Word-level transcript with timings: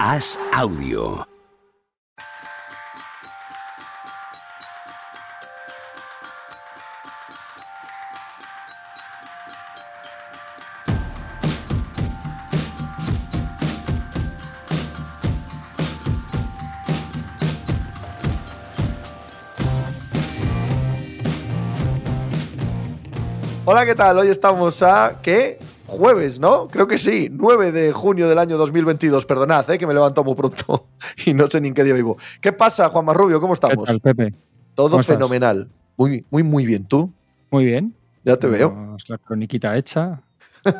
Haz 0.00 0.38
audio. 0.52 1.26
Hola, 23.64 23.84
¿qué 23.84 23.96
tal? 23.96 24.18
Hoy 24.18 24.28
estamos 24.28 24.80
a. 24.84 25.18
¿Qué? 25.20 25.58
Jueves, 25.88 26.38
¿no? 26.38 26.68
Creo 26.68 26.86
que 26.86 26.98
sí, 26.98 27.28
9 27.32 27.72
de 27.72 27.92
junio 27.92 28.28
del 28.28 28.38
año 28.38 28.56
2022. 28.58 29.24
Perdonad, 29.24 29.68
¿eh? 29.70 29.78
que 29.78 29.86
me 29.86 29.94
levanto 29.94 30.22
muy 30.22 30.34
pronto 30.34 30.86
y 31.26 31.32
no 31.34 31.46
sé 31.46 31.60
ni 31.60 31.68
en 31.68 31.74
qué 31.74 31.82
día 31.82 31.94
vivo. 31.94 32.16
¿Qué 32.40 32.52
pasa, 32.52 32.88
Juan 32.90 33.04
Marrubio? 33.06 33.40
¿Cómo 33.40 33.54
estamos? 33.54 33.78
¿Qué 33.78 33.84
tal, 33.86 34.00
Pepe? 34.00 34.34
Todo 34.74 35.02
fenomenal. 35.02 35.68
Muy, 35.96 36.24
muy, 36.30 36.42
muy 36.42 36.66
bien. 36.66 36.84
¿Tú? 36.86 37.10
Muy 37.50 37.64
bien. 37.64 37.94
Ya 38.24 38.36
te 38.36 38.46
veo. 38.46 38.96
La 39.08 39.18
croniquita 39.18 39.76
hecha. 39.76 40.22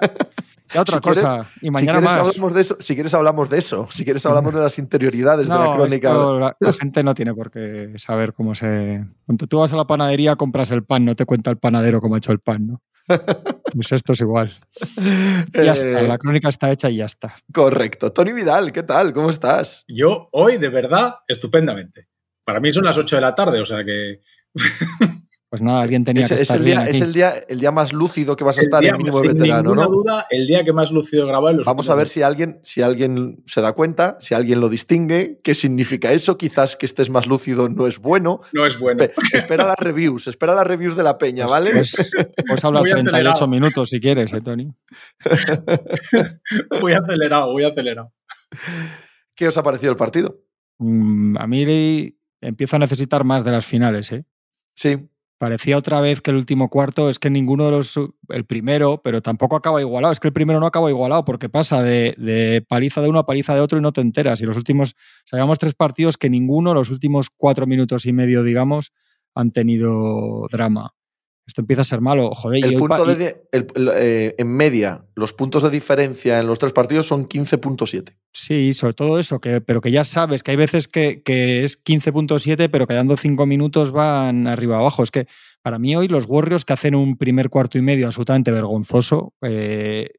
Y 0.75 0.77
otra 0.77 0.97
Si 0.97 1.01
quieres- 1.01 1.23
cosa. 1.23 1.47
y 1.57 1.61
si 1.61 1.71
mañana 1.71 1.93
quieres, 2.01 2.11
más. 2.19 2.29
hablamos 2.29 2.53
de 2.53 2.61
eso. 2.61 2.77
Si 2.79 2.95
quieres, 2.95 3.15
hablamos 3.15 3.49
de 3.49 3.57
eso. 3.59 3.87
Si 3.91 4.05
quieres, 4.05 4.27
hablamos 4.27 4.53
de 4.53 4.61
las 4.61 4.79
interioridades 4.79 5.49
de 5.49 5.55
la 5.55 5.75
crónica. 5.75 6.09
esto 6.11 6.39
la, 6.39 6.57
la 6.61 6.73
gente 6.75 7.03
no 7.03 7.15
tiene 7.15 7.33
por 7.33 7.51
qué 7.51 7.95
saber 7.97 8.35
cómo 8.35 8.55
se. 8.55 9.03
Cuando 9.25 9.47
tú 9.47 9.61
vas 9.61 9.73
a 9.73 9.77
la 9.77 9.87
panadería, 9.87 10.37
compras 10.37 10.71
el 10.71 10.85
pan, 10.85 11.07
no 11.07 11.17
te 11.17 11.25
cuenta 11.25 11.49
el 11.51 11.57
panadero 11.57 12.03
cómo 12.03 12.17
ha 12.17 12.19
hecho 12.19 12.33
el 12.33 12.41
pan, 12.41 12.67
¿no? 12.67 12.83
Pues 13.75 13.93
esto 13.93 14.13
es 14.13 14.21
igual. 14.21 14.59
Ya 15.53 15.73
está, 15.73 16.01
Eh, 16.01 16.09
la 16.09 16.19
crónica 16.19 16.49
está 16.49 16.71
hecha 16.71 16.89
y 16.91 16.97
ya 16.97 17.07
está. 17.07 17.37
Correcto. 17.53 18.13
Tony 18.13 18.33
Vidal, 18.33 18.73
¿qué 18.73 18.83
tal? 18.83 19.13
¿Cómo 19.13 19.31
estás? 19.31 19.85
Yo 19.89 20.29
hoy, 20.33 20.57
de 20.59 20.69
verdad, 20.69 21.17
estupendamente. 21.27 22.09
Para 22.45 22.61
mí 22.61 22.73
son 22.73 22.85
las 22.85 22.97
8 22.97 23.17
de 23.17 23.23
la 23.23 23.35
tarde, 23.35 23.61
o 23.61 23.67
sea 23.67 23.85
que 23.85 24.21
Pues 25.51 25.63
nada, 25.63 25.81
alguien 25.81 26.05
tenía 26.05 26.25
Es, 26.25 26.29
que 26.29 26.35
es 26.35 26.41
estar 26.43 26.59
el 26.59 26.63
bien 26.65 26.79
día, 26.79 26.89
es 26.91 27.01
el, 27.01 27.13
día, 27.15 27.33
el 27.49 27.59
día 27.59 27.71
más 27.71 27.95
lúcido 27.95 28.37
que 28.37 28.45
vas 28.45 28.59
a 28.59 28.61
el 28.61 28.67
estar 28.67 28.83
día, 28.83 28.91
en 28.91 28.99
mínimo 28.99 29.17
sin 29.17 29.33
veterano, 29.33 29.63
ninguna 29.63 29.85
¿no? 29.85 29.89
duda, 29.89 30.27
el 30.29 30.47
día 30.47 30.63
que 30.63 30.75
más 30.75 30.91
lucido 30.93 31.23
he 31.25 31.27
grabado 31.27 31.49
en 31.53 31.57
los 31.57 31.65
Vamos 31.67 31.89
a 31.89 31.95
ver 31.95 32.07
si 32.07 32.21
alguien, 32.21 32.61
si 32.65 32.83
alguien 32.83 33.43
se 33.47 33.63
da 33.63 33.73
cuenta, 33.73 34.19
si 34.21 34.35
alguien 34.35 34.61
lo 34.61 34.69
distingue, 34.69 35.41
qué 35.43 35.55
significa 35.55 36.13
eso. 36.13 36.37
Quizás 36.37 36.77
que 36.77 36.85
estés 36.85 37.09
más 37.09 37.27
lúcido 37.27 37.71
no 37.71 37.87
es 37.87 37.99
bueno. 37.99 38.43
No 38.53 38.67
es 38.67 38.79
bueno. 38.79 39.03
Espe- 39.05 39.15
espera 39.33 39.67
las 39.67 39.79
reviews, 39.79 40.27
espera 40.27 40.55
las 40.55 40.67
reviews 40.67 40.97
de 40.97 41.03
la 41.03 41.17
peña, 41.17 41.47
¿vale? 41.47 41.71
Pues, 41.73 41.97
puedes 42.47 42.65
hablar 42.67 42.83
Muy 42.83 42.91
38 42.91 43.11
acelerado. 43.17 43.49
minutos 43.49 43.89
si 43.89 44.01
quieres, 44.01 44.31
¿eh, 44.35 44.43
Tony? 44.43 44.71
Voy 46.81 46.93
acelerado, 46.93 47.53
voy 47.53 47.65
acelerado. 47.65 48.13
¿Qué 49.35 49.49
os 49.49 49.57
ha 49.57 49.63
parecido 49.63 49.93
el 49.93 49.97
partido? 49.97 50.41
Mm, 50.79 51.37
a 51.39 51.47
mí 51.47 52.15
empiezo 52.41 52.77
a 52.77 52.79
necesitar 52.79 53.25
más 53.25 53.45
de 53.45 53.51
las 53.53 53.65
finales, 53.67 54.13
¿eh? 54.13 54.25
Sí, 54.75 55.09
Parecía 55.39 55.79
otra 55.79 56.01
vez 56.01 56.21
que 56.21 56.33
el 56.33 56.37
último 56.37 56.69
cuarto 56.69 57.09
es 57.09 57.21
que 57.21 57.31
ninguno 57.31 57.65
de 57.67 57.71
los. 57.71 57.95
El 58.29 58.45
primero, 58.45 59.01
pero 59.03 59.23
tampoco 59.23 59.55
acaba 59.55 59.81
igualado. 59.81 60.13
Es 60.13 60.19
que 60.19 60.27
el 60.27 60.33
primero 60.35 60.59
no 60.59 60.67
acaba 60.67 60.91
igualado 60.91 61.25
porque 61.25 61.49
pasa 61.49 61.83
de, 61.83 62.15
de 62.19 62.65
paliza 62.69 63.01
de 63.01 63.09
uno 63.09 63.21
a 63.21 63.27
paliza 63.27 63.55
de 63.55 63.61
otro 63.61 63.79
y 63.79 63.83
no 63.83 63.93
te 63.93 64.01
enteras. 64.01 64.41
Y 64.41 64.47
los 64.47 64.57
últimos. 64.57 64.97
O 65.33 65.37
sea, 65.37 65.47
tres 65.57 65.75
partidos 65.75 66.17
que 66.17 66.29
ninguno, 66.29 66.75
los 66.75 66.91
últimos 66.91 67.31
cuatro 67.31 67.67
minutos 67.69 68.05
y 68.07 68.13
medio, 68.13 68.43
digamos, 68.43 68.93
han 69.35 69.53
tenido 69.53 70.49
drama. 70.51 70.98
Esto 71.49 71.63
empieza 71.63 71.81
a 71.83 71.85
ser 71.87 72.01
malo. 72.03 72.31
Joder, 72.35 72.61
y 72.61 72.63
el 72.63 72.69
hoy 72.75 72.77
punto 72.77 73.11
y- 73.11 73.15
de, 73.17 73.43
el- 73.53 73.67
el- 73.75 73.91
eh, 73.97 74.35
en 74.39 74.49
media, 74.49 75.07
los 75.17 75.33
puntos 75.33 75.63
de 75.63 75.71
diferencia 75.71 76.39
en 76.39 76.47
los 76.47 76.59
tres 76.59 76.73
partidos 76.75 77.07
son 77.07 77.27
15.7. 77.27 78.13
Sí, 78.35 78.75
sobre 78.75 78.93
todo 78.93 79.19
eso, 79.19 79.41
que, 79.41 79.63
pero 79.63 79.81
que 79.81 79.91
ya 79.91 80.05
sabes 80.05 80.43
que 80.43 80.51
hay 80.51 80.59
veces 80.59 80.87
que, 80.89 81.23
que 81.23 81.65
es 81.65 81.83
15.7, 81.83 82.69
pero 82.69 82.87
quedando 82.87 83.17
5 83.17 83.47
minutos 83.47 83.93
van 83.93 84.47
arriba 84.47 84.77
abajo. 84.79 85.03
Es 85.03 85.11
que 85.11 85.27
para 85.63 85.79
mí 85.79 85.97
hoy 85.97 86.07
los 86.07 86.27
Warriors 86.27 86.67
que 86.67 86.75
hacen 86.75 86.95
un 86.95 87.17
primer 87.17 87.49
cuarto 87.49 87.79
y 87.79 87.83
medio 87.83 88.07
absolutamente 88.07 88.53
vergonzoso, 88.53 89.33
eh, 89.41 90.11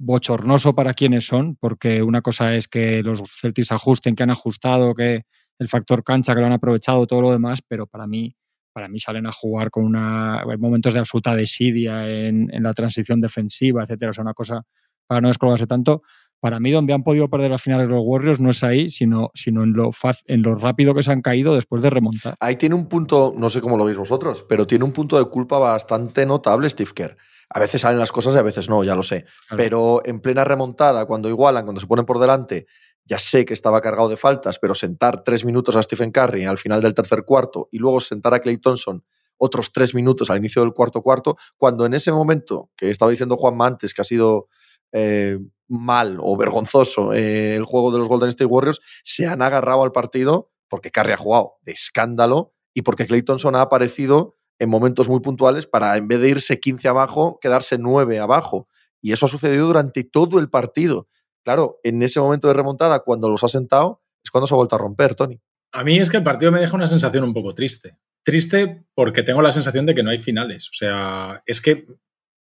bochornoso 0.00 0.74
para 0.74 0.94
quienes 0.94 1.26
son, 1.26 1.56
porque 1.56 2.02
una 2.02 2.20
cosa 2.22 2.54
es 2.56 2.68
que 2.68 3.02
los 3.02 3.22
Celtics 3.40 3.72
ajusten, 3.72 4.14
que 4.14 4.22
han 4.24 4.30
ajustado, 4.30 4.94
que 4.94 5.22
el 5.58 5.68
factor 5.68 6.04
cancha, 6.04 6.34
que 6.34 6.40
lo 6.40 6.46
han 6.46 6.52
aprovechado, 6.52 7.06
todo 7.06 7.20
lo 7.22 7.32
demás, 7.32 7.60
pero 7.66 7.86
para 7.86 8.06
mí, 8.06 8.36
para 8.72 8.88
mí 8.88 9.00
salen 9.00 9.26
a 9.26 9.32
jugar 9.32 9.70
con 9.70 9.84
una. 9.84 10.40
Hay 10.40 10.56
momentos 10.58 10.92
de 10.94 11.00
absoluta 11.00 11.34
desidia 11.34 12.08
en, 12.08 12.48
en 12.52 12.62
la 12.62 12.74
transición 12.74 13.20
defensiva, 13.20 13.82
etcétera. 13.84 14.10
O 14.10 14.14
sea, 14.14 14.22
una 14.22 14.34
cosa 14.34 14.62
para 15.06 15.20
no 15.20 15.28
descolgarse 15.28 15.66
tanto. 15.66 16.02
Para 16.40 16.60
mí, 16.60 16.70
donde 16.70 16.92
han 16.92 17.02
podido 17.02 17.28
perder 17.28 17.50
las 17.50 17.60
finales 17.62 17.88
los 17.88 18.00
Warriors 18.04 18.38
no 18.38 18.50
es 18.50 18.62
ahí, 18.62 18.90
sino, 18.90 19.32
sino 19.34 19.64
en, 19.64 19.72
lo 19.72 19.90
faz- 19.90 20.22
en 20.26 20.42
lo 20.42 20.54
rápido 20.54 20.94
que 20.94 21.02
se 21.02 21.10
han 21.10 21.20
caído 21.20 21.56
después 21.56 21.82
de 21.82 21.90
remontar. 21.90 22.34
Ahí 22.38 22.54
tiene 22.54 22.76
un 22.76 22.86
punto, 22.86 23.34
no 23.36 23.48
sé 23.48 23.60
cómo 23.60 23.76
lo 23.76 23.84
veis 23.84 23.98
vosotros, 23.98 24.44
pero 24.48 24.64
tiene 24.64 24.84
un 24.84 24.92
punto 24.92 25.18
de 25.18 25.24
culpa 25.28 25.58
bastante 25.58 26.24
notable 26.26 26.70
Steve 26.70 26.90
Kerr. 26.94 27.16
A 27.50 27.58
veces 27.58 27.80
salen 27.80 27.98
las 27.98 28.12
cosas 28.12 28.36
y 28.36 28.38
a 28.38 28.42
veces 28.42 28.68
no, 28.68 28.84
ya 28.84 28.94
lo 28.94 29.02
sé. 29.02 29.24
Claro. 29.48 29.56
Pero 29.64 30.02
en 30.04 30.20
plena 30.20 30.44
remontada, 30.44 31.06
cuando 31.06 31.28
igualan, 31.28 31.64
cuando 31.64 31.80
se 31.80 31.88
ponen 31.88 32.04
por 32.04 32.20
delante, 32.20 32.66
ya 33.08 33.18
sé 33.18 33.44
que 33.44 33.54
estaba 33.54 33.80
cargado 33.80 34.08
de 34.08 34.16
faltas, 34.16 34.58
pero 34.58 34.74
sentar 34.74 35.24
tres 35.24 35.44
minutos 35.44 35.74
a 35.76 35.82
Stephen 35.82 36.12
Curry 36.12 36.44
al 36.44 36.58
final 36.58 36.82
del 36.82 36.94
tercer 36.94 37.24
cuarto 37.24 37.68
y 37.72 37.78
luego 37.78 38.00
sentar 38.00 38.34
a 38.34 38.40
Clay 38.40 38.58
Thompson 38.58 39.02
otros 39.38 39.72
tres 39.72 39.94
minutos 39.94 40.30
al 40.30 40.38
inicio 40.38 40.62
del 40.62 40.72
cuarto 40.72 41.00
cuarto, 41.00 41.36
cuando 41.56 41.86
en 41.86 41.94
ese 41.94 42.12
momento 42.12 42.70
que 42.76 42.90
estaba 42.90 43.10
diciendo 43.10 43.36
Juanma 43.36 43.66
antes 43.66 43.94
que 43.94 44.02
ha 44.02 44.04
sido 44.04 44.48
eh, 44.92 45.38
mal 45.68 46.18
o 46.20 46.36
vergonzoso 46.36 47.12
eh, 47.12 47.54
el 47.54 47.64
juego 47.64 47.92
de 47.92 47.98
los 47.98 48.08
Golden 48.08 48.28
State 48.30 48.46
Warriors, 48.46 48.80
se 49.04 49.26
han 49.26 49.40
agarrado 49.40 49.84
al 49.84 49.92
partido 49.92 50.50
porque 50.68 50.90
Curry 50.90 51.12
ha 51.12 51.16
jugado 51.16 51.54
de 51.62 51.72
escándalo 51.72 52.52
y 52.74 52.82
porque 52.82 53.06
Clay 53.06 53.22
Thompson 53.22 53.54
ha 53.54 53.62
aparecido 53.62 54.36
en 54.58 54.68
momentos 54.68 55.08
muy 55.08 55.20
puntuales 55.20 55.66
para, 55.66 55.96
en 55.96 56.08
vez 56.08 56.20
de 56.20 56.30
irse 56.30 56.58
15 56.58 56.88
abajo, 56.88 57.38
quedarse 57.40 57.78
9 57.78 58.18
abajo. 58.18 58.68
Y 59.00 59.12
eso 59.12 59.26
ha 59.26 59.28
sucedido 59.28 59.68
durante 59.68 60.02
todo 60.02 60.40
el 60.40 60.50
partido. 60.50 61.06
Claro, 61.44 61.78
en 61.82 62.02
ese 62.02 62.20
momento 62.20 62.48
de 62.48 62.54
remontada, 62.54 63.00
cuando 63.00 63.28
los 63.28 63.42
ha 63.44 63.48
sentado, 63.48 64.02
es 64.22 64.30
cuando 64.30 64.46
se 64.46 64.54
ha 64.54 64.56
vuelto 64.56 64.76
a 64.76 64.78
romper, 64.78 65.14
Tony. 65.14 65.40
A 65.72 65.84
mí 65.84 65.98
es 65.98 66.10
que 66.10 66.16
el 66.18 66.24
partido 66.24 66.50
me 66.52 66.60
deja 66.60 66.76
una 66.76 66.88
sensación 66.88 67.24
un 67.24 67.34
poco 67.34 67.54
triste. 67.54 67.98
Triste 68.24 68.84
porque 68.94 69.22
tengo 69.22 69.40
la 69.42 69.52
sensación 69.52 69.86
de 69.86 69.94
que 69.94 70.02
no 70.02 70.10
hay 70.10 70.18
finales. 70.18 70.68
O 70.68 70.74
sea, 70.74 71.42
es 71.46 71.60
que 71.60 71.86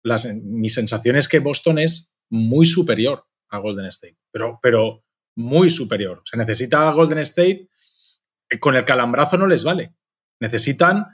la 0.02 0.16
sen- 0.16 0.42
mi 0.42 0.68
sensación 0.70 1.16
es 1.16 1.28
que 1.28 1.40
Boston 1.40 1.78
es 1.78 2.12
muy 2.30 2.64
superior 2.66 3.24
a 3.50 3.58
Golden 3.58 3.86
State, 3.86 4.18
pero, 4.30 4.58
pero 4.62 5.04
muy 5.36 5.70
superior. 5.70 6.22
Se 6.24 6.36
necesita 6.36 6.88
a 6.88 6.92
Golden 6.92 7.18
State, 7.18 7.68
eh, 8.50 8.58
con 8.58 8.76
el 8.76 8.84
calambrazo 8.84 9.36
no 9.38 9.46
les 9.46 9.64
vale. 9.64 9.94
Necesitan 10.40 11.06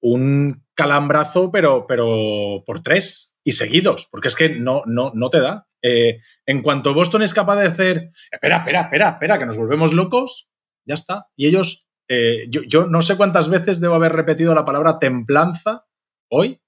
un 0.00 0.64
calambrazo, 0.74 1.50
pero, 1.50 1.86
pero 1.86 2.62
por 2.66 2.82
tres 2.82 3.38
y 3.44 3.52
seguidos, 3.52 4.08
porque 4.10 4.28
es 4.28 4.34
que 4.36 4.50
no, 4.50 4.82
no, 4.86 5.12
no 5.14 5.30
te 5.30 5.40
da. 5.40 5.68
Eh, 5.88 6.18
en 6.46 6.62
cuanto 6.62 6.94
Boston 6.94 7.22
es 7.22 7.32
capaz 7.32 7.60
de 7.60 7.68
hacer, 7.68 8.10
espera, 8.32 8.56
espera, 8.56 8.80
espera, 8.80 9.08
espera, 9.10 9.38
que 9.38 9.46
nos 9.46 9.56
volvemos 9.56 9.92
locos, 9.92 10.48
ya 10.84 10.94
está. 10.94 11.28
Y 11.36 11.46
ellos, 11.46 11.86
eh, 12.08 12.48
yo, 12.48 12.88
no 12.88 13.02
sé 13.02 13.16
cuántas 13.16 13.48
veces 13.48 13.80
debo 13.80 13.94
haber 13.94 14.12
repetido 14.12 14.52
la 14.52 14.64
palabra 14.64 14.98
templanza 14.98 15.86
hoy 16.28 16.60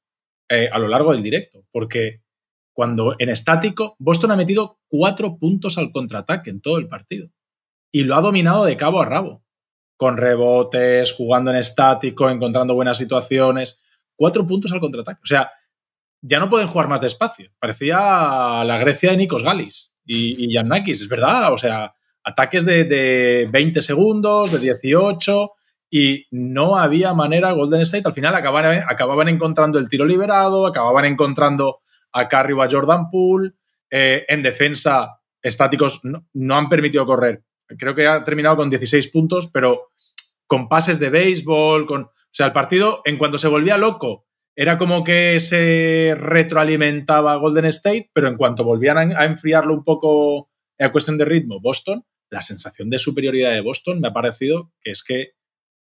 eh, 0.48 0.68
a 0.72 0.78
lo 0.78 0.86
largo 0.86 1.12
del 1.12 1.24
directo, 1.24 1.66
porque 1.72 2.22
cuando 2.72 3.16
en 3.18 3.28
estático, 3.28 3.96
Boston 3.98 4.30
ha 4.30 4.36
metido 4.36 4.78
cuatro 4.86 5.36
puntos 5.36 5.78
al 5.78 5.90
contraataque 5.90 6.50
en 6.50 6.60
todo 6.60 6.78
el 6.78 6.86
partido 6.86 7.28
y 7.90 8.04
lo 8.04 8.14
ha 8.14 8.20
dominado 8.20 8.64
de 8.64 8.76
cabo 8.76 9.00
a 9.00 9.04
rabo, 9.04 9.42
con 9.96 10.16
rebotes, 10.16 11.12
jugando 11.12 11.50
en 11.50 11.56
estático, 11.56 12.30
encontrando 12.30 12.74
buenas 12.74 12.98
situaciones, 12.98 13.82
cuatro 14.14 14.46
puntos 14.46 14.70
al 14.70 14.78
contraataque. 14.78 15.20
O 15.24 15.26
sea, 15.26 15.50
ya 16.20 16.38
no 16.40 16.50
pueden 16.50 16.68
jugar 16.68 16.88
más 16.88 17.00
despacio. 17.00 17.50
Parecía 17.58 17.98
la 18.64 18.78
Grecia 18.78 19.10
de 19.10 19.16
Nikos 19.16 19.42
Galis 19.42 19.94
y, 20.04 20.44
y 20.44 20.48
Giannakis, 20.48 21.00
es 21.02 21.08
verdad. 21.08 21.52
O 21.52 21.58
sea, 21.58 21.94
ataques 22.24 22.64
de, 22.64 22.84
de 22.84 23.48
20 23.50 23.82
segundos, 23.82 24.52
de 24.52 24.58
18, 24.58 25.52
y 25.90 26.26
no 26.30 26.76
había 26.76 27.14
manera. 27.14 27.52
Golden 27.52 27.80
State 27.80 28.06
al 28.06 28.12
final 28.12 28.34
acababan, 28.34 29.28
encontrando 29.28 29.78
el 29.78 29.88
tiro 29.88 30.04
liberado, 30.04 30.66
acababan 30.66 31.04
encontrando 31.04 31.80
a 32.12 32.28
Curry 32.28 32.52
o 32.52 32.62
a 32.62 32.68
Jordan 32.70 33.10
Poole. 33.10 33.52
Eh, 33.90 34.24
en 34.28 34.42
defensa, 34.42 35.20
estáticos 35.40 36.00
no, 36.04 36.26
no 36.34 36.56
han 36.56 36.68
permitido 36.68 37.06
correr. 37.06 37.42
Creo 37.78 37.94
que 37.94 38.06
ha 38.06 38.24
terminado 38.24 38.56
con 38.56 38.70
16 38.70 39.08
puntos, 39.08 39.48
pero 39.48 39.90
con 40.46 40.68
pases 40.68 40.98
de 40.98 41.10
béisbol, 41.10 41.86
con. 41.86 42.02
O 42.02 42.30
sea, 42.30 42.46
el 42.46 42.52
partido, 42.52 43.00
en 43.04 43.16
cuanto 43.16 43.38
se 43.38 43.48
volvía 43.48 43.78
loco, 43.78 44.26
era 44.60 44.76
como 44.76 45.04
que 45.04 45.38
se 45.38 46.16
retroalimentaba 46.18 47.36
Golden 47.36 47.66
State, 47.66 48.10
pero 48.12 48.26
en 48.26 48.36
cuanto 48.36 48.64
volvían 48.64 49.12
a, 49.16 49.24
enfriarlo 49.24 49.72
un 49.72 49.84
poco 49.84 50.50
a 50.80 50.90
cuestión 50.90 51.16
de 51.16 51.24
ritmo, 51.24 51.60
Boston, 51.60 52.04
la 52.28 52.42
sensación 52.42 52.90
de 52.90 52.98
superioridad 52.98 53.52
de 53.52 53.60
Boston 53.60 54.00
me 54.00 54.08
ha 54.08 54.12
parecido 54.12 54.72
que 54.82 54.90
es 54.90 55.04
que 55.04 55.28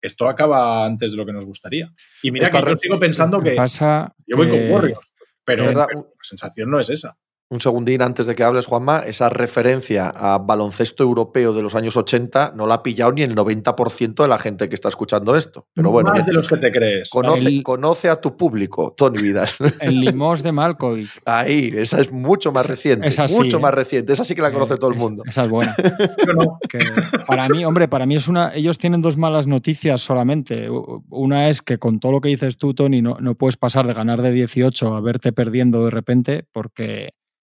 esto 0.02 0.28
acaba 0.28 0.88
antes 0.88 1.12
de 1.12 1.18
lo 1.18 1.25
que 1.28 1.34
nos 1.34 1.46
gustaría. 1.46 1.94
Y 2.24 2.31
mira 2.31 2.50
que 2.50 2.60
yo 2.60 2.75
sigo 2.75 3.00
pensando 3.00 3.44
que 3.44 3.52
Pasa 3.52 4.12
yo 4.25 4.38
voy 4.38 4.50
con 4.50 4.72
Warriors, 4.72 5.14
pero, 5.46 5.66
verdad, 5.66 5.86
pero 5.88 6.02
la 6.02 6.24
sensación 6.24 6.72
no 6.72 6.80
es 6.80 6.90
esa. 6.90 7.19
Un 7.54 7.60
segundín 7.62 8.02
antes 8.02 8.26
de 8.26 8.36
que 8.36 8.44
hables, 8.44 8.66
Juanma, 8.66 9.00
esa 9.00 9.30
referencia 9.30 10.10
a 10.10 10.38
baloncesto 10.40 11.04
europeo 11.04 11.54
de 11.54 11.62
los 11.62 11.76
años 11.76 11.96
80 11.96 12.54
no 12.56 12.68
la 12.68 12.76
ha 12.76 12.84
pillado 12.84 13.12
ni 13.12 13.22
el 13.22 13.36
90% 13.36 14.22
de 14.24 14.28
la 14.28 14.40
gente 14.40 14.68
que 14.70 14.76
está 14.76 14.90
escuchando 14.90 15.36
esto. 15.36 15.68
Pero 15.74 15.92
bueno, 15.92 16.12
Más 16.14 16.26
de 16.26 16.34
los 16.34 16.48
que 16.48 16.58
te 16.58 16.72
crees. 16.72 17.10
Conoce, 17.12 17.40
El- 17.40 17.64
conoce 17.64 18.10
a 18.10 18.20
tu 18.20 18.36
público, 18.36 18.94
Tony 18.98 19.22
Vidal. 19.22 19.48
El 19.82 20.02
limos 20.02 20.44
de 20.44 20.52
Malkovich. 20.52 21.22
Ahí, 21.26 21.72
esa 21.76 22.02
es 22.02 22.12
mucho 22.12 22.52
más 22.52 22.66
reciente. 22.66 23.08
esa 23.08 23.28
sí, 23.28 23.36
mucho 23.36 23.58
¿eh? 23.58 23.62
más 23.62 23.74
reciente. 23.74 24.14
Esa 24.14 24.24
sí 24.24 24.36
que 24.36 24.42
la 24.42 24.52
conoce 24.52 24.74
Eh, 24.74 24.78
todo 24.78 24.90
el 24.92 24.98
mundo. 24.98 25.24
Esa 25.26 25.44
es 25.46 25.50
buena. 25.50 25.76
Yo 26.28 26.34
no. 26.34 26.58
que 26.70 26.80
para 27.28 27.48
mí, 27.50 27.64
hombre, 27.66 27.88
para 27.88 28.06
mí 28.06 28.16
es 28.16 28.28
una. 28.28 28.54
Ellos 28.56 28.78
tienen 28.78 29.02
dos 29.02 29.18
malas 29.18 29.48
noticias 29.48 30.02
solamente. 30.02 30.68
Una 31.10 31.50
es 31.50 31.62
que 31.62 31.78
con 31.78 32.00
todo 32.00 32.12
lo 32.14 32.22
que 32.22 32.30
dices 32.30 32.58
tú, 32.58 32.74
Tony, 32.74 33.02
no, 33.02 33.18
no 33.20 33.36
puedes 33.36 33.58
pasar 33.58 33.86
de 33.88 33.94
ganar 33.94 34.22
de 34.22 34.32
18 34.32 34.96
a 34.96 35.02
verte 35.02 35.32
perdiendo 35.34 35.84
de 35.86 35.92
repente, 35.92 36.46
porque, 36.52 37.14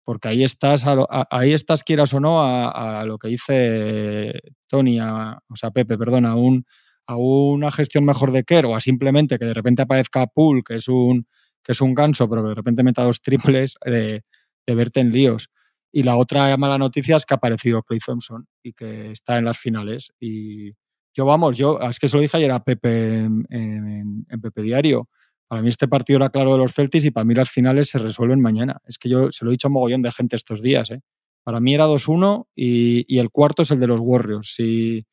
porque 0.05 0.27
ahí 0.29 0.44
estás, 0.44 0.85
a 0.88 0.95
lo- 0.95 1.07
a- 1.09 1.27
ahí 1.31 1.53
estás, 1.53 1.83
quieras 1.83 2.13
o 2.13 2.19
no, 2.19 2.41
a, 2.41 3.05
lo 3.05 3.17
que 3.17 3.29
dice 3.29 4.33
Tony, 4.67 5.00
o 5.01 5.55
sea, 5.55 5.71
Pepe, 5.71 5.97
perdón, 5.97 6.25
a 6.25 6.35
un 6.35 6.65
a 7.05 7.17
una 7.17 7.69
gestión 7.71 8.05
mejor 8.05 8.31
de 8.31 8.44
Kerr 8.45 8.65
o 8.65 8.75
a 8.77 8.81
simplemente 8.81 9.38
que 9.38 9.45
de 9.45 9.53
repente 9.53 9.81
aparezca 9.81 10.25
Pool, 10.27 10.63
que 10.63 10.75
es 10.75 10.88
un 10.88 11.27
que 11.63 11.73
es 11.73 11.81
un 11.81 11.94
ganso, 11.95 12.29
pero 12.29 12.44
que 12.44 12.50
de 12.50 12.55
repente 12.55 12.83
meta 12.83 13.03
dos 13.03 13.21
triples, 13.21 13.75
de, 13.85 14.21
de 14.67 14.75
verte 14.75 15.00
en 15.01 15.11
líos. 15.13 15.50
Y 15.91 16.03
la 16.03 16.15
otra 16.17 16.56
mala 16.57 16.77
noticia 16.77 17.15
es 17.17 17.25
que 17.25 17.33
ha 17.33 17.38
aparecido 17.38 17.83
Clay 17.83 17.99
Thompson 18.06 18.47
y 18.63 18.73
que 18.73 19.11
está 19.11 19.38
en 19.38 19.45
las 19.45 19.57
finales. 19.57 20.11
Y 20.19 20.71
yo, 21.15 21.25
vamos, 21.25 21.57
yo, 21.57 21.79
es 21.81 21.99
que 21.99 22.07
se 22.09 22.17
lo 22.17 22.21
dije 22.21 22.38
ayer 22.38 22.51
a 22.51 22.63
Pepe 22.63 23.19
en, 23.19 23.45
en- 23.49 24.25
en 24.29 24.41
Pepe 24.41 24.61
Diario. 24.63 25.07
Para 25.48 25.62
mí 25.62 25.69
este 25.69 25.88
partido 25.88 26.18
era 26.18 26.30
claro 26.30 26.54
de 26.54 26.57
los 26.57 26.74
Celtics 26.74 27.06
y 27.06 27.12
para 27.12 27.25
mí 27.25 27.34
las 27.34 27.50
finales 27.50 27.90
se 27.90 28.00
resuelven 28.00 28.42
mañana. 28.42 28.81
Es 28.86 28.98
que 28.98 29.10
yo 29.10 29.31
se 29.31 29.45
lo 29.45 29.51
he 29.51 29.54
dicho 29.54 29.68
a 29.68 29.72
mogollón 29.72 30.01
de 30.01 30.12
gente 30.12 30.36
estos 30.36 30.62
días. 30.62 30.90
¿eh? 30.92 31.01
Para 31.44 31.60
mí 31.60 31.74
era 31.74 31.88
2-1 31.88 32.48
y, 32.56 33.18
el 33.18 33.30
cuarto 33.30 33.63
es 33.63 33.72
el 33.72 33.80
de 33.80 33.88
los 33.88 34.00
Warriors. 34.00 34.56
Y, 34.60 35.06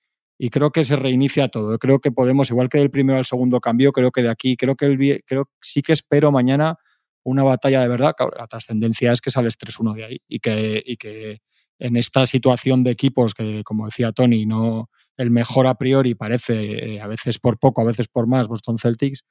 creo 0.50 0.70
que 0.70 0.84
se 0.84 0.96
reinicia 0.96 1.48
todo. 1.48 1.78
Creo 1.78 1.98
que 1.98 2.12
podemos, 2.12 2.48
igual 2.50 2.68
que 2.68 2.78
del 2.78 2.90
primero 2.90 3.18
al 3.18 3.26
segundo 3.26 3.60
cambio, 3.60 3.92
creo 3.92 4.10
que 4.10 4.22
de 4.22 4.30
aquí, 4.30 4.56
creo 4.56 4.74
que 4.74 4.86
el, 4.86 5.22
creo, 5.26 5.50
sí 5.60 5.82
que 5.82 5.92
espero 5.92 6.32
mañana 6.32 6.76
una 7.24 7.42
batalla 7.42 7.82
de 7.82 7.88
verdad. 7.88 8.14
La 8.38 8.46
trascendencia 8.46 9.12
es 9.12 9.20
que 9.20 9.30
sales 9.30 9.58
3-1 9.58 9.94
de 9.94 10.04
ahí 10.04 10.18
y 10.26 10.38
que, 10.38 10.82
y 10.84 10.96
que 10.96 11.40
en 11.78 11.96
esta 11.96 12.26
situación 12.26 12.84
de 12.84 12.92
equipos 12.92 13.34
que, 13.34 13.62
como 13.64 13.86
decía 13.86 14.12
Tony, 14.12 14.46
no 14.46 14.88
el 15.16 15.30
mejor 15.30 15.66
a 15.66 15.74
priori 15.74 16.14
parece, 16.14 16.94
eh, 16.94 17.00
a 17.00 17.06
veces 17.06 17.38
por 17.38 17.58
poco, 17.58 17.82
a 17.82 17.84
veces 17.84 18.08
por 18.08 18.26
más, 18.26 18.48
Boston 18.48 18.78
Celtics, 18.78 19.24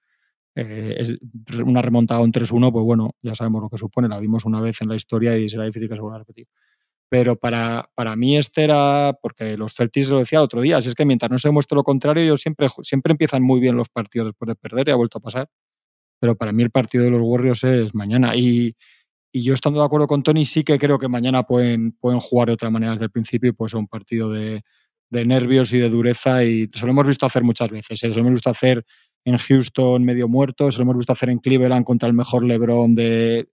eh, 0.61 0.95
es 0.97 1.17
una 1.63 1.81
remontada 1.81 2.21
un 2.21 2.31
3-1, 2.31 2.71
pues 2.71 2.85
bueno, 2.85 3.11
ya 3.21 3.35
sabemos 3.35 3.61
lo 3.61 3.69
que 3.69 3.77
supone, 3.77 4.07
la 4.07 4.19
vimos 4.19 4.45
una 4.45 4.61
vez 4.61 4.81
en 4.81 4.89
la 4.89 4.95
historia 4.95 5.37
y 5.37 5.49
será 5.49 5.65
difícil 5.65 5.89
que 5.89 5.95
se 5.95 6.01
vuelva 6.01 6.17
a 6.17 6.19
repetir. 6.19 6.47
Pero 7.09 7.35
para, 7.37 7.89
para 7.95 8.15
mí 8.15 8.37
este 8.37 8.63
era, 8.63 9.17
porque 9.21 9.57
los 9.57 9.73
Celtics 9.73 10.09
lo 10.09 10.19
decía 10.19 10.39
el 10.39 10.45
otro 10.45 10.61
día, 10.61 10.81
si 10.81 10.89
es 10.89 10.95
que 10.95 11.05
mientras 11.05 11.31
no 11.31 11.39
se 11.39 11.49
muestre 11.49 11.75
lo 11.75 11.83
contrario, 11.83 12.23
ellos 12.23 12.41
siempre, 12.41 12.67
siempre 12.83 13.11
empiezan 13.11 13.41
muy 13.41 13.59
bien 13.59 13.75
los 13.75 13.89
partidos 13.89 14.27
después 14.27 14.47
de 14.47 14.55
perder 14.55 14.89
y 14.89 14.91
ha 14.91 14.95
vuelto 14.95 15.17
a 15.17 15.21
pasar. 15.21 15.49
Pero 16.19 16.35
para 16.35 16.51
mí 16.51 16.61
el 16.63 16.71
partido 16.71 17.05
de 17.05 17.11
los 17.11 17.21
Warriors 17.23 17.63
es 17.63 17.95
mañana. 17.95 18.35
Y, 18.35 18.75
y 19.31 19.43
yo 19.43 19.55
estando 19.55 19.79
de 19.79 19.85
acuerdo 19.85 20.07
con 20.07 20.21
Tony, 20.21 20.45
sí 20.45 20.63
que 20.63 20.77
creo 20.77 20.99
que 20.99 21.07
mañana 21.07 21.43
pueden, 21.43 21.93
pueden 21.93 22.19
jugar 22.19 22.49
de 22.49 22.53
otra 22.53 22.69
manera 22.69 22.93
desde 22.93 23.05
el 23.05 23.11
principio 23.11 23.49
y 23.49 23.53
puede 23.53 23.69
ser 23.69 23.79
un 23.79 23.87
partido 23.87 24.31
de, 24.31 24.61
de 25.09 25.25
nervios 25.25 25.73
y 25.73 25.79
de 25.79 25.89
dureza. 25.89 26.43
Y 26.43 26.69
se 26.73 26.85
lo 26.85 26.91
hemos 26.91 27.07
visto 27.07 27.25
hacer 27.25 27.43
muchas 27.43 27.69
veces. 27.69 28.03
¿eh? 28.03 28.09
Se 28.09 28.15
lo 28.15 28.21
hemos 28.21 28.33
visto 28.33 28.49
hacer 28.49 28.85
en 29.25 29.37
Houston 29.37 30.03
medio 30.03 30.27
muerto, 30.27 30.71
se 30.71 30.77
lo 30.77 30.83
hemos 30.83 30.97
visto 30.97 31.13
hacer 31.13 31.29
en 31.29 31.39
Cleveland 31.39 31.85
contra 31.85 32.07
el 32.07 32.13
mejor 32.13 32.43
LeBron 32.43 32.95
de, 32.95 33.49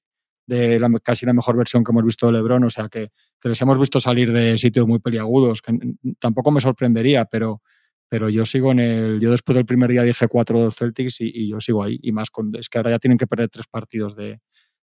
de 0.46 0.78
la, 0.78 0.90
casi 1.02 1.26
la 1.26 1.32
mejor 1.32 1.56
versión 1.56 1.84
que 1.84 1.92
hemos 1.92 2.04
visto 2.04 2.26
de 2.26 2.32
LeBron. 2.32 2.64
O 2.64 2.70
sea 2.70 2.88
que, 2.88 3.08
que 3.40 3.48
les 3.48 3.60
hemos 3.60 3.78
visto 3.78 4.00
salir 4.00 4.32
de 4.32 4.58
sitios 4.58 4.86
muy 4.86 4.98
peliagudos, 4.98 5.62
que 5.62 5.78
tampoco 6.18 6.50
me 6.50 6.60
sorprendería, 6.60 7.24
pero, 7.26 7.62
pero 8.08 8.28
yo 8.28 8.46
sigo 8.46 8.72
en 8.72 8.80
el. 8.80 9.20
Yo 9.20 9.30
después 9.30 9.56
del 9.56 9.66
primer 9.66 9.90
día 9.90 10.02
dije 10.02 10.28
4-2 10.28 10.74
Celtics 10.74 11.20
y, 11.20 11.30
y 11.34 11.50
yo 11.50 11.60
sigo 11.60 11.82
ahí. 11.82 11.98
Y 12.02 12.12
más 12.12 12.30
con. 12.30 12.54
Es 12.56 12.68
que 12.68 12.78
ahora 12.78 12.90
ya 12.90 12.98
tienen 12.98 13.18
que 13.18 13.26
perder 13.26 13.48
tres 13.48 13.66
partidos 13.66 14.14
de, 14.16 14.40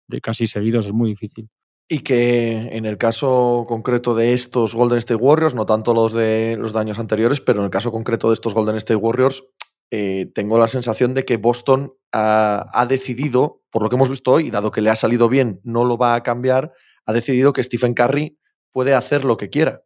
de 0.08 0.20
casi 0.20 0.46
seguidos, 0.46 0.86
es 0.86 0.92
muy 0.92 1.10
difícil. 1.10 1.48
Y 1.90 2.00
que 2.00 2.68
en 2.76 2.84
el 2.84 2.98
caso 2.98 3.64
concreto 3.66 4.14
de 4.14 4.34
estos 4.34 4.74
Golden 4.74 4.98
State 4.98 5.22
Warriors, 5.22 5.54
no 5.54 5.64
tanto 5.64 5.94
los 5.94 6.12
de 6.12 6.56
los 6.58 6.74
de 6.74 6.80
años 6.80 6.98
anteriores, 6.98 7.40
pero 7.40 7.60
en 7.60 7.64
el 7.64 7.70
caso 7.70 7.90
concreto 7.90 8.28
de 8.28 8.34
estos 8.34 8.52
Golden 8.52 8.76
State 8.76 8.96
Warriors, 8.96 9.42
eh, 9.90 10.30
tengo 10.34 10.58
la 10.58 10.68
sensación 10.68 11.14
de 11.14 11.24
que 11.24 11.38
Boston 11.38 11.94
ha, 12.12 12.86
decidido, 12.88 13.62
por 13.70 13.82
lo 13.82 13.88
que 13.88 13.96
hemos 13.96 14.10
visto 14.10 14.32
hoy, 14.32 14.50
dado 14.50 14.70
que 14.70 14.80
le 14.80 14.90
ha 14.90 14.96
salido 14.96 15.28
bien, 15.28 15.60
no 15.64 15.84
lo 15.84 15.96
va 15.96 16.14
a 16.14 16.22
cambiar, 16.22 16.72
ha 17.06 17.12
decidido 17.12 17.52
que 17.52 17.64
Stephen 17.64 17.94
Curry 17.94 18.38
puede 18.70 18.94
hacer 18.94 19.24
lo 19.24 19.36
que 19.36 19.50
quiera. 19.50 19.82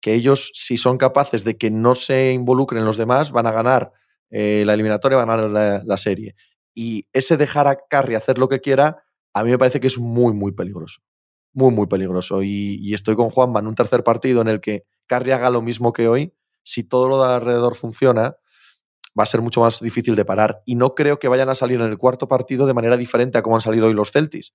Que 0.00 0.14
ellos, 0.14 0.50
si 0.54 0.76
son 0.76 0.98
capaces 0.98 1.44
de 1.44 1.58
que 1.58 1.70
no 1.70 1.94
se 1.94 2.32
involucren 2.32 2.84
los 2.84 2.96
demás, 2.96 3.32
van 3.32 3.46
a 3.46 3.52
ganar 3.52 3.92
eh, 4.30 4.62
la 4.64 4.74
eliminatoria, 4.74 5.18
van 5.18 5.30
a 5.30 5.36
ganar 5.36 5.84
la, 5.84 5.96
serie. 5.96 6.34
Y 6.74 7.04
ese 7.12 7.36
dejar 7.36 7.66
a 7.66 7.76
Curry 7.76 8.14
hacer 8.14 8.38
lo 8.38 8.48
que 8.48 8.60
quiera, 8.60 9.02
a 9.34 9.44
mí 9.44 9.50
me 9.50 9.58
parece 9.58 9.80
que 9.80 9.88
es 9.88 9.98
muy, 9.98 10.32
muy 10.32 10.52
peligroso 10.52 11.00
muy, 11.52 11.72
muy 11.72 11.88
peligroso. 11.88 12.44
Y, 12.44 12.78
y, 12.80 12.94
estoy 12.94 13.16
con 13.16 13.30
Juanma 13.30 13.58
en 13.58 13.66
un 13.66 13.74
tercer 13.74 14.04
partido 14.04 14.40
en 14.40 14.46
el 14.46 14.60
que 14.60 14.84
Curry 15.08 15.32
haga 15.32 15.50
lo 15.50 15.62
mismo 15.62 15.92
que 15.92 16.06
hoy. 16.06 16.32
Si 16.62 16.84
todo 16.84 17.08
lo 17.08 17.20
de 17.20 17.34
alrededor 17.34 17.74
funciona, 17.74 18.36
va 19.18 19.24
a 19.24 19.26
ser 19.26 19.40
mucho 19.40 19.60
más 19.60 19.80
difícil 19.80 20.16
de 20.16 20.24
parar. 20.24 20.62
Y 20.66 20.74
no 20.74 20.94
creo 20.94 21.18
que 21.18 21.28
vayan 21.28 21.48
a 21.48 21.54
salir 21.54 21.80
en 21.80 21.86
el 21.86 21.98
cuarto 21.98 22.28
partido 22.28 22.66
de 22.66 22.74
manera 22.74 22.96
diferente 22.96 23.38
a 23.38 23.42
como 23.42 23.56
han 23.56 23.62
salido 23.62 23.86
hoy 23.86 23.94
los 23.94 24.10
Celtics, 24.10 24.54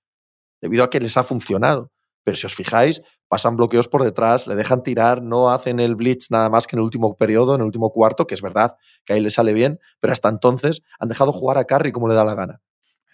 debido 0.62 0.84
a 0.84 0.90
que 0.90 1.00
les 1.00 1.18
ha 1.18 1.24
funcionado. 1.24 1.92
Pero 2.24 2.38
si 2.38 2.48
os 2.48 2.56
fijáis, 2.56 3.02
pasan 3.28 3.56
bloqueos 3.56 3.88
por 3.88 4.04
detrás, 4.04 4.48
le 4.48 4.56
dejan 4.56 4.82
tirar, 4.82 5.22
no 5.22 5.52
hacen 5.52 5.80
el 5.80 5.96
blitz 5.96 6.32
nada 6.32 6.50
más 6.50 6.66
que 6.66 6.76
en 6.76 6.80
el 6.80 6.86
último 6.86 7.16
periodo, 7.16 7.54
en 7.54 7.62
el 7.62 7.66
último 7.66 7.92
cuarto, 7.92 8.26
que 8.26 8.34
es 8.34 8.42
verdad 8.42 8.76
que 9.06 9.14
ahí 9.14 9.22
le 9.22 9.30
sale 9.30 9.54
bien, 9.54 9.80
pero 10.00 10.14
hasta 10.14 10.30
entonces 10.30 10.82
han 11.00 11.10
dejado 11.10 11.32
jugar 11.32 11.58
a 11.58 11.66
Curry 11.66 11.92
como 11.92 12.08
le 12.08 12.16
da 12.16 12.26
la 12.26 12.34
gana. 12.34 12.62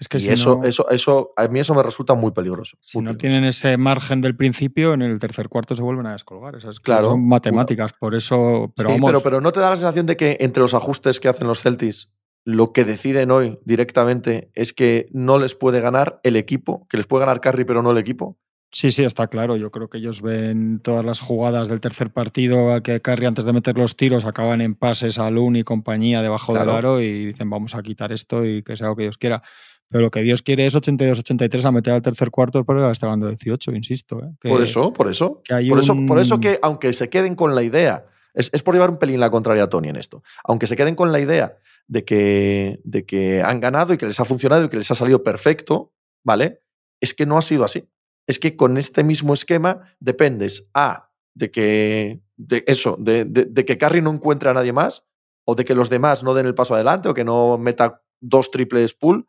Es 0.01 0.07
que 0.07 0.17
y 0.17 0.21
si 0.21 0.29
eso, 0.31 0.57
no, 0.57 0.63
eso, 0.67 0.89
eso, 0.89 1.31
a 1.37 1.47
mí 1.47 1.59
eso 1.59 1.73
me 1.75 1.83
resulta 1.83 2.15
muy 2.15 2.31
peligroso. 2.31 2.75
si 2.81 2.97
muy 2.97 3.05
no 3.05 3.11
peligroso. 3.11 3.19
tienen 3.31 3.47
ese 3.47 3.77
margen 3.77 4.19
del 4.19 4.35
principio, 4.35 4.93
en 4.93 5.03
el 5.03 5.19
tercer 5.19 5.47
cuarto 5.47 5.75
se 5.75 5.83
vuelven 5.83 6.07
a 6.07 6.13
descolgar. 6.13 6.55
Esas 6.55 6.79
Claro. 6.79 7.11
son 7.11 7.27
matemáticas, 7.27 7.93
por 7.93 8.15
eso. 8.15 8.73
Pero 8.75 8.89
Sí, 8.89 8.95
vamos, 8.95 9.11
pero, 9.11 9.21
pero 9.21 9.41
no 9.41 9.51
te 9.51 9.59
da 9.59 9.69
la 9.69 9.75
sensación 9.77 10.07
de 10.07 10.17
que 10.17 10.37
entre 10.41 10.61
los 10.61 10.73
ajustes 10.73 11.19
que 11.19 11.27
hacen 11.29 11.45
los 11.47 11.61
Celtics, 11.61 12.11
lo 12.43 12.73
que 12.73 12.83
deciden 12.83 13.29
hoy 13.29 13.59
directamente 13.63 14.49
es 14.55 14.73
que 14.73 15.07
no 15.11 15.37
les 15.37 15.53
puede 15.53 15.79
ganar 15.81 16.19
el 16.23 16.35
equipo, 16.35 16.87
que 16.89 16.97
les 16.97 17.05
puede 17.05 17.23
ganar 17.25 17.39
Curry, 17.39 17.65
pero 17.65 17.83
no 17.83 17.91
el 17.91 17.99
equipo. 17.99 18.39
Sí, 18.73 18.89
sí, 18.89 19.03
está 19.03 19.27
claro. 19.27 19.57
Yo 19.57 19.69
creo 19.69 19.89
que 19.89 19.97
ellos 19.97 20.21
ven 20.21 20.79
todas 20.79 21.03
las 21.03 21.19
jugadas 21.19 21.67
del 21.67 21.81
tercer 21.81 22.09
partido 22.11 22.71
a 22.71 22.81
que 22.81 23.01
Curry 23.01 23.25
antes 23.25 23.43
de 23.45 23.51
meter 23.53 23.77
los 23.77 23.97
tiros 23.97 24.23
acaban 24.25 24.61
en 24.61 24.75
pases 24.75 25.19
a 25.19 25.29
Loon 25.29 25.57
y 25.57 25.63
compañía 25.63 26.21
debajo 26.21 26.53
Claro. 26.53 26.71
del 26.71 26.75
aro 26.77 27.01
y 27.01 27.25
dicen 27.25 27.49
vamos 27.49 27.75
a 27.75 27.83
quitar 27.83 28.13
esto 28.13 28.45
y 28.45 28.63
que 28.63 28.77
sea 28.77 28.87
lo 28.87 28.95
que 28.95 29.03
Dios 29.03 29.17
quiera. 29.17 29.43
Pero 29.91 30.03
lo 30.05 30.09
que 30.11 30.21
Dios 30.23 30.41
quiere 30.41 30.65
es 30.65 30.73
82-83 30.73 31.65
a 31.65 31.71
meter 31.71 31.93
al 31.93 32.01
tercer 32.01 32.31
cuarto 32.31 32.63
porque 32.63 32.89
está 32.89 33.07
ganando 33.07 33.27
18, 33.27 33.71
insisto. 33.73 34.19
¿eh? 34.23 34.31
Que- 34.39 34.49
por 34.49 34.61
eso, 34.63 34.93
por 34.93 35.09
eso. 35.11 35.41
que 35.43 35.53
hay 35.53 35.69
Por 35.69 35.79
eso, 35.79 35.93
un- 35.93 36.05
por 36.07 36.17
eso 36.17 36.39
que, 36.39 36.57
aunque 36.61 36.93
se 36.93 37.09
queden 37.09 37.35
con 37.35 37.53
la 37.53 37.61
idea, 37.63 38.05
es, 38.33 38.49
es 38.53 38.63
por 38.63 38.73
llevar 38.73 38.89
un 38.89 38.97
pelín 38.97 39.19
la 39.19 39.29
contraria 39.29 39.63
a 39.63 39.69
Tony 39.69 39.89
en 39.89 39.97
esto, 39.97 40.23
aunque 40.45 40.65
se 40.65 40.77
queden 40.77 40.95
con 40.95 41.11
la 41.11 41.19
idea 41.19 41.57
de 41.87 42.05
que, 42.05 42.79
de 42.85 43.05
que 43.05 43.41
han 43.43 43.59
ganado 43.59 43.93
y 43.93 43.97
que 43.97 44.05
les 44.05 44.19
ha 44.21 44.25
funcionado 44.25 44.63
y 44.65 44.69
que 44.69 44.77
les 44.77 44.89
ha 44.89 44.95
salido 44.95 45.23
perfecto, 45.23 45.93
¿vale? 46.23 46.61
Es 47.01 47.13
que 47.13 47.25
no 47.25 47.37
ha 47.37 47.41
sido 47.41 47.65
así. 47.65 47.89
Es 48.27 48.39
que 48.39 48.55
con 48.55 48.77
este 48.77 49.03
mismo 49.03 49.33
esquema 49.33 49.81
dependes 49.99 50.69
A, 50.73 51.09
de 51.33 51.51
que, 51.51 52.21
de 52.37 52.63
eso, 52.67 52.95
de, 52.99 53.25
de, 53.25 53.45
de 53.45 53.65
que 53.65 53.77
Curry 53.77 54.01
no 54.01 54.11
encuentre 54.11 54.49
a 54.49 54.53
nadie 54.53 54.71
más, 54.71 55.03
o 55.43 55.55
de 55.55 55.65
que 55.65 55.75
los 55.75 55.89
demás 55.89 56.23
no 56.23 56.33
den 56.33 56.45
el 56.45 56.55
paso 56.55 56.75
adelante, 56.75 57.09
o 57.09 57.13
que 57.13 57.25
no 57.25 57.57
meta 57.57 58.01
dos 58.21 58.51
triples 58.51 58.93
pool, 58.93 59.27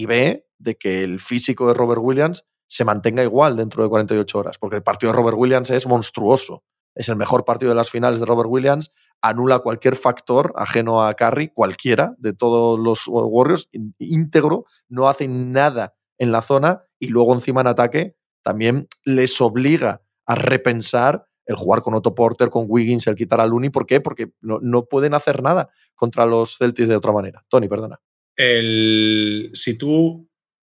y 0.00 0.06
B, 0.06 0.46
de 0.58 0.76
que 0.76 1.02
el 1.04 1.20
físico 1.20 1.66
de 1.68 1.74
Robert 1.74 2.00
Williams 2.02 2.44
se 2.66 2.84
mantenga 2.84 3.22
igual 3.22 3.56
dentro 3.56 3.82
de 3.82 3.88
48 3.88 4.38
horas, 4.38 4.58
porque 4.58 4.76
el 4.76 4.82
partido 4.82 5.12
de 5.12 5.16
Robert 5.18 5.36
Williams 5.38 5.70
es 5.70 5.86
monstruoso. 5.86 6.62
Es 6.94 7.08
el 7.08 7.16
mejor 7.16 7.44
partido 7.44 7.70
de 7.70 7.76
las 7.76 7.90
finales 7.90 8.20
de 8.20 8.26
Robert 8.26 8.48
Williams, 8.50 8.92
anula 9.22 9.60
cualquier 9.60 9.96
factor 9.96 10.52
ajeno 10.56 11.04
a 11.04 11.14
Curry, 11.14 11.48
cualquiera 11.48 12.14
de 12.18 12.32
todos 12.32 12.78
los 12.78 13.04
Warriors, 13.06 13.68
ín- 13.72 13.94
íntegro, 13.98 14.64
no 14.88 15.08
hace 15.08 15.28
nada 15.28 15.94
en 16.18 16.32
la 16.32 16.42
zona 16.42 16.82
y 16.98 17.08
luego 17.08 17.34
encima 17.34 17.60
en 17.60 17.66
ataque 17.68 18.16
también 18.42 18.88
les 19.04 19.40
obliga 19.40 20.02
a 20.26 20.34
repensar 20.34 21.26
el 21.46 21.56
jugar 21.56 21.82
con 21.82 21.94
Otto 21.94 22.14
Porter, 22.14 22.50
con 22.50 22.66
Wiggins, 22.68 23.06
el 23.06 23.14
quitar 23.16 23.40
a 23.40 23.46
Looney. 23.46 23.70
¿Por 23.70 23.86
qué? 23.86 24.00
Porque 24.00 24.32
no, 24.40 24.58
no 24.62 24.84
pueden 24.84 25.14
hacer 25.14 25.42
nada 25.42 25.68
contra 25.96 26.24
los 26.26 26.56
Celtics 26.58 26.88
de 26.88 26.96
otra 26.96 27.12
manera. 27.12 27.44
Tony, 27.48 27.68
perdona. 27.68 28.00
El, 28.40 29.50
si 29.52 29.76
tú 29.76 30.28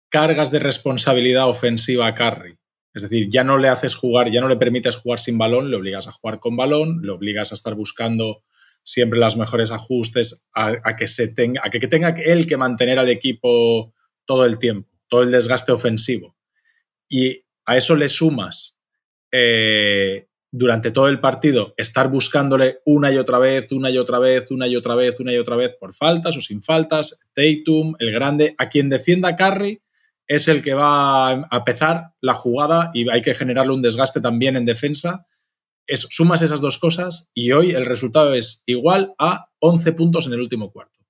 cargas 0.08 0.50
de 0.50 0.58
responsabilidad 0.58 1.48
ofensiva 1.48 2.06
a 2.06 2.14
Curry, 2.14 2.56
es 2.94 3.02
decir, 3.02 3.28
ya 3.28 3.44
no 3.44 3.58
le 3.58 3.68
haces 3.68 3.94
jugar, 3.94 4.30
ya 4.30 4.40
no 4.40 4.48
le 4.48 4.56
permites 4.56 4.96
jugar 4.96 5.20
sin 5.20 5.36
balón, 5.36 5.70
le 5.70 5.76
obligas 5.76 6.08
a 6.08 6.12
jugar 6.12 6.40
con 6.40 6.56
balón, 6.56 7.02
le 7.02 7.12
obligas 7.12 7.52
a 7.52 7.54
estar 7.54 7.74
buscando 7.74 8.42
siempre 8.82 9.18
los 9.18 9.36
mejores 9.36 9.70
ajustes, 9.70 10.46
a, 10.54 10.96
que, 10.96 11.06
se 11.06 11.28
tenga, 11.28 11.60
a 11.62 11.68
que 11.68 11.86
tenga 11.86 12.08
él 12.08 12.46
que 12.46 12.56
mantener 12.56 12.98
al 12.98 13.10
equipo 13.10 13.92
todo 14.24 14.46
el 14.46 14.58
tiempo, 14.58 14.88
todo 15.08 15.22
el 15.22 15.30
desgaste 15.30 15.72
ofensivo. 15.72 16.36
Y 17.06 17.44
a 17.66 17.76
eso 17.76 17.94
le 17.94 18.08
sumas 18.08 18.78
eh, 19.30 20.26
durante 20.50 20.90
todo 20.90 21.08
el 21.08 21.20
partido 21.20 21.74
estar 21.76 22.10
buscándole 22.10 22.78
una 22.84 23.12
y 23.12 23.18
otra 23.18 23.38
vez, 23.38 23.70
una 23.72 23.90
y 23.90 23.98
otra 23.98 24.18
vez, 24.18 24.50
una 24.50 24.66
y 24.66 24.76
otra 24.76 24.94
vez, 24.94 25.20
una 25.20 25.32
y 25.32 25.36
otra 25.36 25.56
vez 25.56 25.76
por 25.78 25.92
faltas 25.92 26.36
o 26.36 26.40
sin 26.40 26.62
faltas, 26.62 27.18
Tatum, 27.34 27.94
el 27.98 28.12
grande, 28.12 28.54
a 28.58 28.68
quien 28.68 28.88
defienda 28.88 29.36
Curry 29.36 29.82
es 30.26 30.46
el 30.48 30.62
que 30.62 30.74
va 30.74 31.30
a 31.30 31.48
empezar 31.50 32.12
la 32.20 32.34
jugada 32.34 32.90
y 32.92 33.08
hay 33.08 33.22
que 33.22 33.34
generarle 33.34 33.72
un 33.72 33.82
desgaste 33.82 34.20
también 34.20 34.56
en 34.56 34.66
defensa. 34.66 35.26
Es, 35.86 36.06
sumas 36.10 36.42
esas 36.42 36.60
dos 36.60 36.76
cosas 36.76 37.30
y 37.32 37.52
hoy 37.52 37.70
el 37.70 37.86
resultado 37.86 38.34
es 38.34 38.62
igual 38.66 39.14
a 39.18 39.48
11 39.60 39.92
puntos 39.92 40.26
en 40.26 40.34
el 40.34 40.40
último 40.40 40.70
cuarto. 40.70 41.00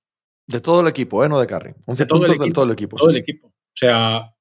De 0.47 0.61
todo 0.61 0.81
el 0.81 0.87
equipo, 0.87 1.23
¿eh? 1.23 1.29
no 1.29 1.39
de 1.39 1.47
Curry. 1.47 1.75
11 1.85 2.03
De 2.03 2.07
todo 2.07 2.19
puntos 2.19 2.35
el 2.35 2.41
equipo, 2.41 2.53
todo 2.55 2.65
el 2.65 2.71
equipo. 2.71 2.97
Todo 2.97 3.09
sí, 3.09 3.17
el 3.17 3.21
equipo. 3.21 3.47
O 3.47 3.75
sea, 3.75 4.33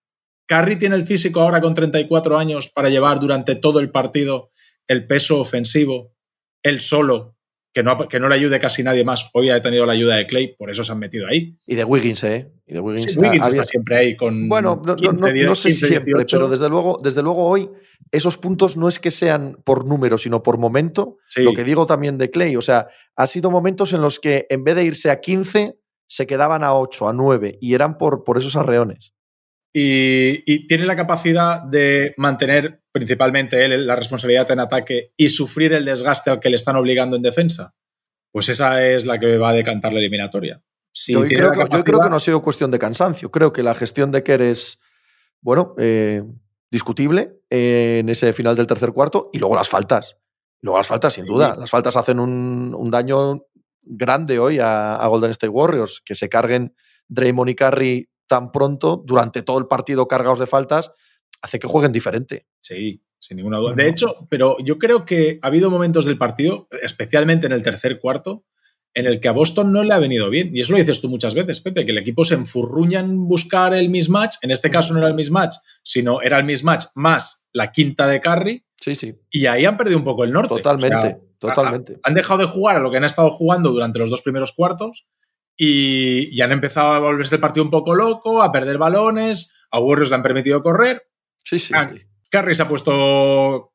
Curry 0.47 0.79
tiene 0.79 0.95
el 0.95 1.03
físico 1.03 1.41
ahora 1.41 1.61
con 1.61 1.75
34 1.75 2.39
años 2.39 2.69
para 2.69 2.89
llevar 2.89 3.19
durante 3.19 3.57
todo 3.57 3.81
el 3.81 3.91
partido 3.91 4.51
el 4.89 5.07
peso 5.07 5.39
ofensivo, 5.41 6.15
él 6.63 6.81
solo, 6.81 7.37
que 7.73 7.83
no, 7.83 8.09
que 8.09 8.19
no 8.19 8.29
le 8.29 8.35
ayude 8.35 8.59
casi 8.59 8.83
nadie 8.83 9.05
más. 9.05 9.31
Hoy 9.35 9.51
ha 9.51 9.63
tenido 9.63 9.87
la 9.87 9.93
ayuda 9.93 10.17
de 10.17 10.27
Clay, 10.27 10.57
por 10.57 10.71
eso 10.71 10.83
se 10.83 10.91
han 10.91 10.99
metido 10.99 11.27
ahí. 11.29 11.57
Y 11.67 11.75
de 11.77 11.85
Wiggins, 11.85 12.25
¿eh? 12.25 12.51
Y 12.67 12.75
de 12.75 12.81
Wiggins. 12.81 13.13
Sí, 13.13 13.19
Wiggins 13.19 13.43
ha- 13.43 13.47
había- 13.47 13.61
está 13.61 13.71
siempre 13.71 13.97
ahí 13.97 14.17
con. 14.17 14.49
Bueno, 14.49 14.83
no, 14.85 14.93
no- 14.95 14.97
15, 14.97 15.13
no- 15.43 15.49
no 15.49 15.55
sé 15.55 15.69
15, 15.69 15.71
si 15.71 15.87
siempre, 15.87 16.13
18. 16.15 16.37
pero 16.39 16.49
desde 16.49 16.69
luego, 16.69 17.01
desde 17.03 17.23
luego 17.23 17.45
hoy 17.47 17.71
esos 18.11 18.39
puntos 18.39 18.77
no 18.77 18.89
es 18.89 18.99
que 18.99 19.11
sean 19.11 19.59
por 19.65 19.87
número, 19.87 20.17
sino 20.19 20.43
por 20.43 20.57
momento. 20.59 21.19
Sí. 21.29 21.43
Lo 21.45 21.53
que 21.53 21.63
digo 21.65 21.87
también 21.87 22.17
de 22.19 22.31
Clay, 22.31 22.57
o 22.57 22.63
sea, 22.63 22.89
ha 23.17 23.27
sido 23.27 23.51
momentos 23.51 23.93
en 23.93 24.01
los 24.01 24.19
que 24.19 24.47
en 24.49 24.65
vez 24.65 24.75
de 24.75 24.85
irse 24.85 25.11
a 25.11 25.21
15, 25.21 25.79
se 26.09 26.27
quedaban 26.27 26.65
a 26.65 26.73
8, 26.75 27.07
a 27.09 27.13
9, 27.13 27.59
y 27.61 27.75
eran 27.75 27.99
por, 27.99 28.25
por 28.25 28.39
esos 28.39 28.57
arreones. 28.57 29.13
Y, 29.73 30.43
y 30.47 30.67
tiene 30.67 30.87
la 30.87 30.97
capacidad 30.97 31.63
de 31.63 32.15
mantener 32.17 32.83
principalmente 32.91 33.65
él 33.65 33.87
la 33.87 33.97
responsabilidad 33.97 34.51
en 34.51 34.61
ataque 34.61 35.13
y 35.17 35.29
sufrir 35.29 35.73
el 35.75 35.85
desgaste 35.85 36.31
al 36.31 36.41
que 36.41 36.51
le 36.51 36.57
están 36.57 36.77
obligando 36.77 37.17
en 37.17 37.23
defensa. 37.23 37.75
Pues 38.33 38.49
esa 38.49 38.85
es 38.87 39.05
la 39.07 39.19
que 39.19 39.37
va 39.39 39.51
a 39.51 39.55
decantar 39.55 39.93
la 39.93 39.99
eliminatoria. 40.01 40.63
Si 40.93 41.13
yo, 41.13 41.21
creo 41.21 41.53
que, 41.53 41.59
yo 41.61 41.69
creo 41.69 41.69
capacidad- 41.69 42.03
que 42.03 42.11
no 42.11 42.17
ha 42.17 42.21
sido 42.21 42.43
cuestión 42.43 42.71
de 42.71 42.79
cansancio. 42.79 43.31
Creo 43.31 43.53
que 43.53 43.63
la 43.63 43.75
gestión 43.75 44.11
de 44.11 44.23
Kerr 44.23 44.43
es, 44.43 44.81
bueno, 45.41 45.75
eh, 45.79 46.23
discutible 46.71 47.41
eh, 47.51 47.99
en 48.01 48.09
ese 48.09 48.33
final 48.33 48.57
del 48.57 48.67
tercer 48.67 48.93
cuarto. 48.93 49.31
Y 49.33 49.39
luego 49.39 49.55
las 49.55 49.69
faltas. 49.69 50.17
Luego 50.61 50.79
las 50.79 50.87
faltas, 50.89 51.13
sin 51.15 51.27
duda. 51.27 51.57
Las 51.57 51.71
faltas 51.71 51.95
hacen 51.97 52.19
un, 52.19 52.75
un 52.77 52.91
daño 52.91 53.45
grande 53.83 54.39
hoy 54.39 54.59
a, 54.59 54.97
a 54.97 55.07
Golden 55.07 55.31
State 55.31 55.51
Warriors. 55.51 56.03
Que 56.05 56.15
se 56.15 56.29
carguen 56.29 56.75
Draymond 57.09 57.51
y 57.51 57.55
Curry 57.55 58.11
tan 58.29 58.53
pronto, 58.53 59.03
durante 59.05 59.43
todo 59.43 59.59
el 59.59 59.67
partido 59.67 60.07
cargados 60.07 60.39
de 60.39 60.47
faltas, 60.47 60.93
hace 61.43 61.59
que 61.59 61.67
jueguen 61.67 61.93
diferente. 61.93 62.47
Sí, 62.61 63.03
sin 63.19 63.39
ninguna 63.39 63.59
duda. 63.59 63.75
De 63.75 63.89
hecho, 63.89 64.27
pero 64.31 64.57
yo 64.65 64.79
creo 64.79 65.05
que 65.05 65.39
ha 65.43 65.47
habido 65.49 65.71
momentos 65.71 66.05
del 66.05 66.19
partido, 66.19 66.69
especialmente 66.83 67.47
en 67.47 67.53
el 67.53 67.63
tercer 67.63 67.99
cuarto, 67.99 68.45
en 68.95 69.07
el 69.07 69.21
que 69.21 69.29
a 69.29 69.33
Boston 69.33 69.73
no 69.73 69.85
le 69.85 69.93
ha 69.95 69.99
venido 69.99 70.31
bien. 70.31 70.51
Y 70.57 70.61
eso 70.61 70.73
lo 70.73 70.79
dices 70.79 71.01
tú 71.01 71.09
muchas 71.09 71.35
veces, 71.35 71.61
Pepe, 71.61 71.85
que 71.85 71.93
el 71.93 71.99
equipo 71.99 72.25
se 72.25 72.35
enfurruña 72.35 73.01
en 73.01 73.29
buscar 73.29 73.75
el 73.75 73.91
mismatch. 73.91 74.37
En 74.43 74.51
este 74.51 74.71
caso 74.71 74.93
no 74.93 74.99
era 74.99 75.09
el 75.09 75.15
mismatch, 75.15 75.57
sino 75.83 76.21
era 76.23 76.39
el 76.39 76.45
mismatch 76.45 76.87
más 76.95 77.49
la 77.53 77.71
quinta 77.71 78.07
de 78.09 78.21
Curry. 78.21 78.65
Sí, 78.81 78.95
sí, 78.95 79.15
Y 79.31 79.47
ahí 79.47 79.65
han 79.67 79.77
perdido 79.77 79.99
un 79.99 80.05
poco 80.05 80.25
el 80.25 80.33
norte. 80.33 80.55
totalmente, 80.57 80.97
O 80.97 81.01
sea, 81.47 81.55
totalmente. 81.55 81.95
ha- 82.03 82.09
han 82.09 82.15
dejado 82.15 82.41
de 82.41 82.47
jugar 82.47 82.77
a 82.77 82.81
lo 82.81 82.91
que 82.91 82.97
han 82.97 83.05
estado 83.05 83.31
jugando 83.31 83.71
durante 83.71 83.99
los 83.99 84.11
dos 84.11 84.23
primeros 84.23 84.53
cuartos 84.53 85.07
y, 85.59 86.35
y 86.35 86.41
han 86.41 86.53
empezado 86.53 86.93
a 86.93 87.01
volverse 87.01 87.35
el 87.35 87.41
partido 87.43 87.65
un 87.65 87.71
poco 87.71 87.95
loco, 87.95 88.43
a 88.43 88.51
perder 88.53 88.79
balones, 88.79 89.55
a 89.71 89.81
Warriors 89.81 90.09
le 90.09 90.17
han 90.17 90.23
permitido 90.23 90.63
correr. 90.63 91.03
Sí, 91.45 91.59
sí. 91.59 91.75
Ah, 91.77 91.91
sí. 91.93 92.01
Curry 92.31 92.55
se 92.55 92.63
ha 92.63 92.69
puesto 92.69 93.75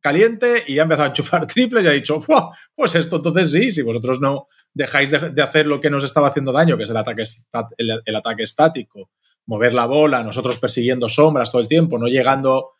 caliente 0.00 0.64
y 0.66 0.78
ha 0.78 0.82
empezado 0.82 1.04
a 1.04 1.08
enchufar 1.08 1.46
triples 1.48 1.84
y 1.84 1.88
ha 1.88 1.92
dicho, 1.92 2.20
"Buah, 2.20 2.50
pues 2.74 2.94
esto 2.96 3.16
entonces 3.16 3.50
sí, 3.50 3.70
si 3.70 3.82
vosotros 3.82 4.20
no 4.20 4.46
dejáis 4.74 5.10
de, 5.10 5.30
de 5.30 5.42
hacer 5.42 5.66
lo 5.66 5.80
que 5.80 5.90
nos 5.90 6.04
estaba 6.04 6.28
haciendo 6.28 6.52
daño, 6.52 6.76
que 6.76 6.82
es 6.84 6.90
el 6.90 6.96
ataque, 6.96 7.22
esta- 7.22 7.68
el, 7.78 8.00
el 8.04 8.16
ataque 8.16 8.42
estático, 8.42 9.10
mover 9.46 9.72
la 9.74 9.86
bola, 9.86 10.22
nosotros 10.22 10.58
persiguiendo 10.58 11.08
sombras 11.08 11.50
todo 11.50 11.62
el 11.62 11.68
tiempo, 11.68 11.98
no 11.98 12.08
llegando, 12.08 12.72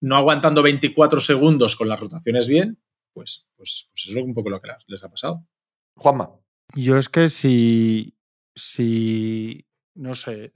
no 0.00 0.16
aguantando 0.16 0.62
24 0.62 1.20
segundos 1.20 1.76
con 1.76 1.88
las 1.88 2.00
rotaciones 2.00 2.48
bien, 2.48 2.80
pues, 3.12 3.46
pues, 3.56 3.88
pues 3.92 4.06
eso 4.08 4.18
es 4.18 4.24
un 4.24 4.34
poco 4.34 4.50
lo 4.50 4.60
que 4.60 4.68
les 4.88 5.04
ha 5.04 5.08
pasado. 5.08 5.46
Juanma. 5.96 6.30
Yo 6.74 6.96
es 6.98 7.08
que 7.08 7.28
si, 7.28 8.16
si, 8.54 9.66
no 9.94 10.14
sé, 10.14 10.52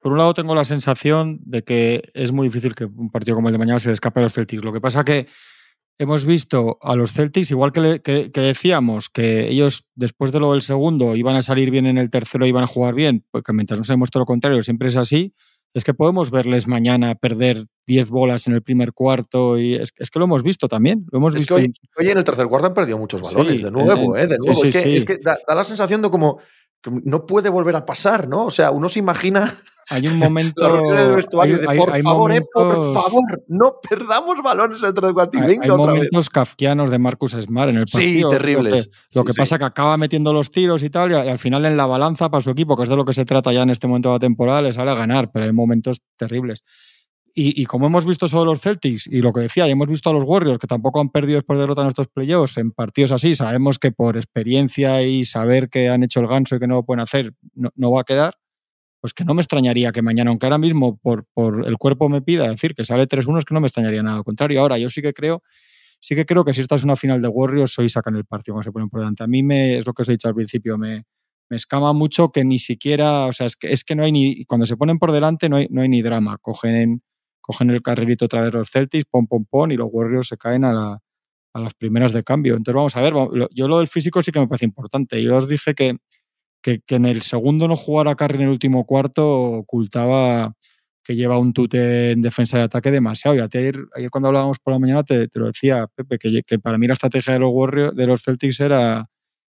por 0.00 0.12
un 0.12 0.18
lado 0.18 0.34
tengo 0.34 0.54
la 0.54 0.64
sensación 0.64 1.40
de 1.44 1.62
que 1.62 2.02
es 2.14 2.32
muy 2.32 2.48
difícil 2.48 2.74
que 2.74 2.84
un 2.84 3.10
partido 3.10 3.34
como 3.36 3.48
el 3.48 3.52
de 3.52 3.58
mañana 3.58 3.80
se 3.80 3.88
le 3.88 3.94
escape 3.94 4.20
a 4.20 4.22
los 4.24 4.32
Celtics. 4.34 4.64
Lo 4.64 4.72
que 4.72 4.80
pasa 4.80 5.04
que 5.04 5.26
hemos 5.98 6.24
visto 6.24 6.78
a 6.82 6.96
los 6.96 7.12
Celtics, 7.12 7.50
igual 7.50 7.72
que, 7.72 7.80
le- 7.80 8.02
que- 8.02 8.30
que 8.32 8.40
decíamos 8.40 9.10
que 9.10 9.48
ellos 9.50 9.86
después 9.94 10.32
de 10.32 10.40
lo 10.40 10.52
del 10.52 10.62
segundo 10.62 11.16
iban 11.16 11.36
a 11.36 11.42
salir 11.42 11.70
bien 11.70 11.86
en 11.86 11.98
el 11.98 12.10
tercero, 12.10 12.46
iban 12.46 12.64
a 12.64 12.68
jugar 12.68 12.94
bien, 12.94 13.24
porque 13.30 13.52
mientras 13.52 13.78
no 13.80 13.84
se 13.84 13.92
demuestre 13.94 14.20
lo 14.20 14.26
contrario 14.26 14.62
siempre 14.62 14.88
es 14.88 14.96
así, 14.96 15.34
es 15.74 15.84
que 15.84 15.94
podemos 15.94 16.30
verles 16.30 16.66
mañana 16.66 17.14
perder 17.14 17.66
10 17.86 18.10
bolas 18.10 18.46
en 18.46 18.54
el 18.54 18.62
primer 18.62 18.92
cuarto 18.92 19.58
y 19.58 19.74
es, 19.74 19.92
es 19.96 20.10
que 20.10 20.18
lo 20.18 20.24
hemos 20.26 20.42
visto 20.42 20.68
también, 20.68 21.06
lo 21.10 21.18
hemos 21.18 21.34
Es 21.34 21.40
visto 21.42 21.54
que 21.56 21.60
hoy, 21.62 21.66
en- 21.66 21.72
hoy 21.98 22.10
en 22.10 22.18
el 22.18 22.24
tercer 22.24 22.46
cuarto 22.46 22.66
han 22.68 22.74
perdido 22.74 22.98
muchos 22.98 23.20
balones, 23.22 23.58
Sí, 23.58 23.64
de 23.64 23.70
nuevo, 23.70 24.16
¿eh? 24.16 24.26
De 24.26 24.38
nuevo. 24.38 24.54
sí, 24.60 24.68
es 24.68 24.70
que, 24.82 24.96
es 24.96 25.04
que 25.04 25.18
da, 25.18 25.36
da 25.46 25.54
la 25.54 25.64
sensación 25.64 26.02
de 26.02 26.10
como 26.10 26.38
no 27.04 27.26
puede 27.26 27.48
volver 27.48 27.76
a 27.76 27.84
pasar, 27.84 28.26
¿no? 28.28 28.46
O 28.46 28.50
sea, 28.50 28.70
uno 28.70 28.88
se 28.88 28.98
imagina 29.00 29.54
hay 29.90 30.06
un 30.06 30.18
momento... 30.18 30.64
hay- 31.42 31.52
de 31.52 31.66
hay- 31.68 31.78
por 31.78 31.92
hay 31.92 32.02
favor, 32.02 32.32
eh, 32.32 32.42
por 32.52 32.64
momentos- 32.64 33.02
favor, 33.04 33.44
no 33.48 33.72
perdamos 33.86 34.36
balones 34.42 34.82
en 34.82 34.88
el 34.88 34.94
y 34.94 35.38
Hay, 35.38 35.50
hay 35.62 35.70
otra 35.70 35.92
vez. 35.92 35.94
momentos 35.94 36.30
kafkianos 36.30 36.90
de 36.90 36.98
Marcus 36.98 37.32
Smart 37.32 37.70
en 37.70 37.76
el 37.78 37.86
Sí, 37.88 37.92
partido. 37.96 38.30
terribles. 38.30 38.72
Lo 38.76 38.82
que, 38.82 38.88
lo 39.14 39.20
Sí, 39.22 39.26
que 39.26 39.32
sí. 39.32 39.38
pasa 39.40 39.58
que 39.58 39.64
acaba 39.64 39.96
metiendo 39.96 40.32
los 40.32 40.50
tiros 40.50 40.82
y 40.82 40.90
tal, 40.90 41.10
y 41.10 41.14
al 41.14 41.38
final 41.38 41.64
en 41.66 41.76
la 41.76 41.86
balanza 41.86 42.30
para 42.30 42.40
su 42.40 42.50
equipo, 42.50 42.76
que 42.76 42.84
es 42.84 42.88
de 42.88 42.96
lo 42.96 43.04
que 43.04 43.12
se 43.14 43.24
trata 43.24 43.52
ya 43.52 43.62
en 43.62 43.70
este 43.70 43.86
momento 43.88 44.08
de 44.10 44.14
la 44.14 44.20
temporada, 44.20 44.62
le 44.62 44.72
sale 44.72 44.90
a 44.90 44.94
ganar, 44.94 45.30
pero 45.32 45.44
hay 45.44 45.52
momentos 45.52 45.98
terribles. 46.16 46.62
Y, 47.34 47.62
y 47.62 47.66
como 47.66 47.86
hemos 47.86 48.04
visto 48.04 48.28
sobre 48.28 48.50
los 48.50 48.60
Celtics, 48.60 49.06
y 49.06 49.20
lo 49.20 49.32
que 49.32 49.42
decía, 49.42 49.68
y 49.68 49.70
hemos 49.70 49.88
visto 49.88 50.10
a 50.10 50.12
los 50.12 50.24
Warriors, 50.24 50.58
que 50.58 50.66
tampoco 50.66 51.00
han 51.00 51.10
perdido 51.10 51.36
después 51.36 51.58
de 51.58 51.62
derrota 51.62 51.82
en 51.82 51.88
estos 51.88 52.08
playoffs, 52.08 52.56
en 52.58 52.72
partidos 52.72 53.12
así, 53.12 53.34
sabemos 53.34 53.78
que 53.78 53.92
por 53.92 54.16
experiencia 54.16 55.02
y 55.02 55.24
saber 55.24 55.68
que 55.68 55.88
han 55.88 56.02
hecho 56.02 56.20
el 56.20 56.26
ganso 56.26 56.56
y 56.56 56.58
que 56.58 56.66
no 56.66 56.74
lo 56.74 56.84
pueden 56.84 57.00
hacer, 57.00 57.34
no, 57.54 57.70
no 57.76 57.90
va 57.92 58.02
a 58.02 58.04
quedar. 58.04 58.34
Pues 59.00 59.14
que 59.14 59.24
no 59.24 59.32
me 59.32 59.40
extrañaría 59.40 59.92
que 59.92 60.02
mañana, 60.02 60.28
aunque 60.28 60.44
ahora 60.44 60.58
mismo 60.58 60.98
por, 60.98 61.24
por 61.32 61.66
el 61.66 61.78
cuerpo 61.78 62.10
me 62.10 62.20
pida 62.20 62.48
decir 62.48 62.74
que 62.74 62.84
sale 62.84 63.08
3-1, 63.08 63.38
es 63.38 63.44
que 63.46 63.54
no 63.54 63.60
me 63.60 63.66
extrañaría 63.66 64.02
nada. 64.02 64.18
Al 64.18 64.24
contrario, 64.24 64.60
ahora 64.60 64.76
yo 64.76 64.90
sí 64.90 65.00
que 65.00 65.14
creo 65.14 65.42
sí 66.00 66.14
que 66.14 66.26
creo 66.26 66.44
que 66.44 66.54
si 66.54 66.62
esta 66.62 66.74
es 66.74 66.84
una 66.84 66.96
final 66.96 67.22
de 67.22 67.28
Warriors, 67.28 67.78
hoy 67.78 67.88
sacan 67.88 68.16
el 68.16 68.24
partido 68.24 68.54
cuando 68.54 68.64
se 68.64 68.72
ponen 68.72 68.88
por 68.88 69.00
delante. 69.00 69.22
A 69.22 69.26
mí 69.26 69.42
me, 69.42 69.78
es 69.78 69.86
lo 69.86 69.92
que 69.92 70.02
os 70.02 70.08
he 70.08 70.12
dicho 70.12 70.28
al 70.28 70.34
principio, 70.34 70.78
me, 70.78 71.04
me 71.48 71.56
escama 71.56 71.92
mucho 71.92 72.30
que 72.30 72.44
ni 72.44 72.58
siquiera, 72.58 73.26
o 73.26 73.32
sea, 73.32 73.46
es 73.46 73.56
que, 73.56 73.72
es 73.72 73.84
que 73.84 73.94
no 73.94 74.02
hay 74.02 74.12
ni, 74.12 74.44
cuando 74.46 74.66
se 74.66 74.76
ponen 74.76 74.98
por 74.98 75.12
delante 75.12 75.48
no 75.48 75.56
hay, 75.56 75.68
no 75.70 75.82
hay 75.82 75.88
ni 75.88 76.02
drama. 76.02 76.38
Cogen, 76.38 77.02
cogen 77.50 77.70
el 77.70 77.82
carrerito 77.82 78.26
otra 78.26 78.42
vez 78.42 78.52
los 78.52 78.70
Celtics, 78.70 79.06
pom, 79.10 79.26
pom, 79.26 79.44
pom, 79.44 79.72
y 79.72 79.76
los 79.76 79.88
Warriors 79.90 80.28
se 80.28 80.36
caen 80.36 80.64
a, 80.64 80.72
la, 80.72 81.00
a 81.52 81.60
las 81.60 81.74
primeras 81.74 82.12
de 82.12 82.22
cambio. 82.22 82.54
Entonces 82.54 82.76
vamos 82.76 82.96
a 82.96 83.00
ver, 83.00 83.12
yo 83.52 83.66
lo 83.66 83.78
del 83.78 83.88
físico 83.88 84.22
sí 84.22 84.30
que 84.30 84.38
me 84.38 84.46
parece 84.46 84.66
importante. 84.66 85.20
Yo 85.20 85.36
os 85.36 85.48
dije 85.48 85.74
que, 85.74 85.96
que, 86.62 86.80
en 86.88 87.06
el 87.06 87.22
segundo 87.22 87.66
no 87.66 87.74
jugar 87.74 88.06
a 88.06 88.14
Curry 88.14 88.36
en 88.36 88.42
el 88.42 88.48
último 88.50 88.86
cuarto 88.86 89.26
ocultaba 89.26 90.54
que 91.02 91.16
lleva 91.16 91.38
un 91.38 91.52
tute 91.52 92.12
en 92.12 92.22
defensa 92.22 92.58
y 92.58 92.62
ataque 92.62 92.92
demasiado. 92.92 93.36
Y 93.36 93.40
ayer, 93.40 93.76
ayer 93.96 94.10
cuando 94.10 94.28
hablábamos 94.28 94.58
por 94.60 94.72
la 94.72 94.78
mañana 94.78 95.02
te, 95.02 95.28
lo 95.34 95.46
decía, 95.46 95.88
Pepe, 95.92 96.18
que, 96.18 96.42
que 96.46 96.58
para 96.60 96.78
mí 96.78 96.86
la 96.86 96.94
estrategia 96.94 97.32
de 97.32 97.40
los 97.40 97.50
Warriors, 97.52 97.96
de 97.96 98.06
los 98.06 98.22
Celtics 98.22 98.60
era, 98.60 99.06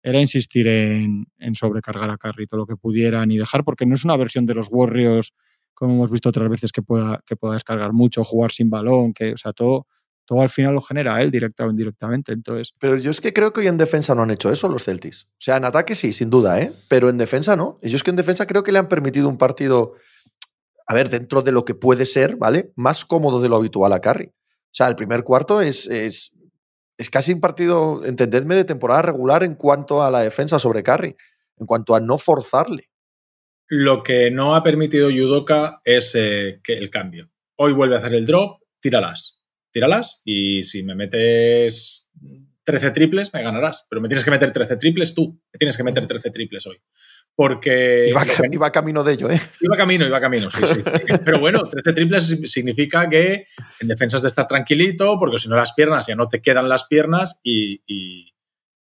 era 0.01 0.19
insistir 0.19 0.67
en, 0.67 1.27
en 1.38 1.53
sobrecargar 1.53 2.09
a 2.09 2.17
Curry 2.17 2.47
todo 2.47 2.62
lo 2.62 2.65
que 2.65 2.75
pudieran 2.75 3.29
y 3.29 3.38
dejar, 3.38 3.63
porque 3.63 3.85
no 3.85 3.93
es 3.93 4.03
una 4.03 4.17
versión 4.17 4.47
de 4.47 4.55
los 4.55 4.67
Warriors, 4.71 5.33
como 5.74 5.94
hemos 5.94 6.12
visto 6.12 6.30
otras 6.30 6.50
veces, 6.50 6.72
que 6.72 6.82
pueda, 6.82 7.22
que 7.25 7.36
pueda 7.36 7.56
descargar 7.56 7.94
mucho, 7.94 8.24
jugar 8.24 8.51
sin 8.51 8.70
balón, 8.70 9.13
que, 9.13 9.34
o 9.34 9.38
sea, 9.38 9.53
todo, 9.53 9.88
todo 10.25 10.42
al 10.42 10.50
final 10.50 10.74
lo 10.74 10.82
genera 10.82 11.22
él 11.22 11.32
directa 11.32 11.65
o 11.65 11.70
indirectamente. 11.70 12.32
Entonces, 12.32 12.74
Pero 12.80 12.98
yo 12.98 13.12
es 13.12 13.22
que 13.22 13.34
creo 13.34 13.51
que 13.51 13.62
hoy 13.62 13.68
en 13.68 13.77
defensa 13.77 14.15
no 14.15 14.24
han 14.24 14.32
hecho 14.32 14.51
eso 14.51 14.68
los 14.70 14.84
Celtics. 14.84 15.25
O 15.25 15.39
sea, 15.39 15.58
en 15.58 15.65
ataque 15.65 15.96
sí, 15.96 16.13
sin 16.13 16.30
duda, 16.30 16.60
¿eh? 16.62 16.72
Pero 16.88 17.10
en 17.10 17.18
defensa 17.18 17.56
no. 17.56 17.75
Y 17.82 17.89
yo 17.89 17.98
es 17.98 18.03
que 18.03 18.12
en 18.12 18.15
defensa 18.15 18.48
creo 18.48 18.63
que 18.63 18.72
le 18.72 18.80
han 18.80 18.88
permitido 18.88 19.27
un 19.27 19.38
partido, 19.38 19.94
a 20.88 20.94
ver, 20.94 21.10
dentro 21.10 21.42
de 21.42 21.51
lo 21.51 21.65
que 21.65 21.75
puede 21.75 22.06
ser, 22.06 22.38
¿vale? 22.38 22.72
Más 22.75 23.06
cómodo 23.06 23.42
de 23.42 23.50
lo 23.50 23.58
habitual 23.58 23.94
a 23.94 24.00
Curry. 24.00 24.27
O 24.27 24.75
sea, 24.75 24.88
el 24.88 24.96
primer 24.96 25.24
cuarto 25.24 25.62
es, 25.62 25.88
es, 25.88 26.32
es 26.98 27.10
casi 27.10 27.34
un 27.34 27.42
partido, 27.42 28.03
entendedme, 28.06 28.56
de 28.56 28.65
temporada 28.65 29.01
regular 29.03 29.44
en 29.44 29.56
cuanto 29.56 30.01
a 30.03 30.10
la 30.10 30.22
defensa 30.22 30.58
sobre 30.58 30.84
Curry, 30.84 31.15
en 31.58 31.65
cuanto 31.65 31.96
a 31.96 32.00
no 32.00 32.18
forzarle. 32.18 32.89
Lo 33.67 34.03
que 34.03 34.32
no 34.32 34.55
ha 34.55 34.63
permitido 34.63 35.10
Yudoka 35.10 35.82
es 35.84 36.13
eh, 36.15 36.60
que 36.63 36.74
el 36.74 36.89
cambio. 36.89 37.29
Hoy 37.55 37.74
vuelve 37.74 37.96
a 37.96 38.00
hacer 38.00 38.13
el 38.13 38.25
drop, 38.25 38.62
tíralas. 38.79 39.39
Tíralas 39.72 40.22
y 40.25 40.63
si 40.63 40.84
me 40.84 40.96
metes 40.96 42.12
13 42.63 42.91
triples, 42.91 43.34
me 43.34 43.43
ganarás. 43.43 43.86
Pero 43.89 44.01
me 44.01 44.08
tienes 44.08 44.24
que 44.24 44.32
meter 44.32 44.51
13 44.51 44.77
triples 44.77 45.13
tú. 45.13 45.39
Me 45.51 45.58
tienes 45.58 45.75
que 45.75 45.84
meter 45.84 46.05
13 46.05 46.32
triples 46.32 46.65
hoy. 46.67 46.82
porque... 47.36 48.08
Iba, 48.51 48.72
camino 48.72 49.03
de 49.03 49.13
ello, 49.13 49.29
¿eh? 49.29 49.41
Iba 49.60 49.77
camino, 49.77 50.05
iba 50.05 50.22
camino, 50.22 50.50
sí, 50.51 50.62
sí. 50.65 50.84
Pero 51.25 51.39
bueno, 51.39 51.67
13 51.67 51.93
triples 51.93 52.39
significa 52.46 53.10
que 53.10 53.48
en 53.79 53.88
defensas 53.88 54.22
de 54.22 54.27
estar 54.27 54.48
tranquilito, 54.48 55.17
porque 55.20 55.39
si 55.39 55.50
no 55.50 55.55
las 55.55 55.74
piernas 55.74 56.08
ya 56.08 56.15
no 56.15 56.27
te 56.29 56.41
quedan 56.41 56.70
las 56.70 56.86
piernas 56.86 57.39
y, 57.43 58.32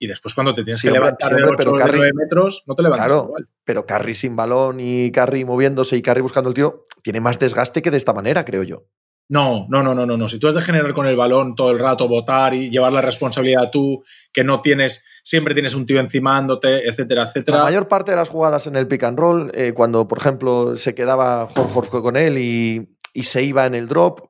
después 0.06 0.34
cuando 0.34 0.54
te 0.54 0.64
tienes 0.64 0.82
que 0.82 0.90
levantar 0.90 1.34
de 1.34 1.44
8 1.44 1.72
9 1.72 2.10
metros, 2.14 2.64
no 2.66 2.74
te 2.74 2.82
levantas 2.82 3.06
claro, 3.06 3.24
igual. 3.26 3.48
Pero 3.64 3.86
Carry 3.86 4.14
sin 4.14 4.36
balón 4.36 4.78
y 4.80 5.10
Carry 5.12 5.44
moviéndose 5.44 5.96
y 5.96 6.02
Carry 6.02 6.20
buscando 6.20 6.48
el 6.48 6.54
tiro, 6.54 6.84
tiene 7.02 7.20
más 7.20 7.38
desgaste 7.38 7.82
que 7.82 7.90
de 7.90 7.96
esta 7.96 8.12
manera, 8.12 8.44
creo 8.44 8.62
yo. 8.62 8.86
No, 9.28 9.66
no, 9.70 9.82
no, 9.82 9.94
no, 9.94 10.04
no, 10.04 10.16
no. 10.16 10.28
Si 10.28 10.38
tú 10.38 10.48
has 10.48 10.54
de 10.54 10.60
generar 10.60 10.92
con 10.92 11.06
el 11.06 11.16
balón 11.16 11.54
todo 11.54 11.70
el 11.70 11.78
rato, 11.78 12.06
votar 12.06 12.52
y 12.52 12.68
llevar 12.68 12.92
la 12.92 13.00
responsabilidad 13.00 13.70
tú, 13.70 14.02
que 14.30 14.44
no 14.44 14.60
tienes, 14.60 15.04
siempre 15.22 15.54
tienes 15.54 15.74
un 15.74 15.86
tío 15.86 16.00
encimándote, 16.00 16.86
etcétera, 16.86 17.22
etcétera. 17.22 17.58
La 17.58 17.64
mayor 17.64 17.88
parte 17.88 18.10
de 18.10 18.18
las 18.18 18.28
jugadas 18.28 18.66
en 18.66 18.76
el 18.76 18.86
pick 18.88 19.04
and 19.04 19.18
roll, 19.18 19.50
eh, 19.54 19.72
cuando, 19.72 20.06
por 20.06 20.18
ejemplo, 20.18 20.76
se 20.76 20.94
quedaba 20.94 21.44
Horford 21.44 22.02
con 22.02 22.16
él 22.16 22.36
y, 22.36 22.88
se 23.22 23.42
iba 23.42 23.64
en 23.64 23.74
el 23.74 23.88
drop, 23.88 24.20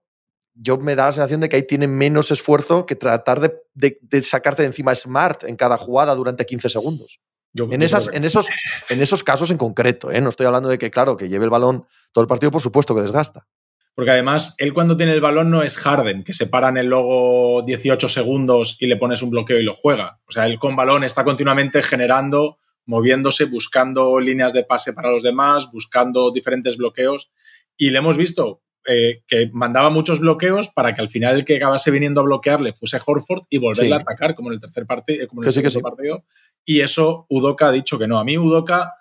yo 0.63 0.79
me 0.79 0.95
da 0.95 1.07
la 1.07 1.13
sensación 1.13 1.41
de 1.41 1.49
que 1.49 1.57
ahí 1.57 1.65
tiene 1.65 1.89
menos 1.89 2.31
esfuerzo 2.31 2.87
que 2.87 2.95
tratar 2.95 3.41
de, 3.41 4.23
sacarte 4.23 4.63
de 4.63 4.69
encima 4.69 4.95
Smart 4.95 5.45
en 5.45 5.57
cada 5.57 5.77
jugada 5.77 6.15
durante 6.15 6.47
15 6.47 6.69
segundos. 6.69 7.21
en, 7.55 7.83
esas, 7.83 8.09
en, 8.13 8.25
esos, 8.25 8.49
en 8.89 9.01
esos 9.01 9.25
casos 9.25 9.51
en 9.51 9.59
concreto, 9.59 10.11
¿eh? 10.13 10.21
no 10.21 10.29
estoy 10.29 10.47
hablando 10.47 10.69
de 10.69 10.79
que, 10.79 10.91
claro, 10.91 11.17
que 11.17 11.29
lleve 11.29 11.45
el 11.45 11.51
balón 11.51 11.85
todo 12.13 12.23
el 12.23 12.29
partido, 12.29 12.53
por 12.53 12.61
supuesto 12.61 12.95
que 12.95 13.03
desgasta. 13.03 13.47
Porque 13.95 14.13
además, 14.13 14.55
él 14.59 14.73
cuando 14.73 14.97
tiene 14.97 15.13
el 15.13 15.21
balón 15.21 15.51
no 15.51 15.63
es 15.63 15.77
Harden, 15.77 16.25
que 16.25 16.33
se 16.33 16.47
para 16.47 16.69
en 16.69 16.79
el 16.79 16.87
logo 16.87 17.63
18 17.63 18.09
segundos 18.09 18.77
y 18.81 18.87
le 18.87 18.97
pones 18.97 19.21
un 19.21 19.31
bloqueo 19.31 19.59
y 19.59 19.65
lo 19.65 19.75
juega. 19.75 20.21
O 20.27 20.33
sea, 20.33 20.47
él 20.47 20.59
con 20.59 20.77
balón 20.77 21.05
está 21.05 21.25
continuamente 21.25 21.83
generando, 21.83 22.57
moviéndose, 22.87 23.45
buscando 23.45 24.19
líneas 24.19 24.55
de 24.55 24.65
pase 24.65 24.95
para 24.95 25.11
los 25.11 25.23
demás, 25.23 25.71
buscando 25.71 26.31
diferentes 26.31 26.79
bloqueos. 26.79 27.33
Y 27.77 27.91
le 27.91 27.99
hemos 27.99 28.17
visto 28.17 28.63
eh, 28.87 29.23
que 29.27 29.51
mandaba 29.53 29.91
muchos 29.91 30.21
bloqueos 30.21 30.69
para 30.69 30.95
que 30.95 31.01
al 31.01 31.09
final 31.09 31.37
el 31.37 31.45
que 31.45 31.57
acabase 31.57 31.91
viniendo 31.91 32.21
a 32.21 32.25
bloquearle 32.25 32.73
fuese 32.73 33.01
Horford 33.05 33.45
y 33.49 33.59
volverle 33.59 33.95
a 33.95 33.99
atacar, 33.99 34.35
como 34.35 34.49
en 34.49 34.55
el 34.55 34.61
tercer 34.61 34.87
partido, 34.87 35.27
como 35.29 35.43
en 35.43 35.49
el 35.49 35.53
segundo 35.53 35.81
partido. 35.81 36.25
Y 36.65 36.81
eso 36.81 37.27
Udoka 37.29 37.69
ha 37.69 37.73
dicho 37.73 37.99
que 37.99 38.09
no. 38.09 38.19
A 38.19 38.25
mí 38.25 38.39
Udoka, 38.39 38.95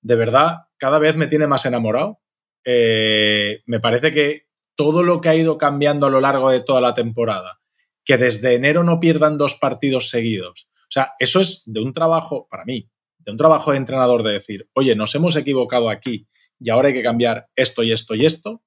de 0.00 0.16
verdad, 0.16 0.68
cada 0.76 0.98
vez 0.98 1.16
me 1.16 1.26
tiene 1.26 1.46
más 1.46 1.66
enamorado 1.66 2.20
eh, 2.64 3.62
me 3.66 3.78
parece 3.78 4.12
que 4.12 4.46
todo 4.74 5.02
lo 5.02 5.20
que 5.20 5.28
ha 5.28 5.34
ido 5.34 5.58
cambiando 5.58 6.06
a 6.06 6.10
lo 6.10 6.20
largo 6.20 6.50
de 6.50 6.60
toda 6.60 6.80
la 6.80 6.94
temporada, 6.94 7.60
que 8.04 8.16
desde 8.16 8.54
enero 8.54 8.82
no 8.82 8.98
pierdan 9.00 9.38
dos 9.38 9.54
partidos 9.54 10.08
seguidos, 10.08 10.70
o 10.74 10.90
sea, 10.94 11.12
eso 11.18 11.40
es 11.40 11.62
de 11.66 11.80
un 11.80 11.92
trabajo, 11.92 12.48
para 12.50 12.64
mí, 12.64 12.88
de 13.18 13.32
un 13.32 13.38
trabajo 13.38 13.72
de 13.72 13.78
entrenador 13.78 14.22
de 14.22 14.32
decir, 14.32 14.68
oye, 14.74 14.96
nos 14.96 15.14
hemos 15.14 15.36
equivocado 15.36 15.90
aquí 15.90 16.26
y 16.58 16.70
ahora 16.70 16.88
hay 16.88 16.94
que 16.94 17.02
cambiar 17.02 17.48
esto 17.54 17.82
y 17.82 17.92
esto 17.92 18.14
y 18.14 18.24
esto, 18.24 18.62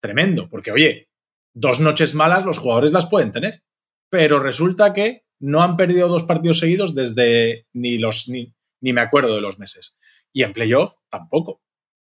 tremendo, 0.00 0.48
porque 0.48 0.72
oye, 0.72 1.10
dos 1.54 1.80
noches 1.80 2.14
malas 2.14 2.44
los 2.44 2.58
jugadores 2.58 2.92
las 2.92 3.06
pueden 3.06 3.32
tener, 3.32 3.62
pero 4.10 4.40
resulta 4.40 4.92
que 4.92 5.24
no 5.40 5.62
han 5.62 5.76
perdido 5.76 6.08
dos 6.08 6.24
partidos 6.24 6.58
seguidos 6.58 6.94
desde 6.94 7.66
ni 7.72 7.98
los 7.98 8.28
ni, 8.28 8.54
ni 8.80 8.92
me 8.92 9.00
acuerdo 9.00 9.34
de 9.34 9.40
los 9.40 9.58
meses. 9.58 9.96
Y 10.32 10.42
en 10.42 10.52
playoff 10.52 10.94
tampoco 11.10 11.62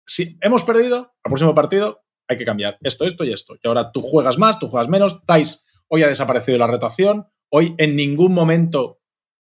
si 0.06 0.38
hemos 0.40 0.62
perdido, 0.62 1.14
al 1.22 1.30
próximo 1.30 1.54
partido 1.54 2.04
hay 2.28 2.38
que 2.38 2.44
cambiar 2.44 2.78
esto, 2.82 3.04
esto 3.04 3.24
y 3.24 3.32
esto. 3.32 3.56
Y 3.62 3.68
ahora 3.68 3.92
tú 3.92 4.00
juegas 4.00 4.38
más, 4.38 4.58
tú 4.58 4.68
juegas 4.68 4.88
menos. 4.88 5.24
Tais 5.24 5.66
hoy 5.88 6.02
ha 6.02 6.08
desaparecido 6.08 6.58
la 6.58 6.66
rotación. 6.66 7.26
Hoy 7.50 7.74
en 7.78 7.96
ningún 7.96 8.32
momento, 8.32 9.00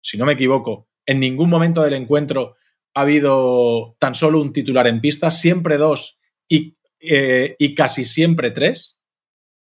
si 0.02 0.18
no 0.18 0.26
me 0.26 0.34
equivoco, 0.34 0.90
en 1.06 1.20
ningún 1.20 1.50
momento 1.50 1.82
del 1.82 1.94
encuentro 1.94 2.56
ha 2.96 3.02
habido 3.02 3.96
tan 4.00 4.16
solo 4.16 4.40
un 4.40 4.54
titular 4.54 4.88
en 4.88 5.02
pista, 5.02 5.32
siempre 5.32 5.78
dos 5.78 6.20
y, 6.48 6.78
eh, 7.04 7.56
y 7.60 7.76
casi 7.76 8.04
siempre 8.04 8.52
tres. 8.52 9.00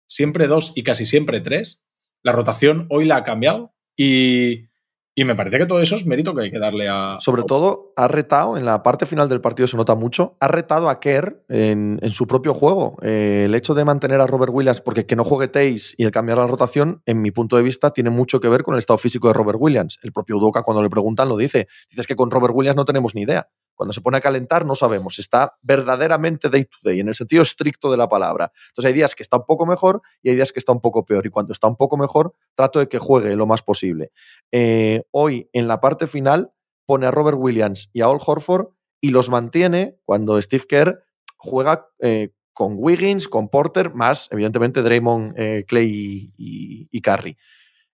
Siempre 0.07 0.47
dos 0.47 0.73
y 0.75 0.83
casi 0.83 1.05
siempre 1.05 1.41
tres. 1.41 1.85
La 2.23 2.33
rotación 2.33 2.87
hoy 2.89 3.05
la 3.05 3.17
ha 3.17 3.23
cambiado 3.23 3.73
y 3.95 4.65
y 5.13 5.25
me 5.25 5.35
parece 5.35 5.57
que 5.57 5.65
todo 5.65 5.81
eso 5.81 5.97
es 5.97 6.05
mérito 6.05 6.33
que 6.33 6.43
hay 6.43 6.51
que 6.51 6.59
darle 6.59 6.87
a. 6.87 7.17
Sobre 7.19 7.43
todo, 7.43 7.91
ha 7.97 8.07
retado, 8.07 8.57
en 8.57 8.63
la 8.63 8.81
parte 8.81 9.05
final 9.05 9.27
del 9.27 9.41
partido 9.41 9.67
se 9.67 9.75
nota 9.75 9.93
mucho, 9.93 10.37
ha 10.39 10.47
retado 10.47 10.89
a 10.89 11.01
Kerr 11.01 11.43
en, 11.49 11.99
su 12.11 12.27
propio 12.27 12.53
juego. 12.53 12.97
Eh, 13.01 13.43
el 13.45 13.53
hecho 13.53 13.73
de 13.73 13.83
mantener 13.83 14.21
a 14.21 14.27
Robert 14.27 14.53
Williams, 14.53 14.79
porque 14.79 15.05
que 15.05 15.17
no 15.17 15.25
juegue 15.25 15.49
Tays 15.49 15.95
y 15.97 16.05
el 16.05 16.11
cambiar 16.11 16.37
la 16.37 16.47
rotación, 16.47 17.01
en 17.05 17.21
mi 17.21 17.31
punto 17.31 17.57
de 17.57 17.63
vista, 17.63 17.91
tiene 17.91 18.09
mucho 18.09 18.39
que 18.39 18.47
ver 18.47 18.63
con 18.63 18.73
el 18.73 18.79
estado 18.79 18.97
físico 18.97 19.27
de 19.27 19.33
Robert 19.33 19.59
Williams. 19.59 19.99
El 20.01 20.13
propio 20.13 20.37
Udoka, 20.37 20.63
cuando 20.63 20.81
le 20.81 20.89
preguntan, 20.89 21.27
lo 21.27 21.35
dice. 21.35 21.67
Dices 21.89 22.07
que 22.07 22.15
con 22.15 22.31
Robert 22.31 22.53
Williams 22.55 22.77
no 22.77 22.85
tenemos 22.85 23.13
ni 23.13 23.23
idea. 23.23 23.49
Cuando 23.81 23.93
se 23.93 24.01
pone 24.01 24.17
a 24.17 24.21
calentar 24.21 24.63
no 24.63 24.75
sabemos, 24.75 25.17
está 25.17 25.57
verdaderamente 25.63 26.49
day 26.49 26.65
to 26.65 26.77
day, 26.83 26.99
en 26.99 27.07
el 27.07 27.15
sentido 27.15 27.41
estricto 27.41 27.89
de 27.89 27.97
la 27.97 28.07
palabra. 28.07 28.51
Entonces 28.67 28.89
hay 28.89 28.93
días 28.93 29.15
que 29.15 29.23
está 29.23 29.37
un 29.37 29.45
poco 29.47 29.65
mejor 29.65 30.03
y 30.21 30.29
hay 30.29 30.35
días 30.35 30.51
que 30.51 30.59
está 30.59 30.71
un 30.71 30.81
poco 30.81 31.03
peor. 31.03 31.25
Y 31.25 31.31
cuando 31.31 31.51
está 31.51 31.65
un 31.65 31.75
poco 31.75 31.97
mejor, 31.97 32.35
trato 32.53 32.77
de 32.77 32.87
que 32.87 32.99
juegue 32.99 33.35
lo 33.35 33.47
más 33.47 33.63
posible. 33.63 34.11
Eh, 34.51 35.01
hoy, 35.09 35.49
en 35.51 35.67
la 35.67 35.81
parte 35.81 36.05
final, 36.05 36.53
pone 36.85 37.07
a 37.07 37.11
Robert 37.11 37.39
Williams 37.39 37.89
y 37.91 38.01
a 38.01 38.05
Al 38.05 38.19
Horford 38.23 38.67
y 39.01 39.09
los 39.09 39.31
mantiene 39.31 39.97
cuando 40.05 40.39
Steve 40.39 40.65
Kerr 40.69 41.03
juega 41.37 41.87
eh, 42.01 42.35
con 42.53 42.75
Wiggins, 42.77 43.27
con 43.27 43.49
Porter, 43.49 43.95
más 43.95 44.27
evidentemente 44.29 44.83
Draymond, 44.83 45.33
eh, 45.39 45.65
Clay 45.67 46.31
y, 46.37 46.87
y, 46.91 47.01
Curry. 47.01 47.35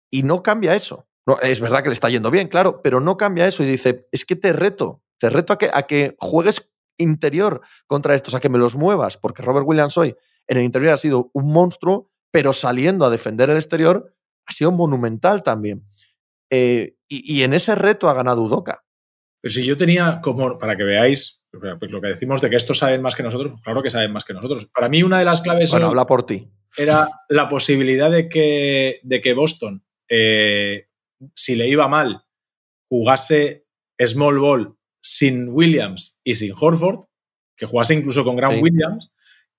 Y 0.09 0.23
no 0.23 0.43
cambia 0.43 0.75
eso. 0.75 1.09
No, 1.25 1.37
es 1.41 1.59
verdad 1.59 1.83
que 1.83 1.89
le 1.89 1.93
está 1.93 2.09
yendo 2.09 2.31
bien, 2.31 2.47
claro, 2.47 2.81
pero 2.81 3.01
no 3.01 3.17
cambia 3.17 3.47
eso 3.47 3.63
y 3.63 3.65
dice, 3.65 4.07
es 4.13 4.23
que 4.23 4.37
te 4.37 4.53
reto, 4.53 5.02
te 5.23 5.29
reto 5.29 5.53
a 5.53 5.57
que, 5.57 5.69
a 5.73 5.83
que 5.83 6.17
juegues 6.19 6.69
interior 6.97 7.61
contra 7.87 8.13
estos, 8.13 8.35
a 8.35 8.41
que 8.41 8.49
me 8.49 8.57
los 8.57 8.75
muevas, 8.75 9.15
porque 9.15 9.41
Robert 9.41 9.65
Williams 9.65 9.97
hoy 9.97 10.13
en 10.47 10.57
el 10.57 10.65
interior 10.65 10.91
ha 10.91 10.97
sido 10.97 11.31
un 11.33 11.53
monstruo, 11.53 12.11
pero 12.29 12.51
saliendo 12.51 13.05
a 13.05 13.09
defender 13.09 13.49
el 13.49 13.55
exterior 13.55 14.13
ha 14.45 14.51
sido 14.51 14.73
monumental 14.73 15.41
también. 15.41 15.85
Eh, 16.49 16.97
y, 17.07 17.41
en 17.43 17.53
ese 17.53 17.73
reto 17.73 18.09
ha 18.09 18.13
ganado 18.13 18.41
Udoka. 18.41 18.83
Pero 19.39 19.53
si 19.53 19.63
yo 19.63 19.77
tenía 19.77 20.19
como, 20.21 20.57
para 20.57 20.75
que 20.75 20.83
veáis, 20.83 21.41
pues 21.49 21.89
lo 21.89 22.01
que 22.01 22.09
decimos 22.09 22.41
de 22.41 22.49
que 22.49 22.57
estos 22.57 22.79
saben 22.79 23.01
más 23.01 23.15
que 23.15 23.23
nosotros, 23.23 23.53
pues 23.53 23.63
claro 23.63 23.81
que 23.81 23.91
saben 23.91 24.11
más 24.11 24.25
que 24.25 24.33
nosotros. 24.33 24.67
Para 24.73 24.89
mí 24.89 25.03
una 25.03 25.19
de 25.19 25.25
las 25.25 25.41
claves 25.41 25.71
bueno, 25.71 25.87
habla 25.87 26.05
por 26.05 26.25
ti. 26.25 26.49
era 26.75 27.07
la 27.29 27.47
posibilidad 27.47 28.11
de 28.11 28.27
que, 28.27 28.99
de 29.03 29.21
que 29.21 29.33
Boston, 29.33 29.85
eh, 30.09 30.89
si 31.33 31.55
le 31.55 31.69
iba 31.69 31.87
mal, 31.87 32.25
jugase 32.89 33.67
small 33.97 34.39
ball 34.39 34.77
sin 35.03 35.49
Williams 35.49 36.19
y 36.23 36.35
sin 36.35 36.53
Horford, 36.57 37.01
que 37.57 37.65
jugase 37.65 37.93
incluso 37.93 38.23
con 38.23 38.37
Grant 38.37 38.61
Williams, 38.61 39.11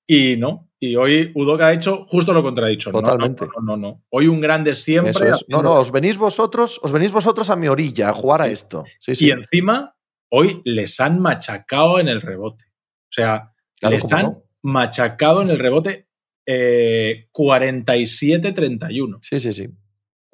y 0.06 0.36
no. 0.36 0.70
Y 0.80 0.96
hoy 0.96 1.32
Udoka 1.34 1.68
ha 1.68 1.72
hecho 1.72 2.04
justo 2.06 2.32
lo 2.32 2.42
contradicho. 2.42 2.90
Totalmente. 2.90 3.46
No, 3.46 3.62
no, 3.62 3.76
no, 3.76 4.02
Hoy 4.10 4.26
un 4.26 4.40
grande 4.40 4.74
siempre. 4.74 5.32
No, 5.48 5.62
no, 5.62 5.74
os 5.74 5.90
venís 5.90 6.18
vosotros, 6.18 6.78
os 6.82 6.92
venís 6.92 7.12
vosotros 7.12 7.48
a 7.48 7.56
mi 7.56 7.68
orilla 7.68 8.10
a 8.10 8.14
jugar 8.14 8.42
a 8.42 8.48
esto. 8.48 8.84
Sí. 8.98 9.12
Y 9.20 9.30
encima, 9.30 9.96
hoy 10.30 10.60
les 10.64 11.00
han 11.00 11.20
machacado 11.20 12.00
en 12.00 12.08
el 12.08 12.20
rebote. 12.20 12.66
O 12.66 13.12
sea, 13.12 13.52
les 13.80 14.12
han 14.12 14.42
machacado 14.62 15.42
en 15.42 15.50
el 15.50 15.58
rebote 15.58 16.08
47-31. 16.46 19.16
Eh, 19.16 19.18
sí, 19.22 19.40
sí, 19.40 19.52
sí. 19.52 19.68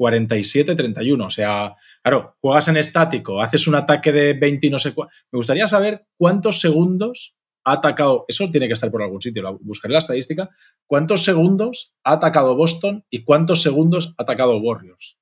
47-31. 0.01 1.27
O 1.27 1.31
sea, 1.31 1.75
claro, 2.03 2.37
juegas 2.41 2.69
en 2.69 2.79
estático, 2.79 3.43
haces 3.43 3.67
un 3.67 3.75
ataque 3.75 4.13
de 4.13 4.33
20 4.33 4.67
y 4.67 4.71
no 4.71 4.79
sé. 4.79 4.95
Me 5.31 5.37
gustaría 5.37 5.69
saber 5.69 6.07
cuántos 6.17 6.61
segundos 6.61 7.37
ha 7.65 7.73
atacado, 7.73 8.25
eso 8.27 8.51
tiene 8.51 8.67
que 8.67 8.73
estar 8.73 8.91
por 8.91 9.03
algún 9.03 9.21
sitio, 9.21 9.59
buscaré 9.61 9.93
la 9.93 9.99
estadística, 9.99 10.49
cuántos 10.87 11.25
segundos 11.25 11.95
ha 12.05 12.13
atacado 12.13 12.57
Boston 12.57 13.05
y 13.11 13.23
cuántos 13.23 13.61
segundos 13.61 14.15
ha 14.17 14.23
atacado 14.23 14.57
Warriors. 14.57 15.19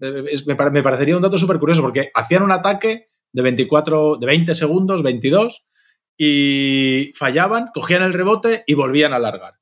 me, 0.00 0.82
parecería 0.82 1.14
un 1.14 1.22
dato 1.22 1.38
súper 1.38 1.60
curioso 1.60 1.82
porque 1.82 2.10
hacían 2.12 2.42
un 2.42 2.50
ataque 2.50 3.06
de 3.32 3.42
24, 3.42 4.16
de 4.16 4.26
20 4.26 4.54
segundos, 4.56 5.04
22, 5.04 5.66
y 6.16 7.12
fallaban, 7.14 7.70
cogían 7.72 8.02
el 8.02 8.12
rebote 8.12 8.64
y 8.66 8.74
volvían 8.74 9.12
a 9.12 9.16
alargar 9.16 9.54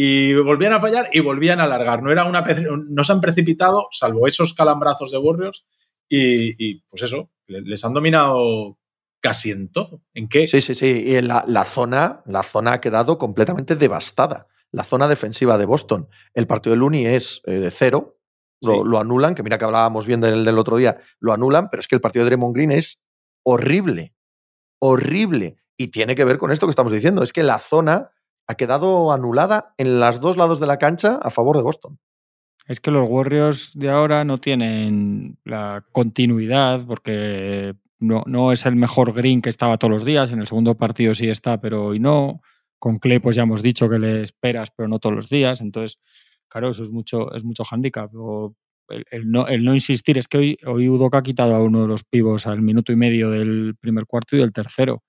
y 0.00 0.32
volvían 0.36 0.74
a 0.74 0.78
fallar 0.78 1.10
y 1.12 1.18
volvían 1.18 1.58
a 1.58 1.64
alargar. 1.64 2.04
No, 2.04 2.12
era 2.12 2.24
una, 2.24 2.44
no 2.88 3.02
se 3.02 3.12
han 3.12 3.20
precipitado, 3.20 3.88
salvo 3.90 4.28
esos 4.28 4.54
calambrazos 4.54 5.10
de 5.10 5.18
Warriors, 5.18 5.66
y, 6.08 6.82
pues 6.88 7.02
eso, 7.02 7.32
les 7.48 7.84
han 7.84 7.94
dominado 7.94 8.78
casi 9.18 9.50
en 9.50 9.72
todo. 9.72 10.04
¿En 10.14 10.28
qué? 10.28 10.46
Sí, 10.46 10.60
sí, 10.60 10.76
sí. 10.76 11.02
Y 11.04 11.16
en 11.16 11.26
la, 11.26 11.64
zona, 11.64 12.22
la 12.26 12.44
zona 12.44 12.74
ha 12.74 12.80
quedado 12.80 13.18
completamente 13.18 13.74
devastada. 13.74 14.46
La 14.70 14.84
zona 14.84 15.08
defensiva 15.08 15.58
de 15.58 15.64
Boston. 15.64 16.08
El 16.32 16.46
partido 16.46 16.74
de 16.74 16.78
Looney 16.78 17.06
es 17.06 17.42
eh, 17.46 17.54
de 17.54 17.72
cero. 17.72 18.20
Lo, 18.60 19.00
anulan, 19.00 19.34
que 19.34 19.42
mira 19.42 19.58
que 19.58 19.64
hablábamos 19.64 20.06
bien 20.06 20.20
del, 20.20 20.44
del 20.44 20.58
otro 20.58 20.76
día, 20.76 21.00
lo 21.18 21.32
anulan, 21.32 21.70
pero 21.70 21.80
es 21.80 21.88
que 21.88 21.96
el 21.96 22.00
partido 22.00 22.24
de 22.24 22.30
Draymond 22.30 22.54
Green 22.54 22.70
es 22.70 23.02
horrible. 23.42 24.14
Horrible. 24.80 25.56
Y 25.76 25.88
tiene 25.88 26.14
que 26.14 26.24
ver 26.24 26.38
con 26.38 26.52
esto 26.52 26.68
que 26.68 26.70
estamos 26.70 26.92
diciendo. 26.92 27.24
Es 27.24 27.32
que 27.32 27.42
la 27.42 27.58
zona 27.58 28.12
ha 28.48 28.54
quedado 28.54 29.12
anulada 29.12 29.74
en 29.76 30.00
los 30.00 30.20
dos 30.20 30.36
lados 30.36 30.58
de 30.58 30.66
la 30.66 30.78
cancha 30.78 31.18
a 31.22 31.30
favor 31.30 31.56
de 31.56 31.62
Boston. 31.62 31.98
Es 32.66 32.80
que 32.80 32.90
los 32.90 33.08
Warriors 33.08 33.72
de 33.74 33.90
ahora 33.90 34.24
no 34.24 34.38
tienen 34.38 35.38
la 35.44 35.84
continuidad 35.92 36.84
porque 36.86 37.74
no, 37.98 38.24
no 38.26 38.52
es 38.52 38.66
el 38.66 38.76
mejor 38.76 39.12
green 39.12 39.42
que 39.42 39.50
estaba 39.50 39.78
todos 39.78 39.92
los 39.92 40.04
días. 40.04 40.32
En 40.32 40.40
el 40.40 40.46
segundo 40.46 40.76
partido 40.76 41.14
sí 41.14 41.28
está, 41.28 41.60
pero 41.60 41.86
hoy 41.86 42.00
no. 42.00 42.40
Con 42.78 42.98
Clay, 42.98 43.18
pues 43.18 43.36
ya 43.36 43.42
hemos 43.42 43.62
dicho 43.62 43.88
que 43.88 43.98
le 43.98 44.22
esperas, 44.22 44.70
pero 44.74 44.88
no 44.88 44.98
todos 44.98 45.16
los 45.16 45.28
días. 45.28 45.60
Entonces, 45.60 45.98
claro, 46.48 46.70
eso 46.70 46.82
es 46.82 46.90
mucho, 46.90 47.34
es 47.34 47.42
mucho 47.42 47.64
handicap. 47.68 48.10
el, 49.10 49.30
no, 49.30 49.48
el, 49.48 49.64
no, 49.64 49.74
insistir, 49.74 50.16
es 50.16 50.28
que 50.28 50.38
hoy, 50.38 50.58
hoy 50.64 50.88
Udoka 50.88 51.18
ha 51.18 51.22
quitado 51.22 51.56
a 51.56 51.62
uno 51.62 51.82
de 51.82 51.88
los 51.88 52.04
pivos 52.04 52.46
al 52.46 52.62
minuto 52.62 52.92
y 52.92 52.96
medio 52.96 53.30
del 53.30 53.76
primer 53.80 54.06
cuarto 54.06 54.36
y 54.36 54.38
del 54.38 54.52
tercero. 54.52 55.02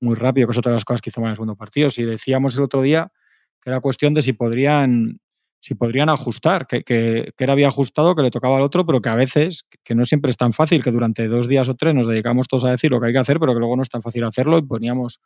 Muy 0.00 0.14
rápido, 0.14 0.46
que 0.46 0.52
es 0.52 0.58
otra 0.58 0.70
de 0.70 0.76
las 0.76 0.84
cosas 0.84 1.00
que 1.00 1.10
mal 1.16 1.24
en 1.24 1.30
el 1.30 1.36
segundo 1.36 1.56
partido. 1.56 1.90
Si 1.90 2.04
decíamos 2.04 2.56
el 2.56 2.62
otro 2.62 2.82
día 2.82 3.12
que 3.60 3.70
era 3.70 3.80
cuestión 3.80 4.14
de 4.14 4.22
si 4.22 4.32
podrían, 4.32 5.20
si 5.60 5.74
podrían 5.74 6.08
ajustar, 6.08 6.66
que, 6.66 6.82
que, 6.82 7.32
que, 7.36 7.50
había 7.50 7.68
ajustado, 7.68 8.14
que 8.14 8.22
le 8.22 8.30
tocaba 8.30 8.56
al 8.58 8.62
otro, 8.62 8.86
pero 8.86 9.00
que 9.00 9.08
a 9.08 9.16
veces, 9.16 9.64
que 9.82 9.94
no 9.96 10.04
siempre 10.04 10.30
es 10.30 10.36
tan 10.36 10.52
fácil, 10.52 10.84
que 10.84 10.92
durante 10.92 11.26
dos 11.26 11.48
días 11.48 11.68
o 11.68 11.74
tres 11.74 11.94
nos 11.94 12.06
dedicamos 12.06 12.46
todos 12.46 12.64
a 12.64 12.70
decir 12.70 12.92
lo 12.92 13.00
que 13.00 13.08
hay 13.08 13.12
que 13.12 13.18
hacer, 13.18 13.40
pero 13.40 13.54
que 13.54 13.58
luego 13.58 13.74
no 13.74 13.82
es 13.82 13.88
tan 13.88 14.02
fácil 14.02 14.22
hacerlo 14.24 14.58
y 14.58 14.62
poníamos 14.62 15.20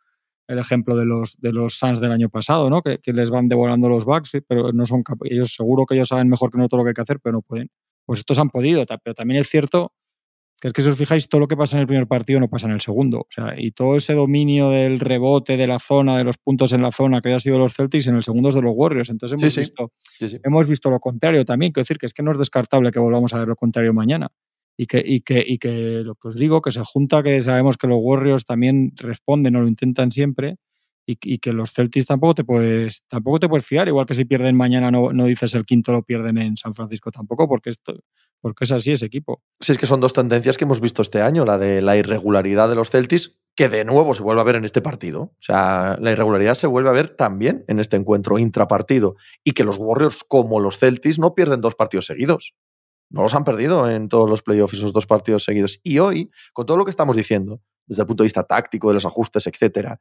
el 0.47 0.57
ejemplo 0.57 0.95
de 0.95 1.05
los, 1.05 1.39
de 1.39 1.53
los 1.53 1.77
Suns 1.77 2.01
del 2.01 2.11
año 2.11 2.29
pasado, 2.29 2.69
¿no? 2.69 2.81
Que, 2.81 2.97
que 2.97 3.13
les 3.13 3.29
van 3.29 3.47
devorando 3.47 3.89
los 3.89 4.05
bugs, 4.05 4.31
pero 4.47 4.73
no 4.73 4.85
son 4.85 5.03
ellos 5.25 5.53
seguro 5.53 5.85
que 5.85 5.95
ellos 5.95 6.07
saben 6.07 6.27
mejor 6.27 6.51
que 6.51 6.57
nosotros 6.57 6.79
lo 6.79 6.83
que 6.85 6.89
hay 6.89 6.93
que 6.95 7.01
hacer, 7.01 7.19
pero 7.19 7.33
no 7.33 7.41
pueden. 7.41 7.69
Pues 8.05 8.19
estos 8.19 8.39
han 8.39 8.49
podido, 8.49 8.83
pero 9.03 9.13
también 9.13 9.39
es 9.39 9.47
cierto 9.47 9.93
que 10.61 10.67
es 10.67 10.73
que 10.75 10.83
si 10.83 10.89
os 10.89 10.95
fijáis, 10.97 11.27
todo 11.27 11.41
lo 11.41 11.47
que 11.47 11.57
pasa 11.57 11.75
en 11.75 11.81
el 11.81 11.87
primer 11.87 12.07
partido 12.07 12.39
no 12.39 12.47
pasa 12.47 12.67
en 12.67 12.73
el 12.73 12.81
segundo. 12.81 13.21
O 13.21 13.27
sea, 13.29 13.55
y 13.57 13.71
todo 13.71 13.95
ese 13.95 14.13
dominio 14.13 14.69
del 14.69 14.99
rebote, 14.99 15.57
de 15.57 15.65
la 15.65 15.79
zona, 15.79 16.15
de 16.17 16.23
los 16.23 16.37
puntos 16.37 16.71
en 16.71 16.83
la 16.83 16.91
zona 16.91 17.19
que 17.19 17.29
haya 17.29 17.39
sido 17.39 17.57
los 17.57 17.73
Celtics, 17.73 18.05
en 18.07 18.15
el 18.15 18.23
segundo 18.23 18.49
es 18.49 18.55
de 18.55 18.61
los 18.61 18.71
Warriors. 18.75 19.09
Entonces 19.09 19.41
hemos, 19.41 19.53
Sí, 19.53 19.59
visto, 19.59 19.91
sí. 20.19 20.37
hemos 20.43 20.67
visto 20.67 20.91
lo 20.91 20.99
contrario 20.99 21.43
también. 21.45 21.71
Quiero 21.71 21.81
decir 21.83 21.97
que 21.97 22.05
es 22.05 22.13
que 22.13 22.21
no 22.21 22.31
es 22.31 22.37
descartable 22.37 22.91
que 22.91 22.99
volvamos 22.99 23.33
a 23.33 23.39
ver 23.39 23.47
lo 23.47 23.55
contrario 23.55 23.91
mañana. 23.91 24.29
Y 24.77 24.85
que, 24.85 25.03
y, 25.03 25.21
que, 25.21 25.43
y 25.45 25.57
que 25.57 26.03
lo 26.05 26.13
que 26.13 26.27
os 26.27 26.35
digo, 26.35 26.61
que 26.61 26.71
se 26.71 26.81
junta 26.83 27.23
que 27.23 27.41
sabemos 27.41 27.75
que 27.77 27.87
los 27.87 27.97
Warriors 27.99 28.45
también 28.45 28.93
responden 28.97 29.55
o 29.55 29.61
lo 29.61 29.67
intentan 29.67 30.11
siempre. 30.11 30.57
Y, 31.07 31.17
y, 31.23 31.39
que 31.39 31.51
los 31.53 31.73
Celtics 31.73 32.05
tampoco 32.05 32.35
te 32.35 32.43
puedes 32.43 33.01
tampoco 33.07 33.39
te 33.39 33.49
puedes 33.49 33.65
fiar, 33.65 33.87
igual 33.87 34.05
que 34.05 34.13
si 34.13 34.23
pierden 34.25 34.55
mañana 34.55 34.91
no, 34.91 35.11
no 35.11 35.25
dices 35.25 35.55
el 35.55 35.65
quinto 35.65 35.91
lo 35.91 36.03
pierden 36.03 36.37
en 36.37 36.55
San 36.57 36.75
Francisco 36.75 37.09
tampoco, 37.11 37.47
porque 37.47 37.71
esto, 37.71 37.99
porque 38.41 38.65
es 38.65 38.71
así 38.71 38.91
ese 38.91 39.05
equipo. 39.05 39.41
Sí, 39.59 39.71
es 39.71 39.77
que 39.77 39.85
son 39.85 40.01
dos 40.01 40.13
tendencias 40.13 40.57
que 40.57 40.65
hemos 40.65 40.81
visto 40.81 41.01
este 41.01 41.21
año, 41.21 41.45
la 41.45 41.57
de 41.57 41.81
la 41.81 41.95
irregularidad 41.95 42.67
de 42.67 42.75
los 42.75 42.89
Celtics, 42.89 43.39
que 43.55 43.69
de 43.69 43.85
nuevo 43.85 44.13
se 44.13 44.23
vuelve 44.23 44.41
a 44.41 44.45
ver 44.45 44.55
en 44.55 44.65
este 44.65 44.81
partido. 44.81 45.21
O 45.21 45.35
sea, 45.39 45.97
la 45.99 46.11
irregularidad 46.11 46.55
se 46.55 46.67
vuelve 46.67 46.89
a 46.89 46.93
ver 46.93 47.09
también 47.09 47.63
en 47.67 47.79
este 47.79 47.97
encuentro 47.97 48.39
intrapartido. 48.39 49.15
Y 49.43 49.51
que 49.51 49.63
los 49.63 49.77
Warriors, 49.77 50.23
como 50.23 50.59
los 50.59 50.77
Celtics, 50.77 51.19
no 51.19 51.35
pierden 51.35 51.61
dos 51.61 51.75
partidos 51.75 52.05
seguidos. 52.05 52.55
No 53.09 53.23
los 53.23 53.35
han 53.35 53.43
perdido 53.43 53.89
en 53.89 54.07
todos 54.07 54.29
los 54.29 54.41
playoffs 54.41 54.73
esos 54.73 54.93
dos 54.93 55.05
partidos 55.05 55.43
seguidos. 55.43 55.79
Y 55.83 55.99
hoy, 55.99 56.31
con 56.53 56.65
todo 56.65 56.77
lo 56.77 56.85
que 56.85 56.91
estamos 56.91 57.15
diciendo, 57.15 57.61
desde 57.85 58.03
el 58.03 58.07
punto 58.07 58.23
de 58.23 58.27
vista 58.27 58.43
táctico, 58.43 58.87
de 58.87 58.95
los 58.95 59.05
ajustes, 59.05 59.45
etcétera, 59.47 59.99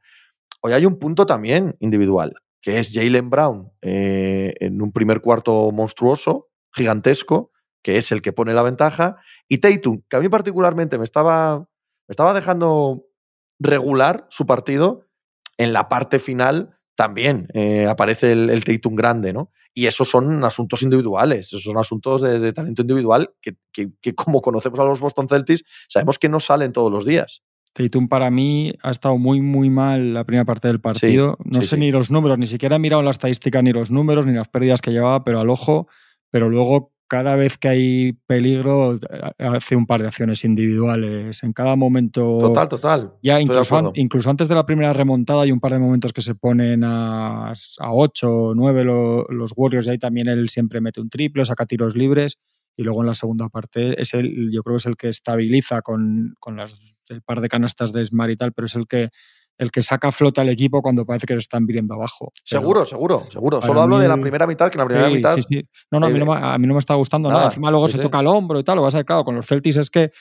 hoy 0.62 0.72
hay 0.72 0.86
un 0.86 0.98
punto 0.98 1.26
también 1.26 1.74
individual, 1.80 2.34
que 2.62 2.78
es 2.78 2.92
Jalen 2.92 3.28
Brown 3.28 3.72
eh, 3.82 4.54
en 4.60 4.80
un 4.80 4.92
primer 4.92 5.20
cuarto 5.20 5.72
monstruoso, 5.72 6.50
gigantesco, 6.72 7.50
que 7.82 7.96
es 7.96 8.12
el 8.12 8.22
que 8.22 8.32
pone 8.32 8.54
la 8.54 8.62
ventaja, 8.62 9.16
y 9.48 9.58
Tatum, 9.58 10.02
que 10.08 10.16
a 10.16 10.20
mí 10.20 10.28
particularmente 10.28 10.98
me 10.98 11.04
estaba, 11.04 11.58
me 11.58 12.12
estaba 12.12 12.34
dejando 12.34 13.06
regular 13.58 14.26
su 14.30 14.46
partido, 14.46 15.06
en 15.58 15.72
la 15.72 15.88
parte 15.88 16.18
final 16.18 16.78
también 16.94 17.48
eh, 17.54 17.86
aparece 17.86 18.32
el, 18.32 18.50
el, 18.50 18.64
Tatum 18.64 18.94
grande, 18.94 19.32
¿no? 19.32 19.50
Y 19.72 19.86
esos 19.86 20.08
son 20.08 20.44
asuntos 20.44 20.82
individuales, 20.82 21.46
esos 21.46 21.62
son 21.62 21.78
asuntos 21.78 22.20
de, 22.20 22.38
de 22.38 22.52
talento 22.52 22.82
individual 22.82 23.32
que, 23.40 23.56
que, 23.72 23.90
que, 24.02 24.14
como 24.14 24.42
conocemos 24.42 24.78
a 24.80 24.84
los 24.84 25.00
Boston 25.00 25.28
Celtics, 25.28 25.64
sabemos 25.88 26.18
que 26.18 26.28
no 26.28 26.40
salen 26.40 26.72
todos 26.72 26.90
los 26.90 27.06
días. 27.06 27.42
Tatum 27.72 28.08
para 28.08 28.30
mí 28.30 28.74
ha 28.82 28.90
estado 28.90 29.16
muy, 29.16 29.40
muy 29.40 29.70
mal 29.70 30.12
la 30.12 30.24
primera 30.24 30.44
parte 30.44 30.68
del 30.68 30.80
partido. 30.80 31.38
Sí, 31.38 31.50
no 31.54 31.60
sí, 31.60 31.66
sé 31.68 31.76
sí. 31.76 31.80
ni 31.80 31.92
los 31.92 32.10
números, 32.10 32.38
ni 32.38 32.46
siquiera 32.46 32.76
he 32.76 32.78
mirado 32.78 33.02
la 33.02 33.12
estadística, 33.12 33.62
ni 33.62 33.72
los 33.72 33.90
números, 33.90 34.26
ni 34.26 34.32
las 34.32 34.48
pérdidas 34.48 34.82
que 34.82 34.90
llevaba, 34.90 35.24
pero 35.24 35.40
al 35.40 35.50
ojo. 35.50 35.88
Pero 36.30 36.48
luego 36.48 36.92
cada 37.10 37.34
vez 37.34 37.58
que 37.58 37.68
hay 37.68 38.12
peligro, 38.28 38.96
hace 39.36 39.74
un 39.74 39.84
par 39.84 40.00
de 40.00 40.06
acciones 40.06 40.44
individuales. 40.44 41.42
En 41.42 41.52
cada 41.52 41.74
momento. 41.74 42.38
Total, 42.38 42.68
total. 42.68 43.12
Ya 43.20 43.40
incluso, 43.40 43.76
an, 43.76 43.90
incluso 43.94 44.30
antes 44.30 44.46
de 44.46 44.54
la 44.54 44.64
primera 44.64 44.92
remontada 44.92 45.42
hay 45.42 45.50
un 45.50 45.58
par 45.58 45.72
de 45.72 45.80
momentos 45.80 46.12
que 46.12 46.22
se 46.22 46.36
ponen 46.36 46.84
a, 46.84 47.48
a 47.50 47.92
8 47.92 48.32
o 48.32 48.54
9 48.54 48.84
lo, 48.84 49.24
los 49.24 49.52
Warriors 49.56 49.88
y 49.88 49.90
ahí 49.90 49.98
también 49.98 50.28
él 50.28 50.48
siempre 50.50 50.80
mete 50.80 51.00
un 51.00 51.10
triple, 51.10 51.44
saca 51.44 51.66
tiros 51.66 51.96
libres. 51.96 52.38
Y 52.76 52.84
luego 52.84 53.00
en 53.00 53.08
la 53.08 53.16
segunda 53.16 53.48
parte 53.48 54.00
es 54.00 54.14
el, 54.14 54.52
yo 54.52 54.62
creo 54.62 54.76
que 54.76 54.80
es 54.80 54.86
el 54.86 54.96
que 54.96 55.08
estabiliza 55.08 55.82
con, 55.82 56.36
con 56.38 56.56
las, 56.56 56.94
el 57.08 57.22
par 57.22 57.40
de 57.40 57.48
canastas 57.48 57.92
de 57.92 58.06
Smart 58.06 58.30
y 58.30 58.36
tal, 58.36 58.52
pero 58.52 58.66
es 58.66 58.76
el 58.76 58.86
que 58.86 59.08
el 59.60 59.70
que 59.70 59.82
saca 59.82 60.10
flota 60.10 60.40
al 60.40 60.48
equipo 60.48 60.80
cuando 60.80 61.04
parece 61.04 61.26
que 61.26 61.34
le 61.34 61.40
están 61.40 61.66
viriendo 61.66 61.94
abajo. 61.94 62.32
Seguro, 62.42 62.86
seguro, 62.86 63.26
seguro. 63.30 63.60
Solo 63.60 63.82
hablo 63.82 63.98
de 63.98 64.08
la 64.08 64.16
primera 64.16 64.46
mitad, 64.46 64.70
que 64.70 64.78
la 64.78 64.86
primera 64.86 65.08
sí, 65.08 65.14
mitad. 65.14 65.34
Sí, 65.36 65.42
sí. 65.42 65.62
No, 65.90 66.00
no, 66.00 66.06
a 66.06 66.10
mí 66.10 66.18
no, 66.18 66.24
me, 66.24 66.32
a 66.34 66.56
mí 66.56 66.66
no 66.66 66.72
me 66.72 66.80
está 66.80 66.94
gustando 66.94 67.28
nada. 67.28 67.40
nada. 67.40 67.50
Encima 67.50 67.70
luego 67.70 67.86
se 67.86 67.98
toca 67.98 68.20
el 68.20 68.26
hombro 68.26 68.58
y 68.58 68.64
tal. 68.64 68.76
Lo 68.76 68.82
vas 68.82 68.94
a 68.94 68.98
ver, 68.98 69.04
claro, 69.04 69.22
con 69.22 69.36
los 69.36 69.46
Celtics 69.46 69.76
es 69.76 69.90
que 69.90 70.12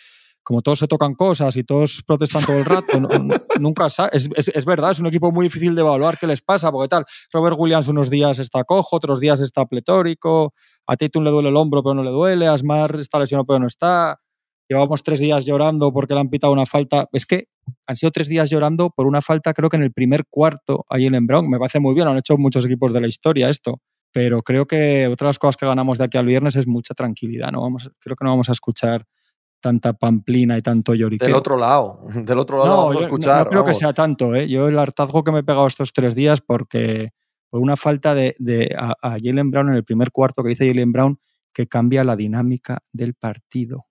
como 0.44 0.62
todos 0.62 0.80
se 0.80 0.88
tocan 0.88 1.14
cosas 1.14 1.56
y 1.56 1.64
todos 1.64 2.04
protestan 2.06 2.44
todo 2.44 2.58
el 2.58 2.66
rato, 2.66 3.00
nunca. 3.60 3.86
Es, 4.12 4.30
es, 4.36 4.48
es, 4.50 4.66
verdad, 4.66 4.92
es 4.92 5.00
un 5.00 5.08
equipo 5.08 5.32
muy 5.32 5.46
difícil 5.46 5.74
de 5.74 5.82
evaluar 5.82 6.18
qué 6.18 6.28
les 6.28 6.42
pasa, 6.42 6.72
porque 6.72 6.90
tal, 6.90 7.06
Robert 7.32 7.56
Williams 7.58 7.88
unos 7.88 8.10
días 8.10 8.40
está 8.40 8.66
cojo, 8.66 8.98
otros 8.98 9.20
días 9.20 9.40
está 9.40 9.66
pletórico, 9.68 10.54
a 10.86 10.98
Tatum 10.98 11.24
le 11.24 11.32
duele 11.32 11.50
el 11.50 11.56
hombro 11.56 11.82
pero 11.84 11.94
no 11.94 12.04
le 12.04 12.12
duele, 12.12 12.48
a 12.48 12.58
Smart 12.58 12.96
está 12.96 13.20
lesionado 13.20 13.46
pero 13.46 13.60
no 13.60 13.68
está, 13.68 14.20
llevamos 14.68 15.04
tres 15.04 15.20
días 15.20 15.46
llorando 15.46 15.94
porque 15.94 16.14
le 16.14 16.22
han 16.22 16.30
pitado 16.30 16.52
una 16.52 16.66
falta. 16.66 17.08
Es 17.12 17.26
que 17.26 17.46
han 17.86 17.96
sido 17.96 18.12
tres 18.12 18.28
días 18.28 18.50
llorando 18.50 18.90
por 18.90 19.08
una 19.08 19.22
falta, 19.22 19.54
creo 19.54 19.70
que 19.70 19.78
en 19.78 19.84
el 19.84 19.92
primer 19.92 20.26
cuarto 20.30 20.86
ahí 20.90 21.06
en 21.06 21.28
Brown. 21.28 21.50
Me 21.50 21.58
parece 21.58 21.80
muy 21.80 21.94
bien, 21.94 22.06
lo 22.06 22.12
han 22.12 22.18
hecho 22.18 22.38
muchos 22.38 22.66
equipos 22.66 22.94
de 22.94 23.02
la 23.02 23.08
historia 23.08 23.50
esto. 23.50 23.82
Pero 24.12 24.42
creo 24.42 24.66
que 24.66 25.08
otra 25.08 25.26
de 25.26 25.30
las 25.30 25.40
cosas 25.40 25.56
que 25.56 25.66
ganamos 25.66 25.98
de 25.98 26.06
aquí 26.06 26.18
al 26.18 26.26
viernes 26.26 26.56
es 26.56 26.66
mucha 26.66 26.94
tranquilidad. 26.94 27.52
¿no? 27.52 27.62
Vamos, 27.62 27.92
creo 28.00 28.16
que 28.16 28.26
no 28.26 28.32
vamos 28.32 28.50
a 28.50 28.54
escuchar 28.54 29.06
tanta 29.60 29.94
pamplina 29.94 30.58
y 30.58 30.62
tanto 30.62 30.96
lloriqueo. 30.96 31.28
Del 31.28 31.36
otro 31.36 31.58
lado, 31.58 32.02
del 32.16 32.40
otro 32.40 32.58
lado 32.58 32.70
no, 32.70 32.78
vamos 32.78 32.98
a 32.98 33.00
escuchar. 33.02 33.38
No, 33.38 33.44
no 33.44 33.50
creo 33.50 33.62
vamos. 33.62 33.78
que 33.78 33.80
sea 33.80 33.94
tanto, 33.94 34.34
¿eh? 34.36 34.48
Yo 34.48 34.68
el 34.68 34.80
hartazgo 34.80 35.24
que 35.24 35.32
me 35.32 35.40
he 35.40 35.44
pegado 35.44 35.68
estos 35.68 35.94
tres 35.94 36.16
días 36.16 36.42
porque 36.42 37.12
por 37.50 37.62
una 37.62 37.78
falta 37.78 38.16
de, 38.16 38.36
de 38.40 38.76
a, 38.78 38.96
a 39.02 39.18
Jalen 39.22 39.52
Brown 39.52 39.70
en 39.70 39.76
el 39.76 39.84
primer 39.84 40.12
cuarto 40.12 40.44
que 40.44 40.50
dice 40.50 40.68
Jalen 40.68 40.92
Brown 40.92 41.20
que 41.54 41.68
cambia 41.68 42.04
la 42.04 42.16
dinámica 42.16 42.80
del 42.92 43.16
partido. 43.16 43.89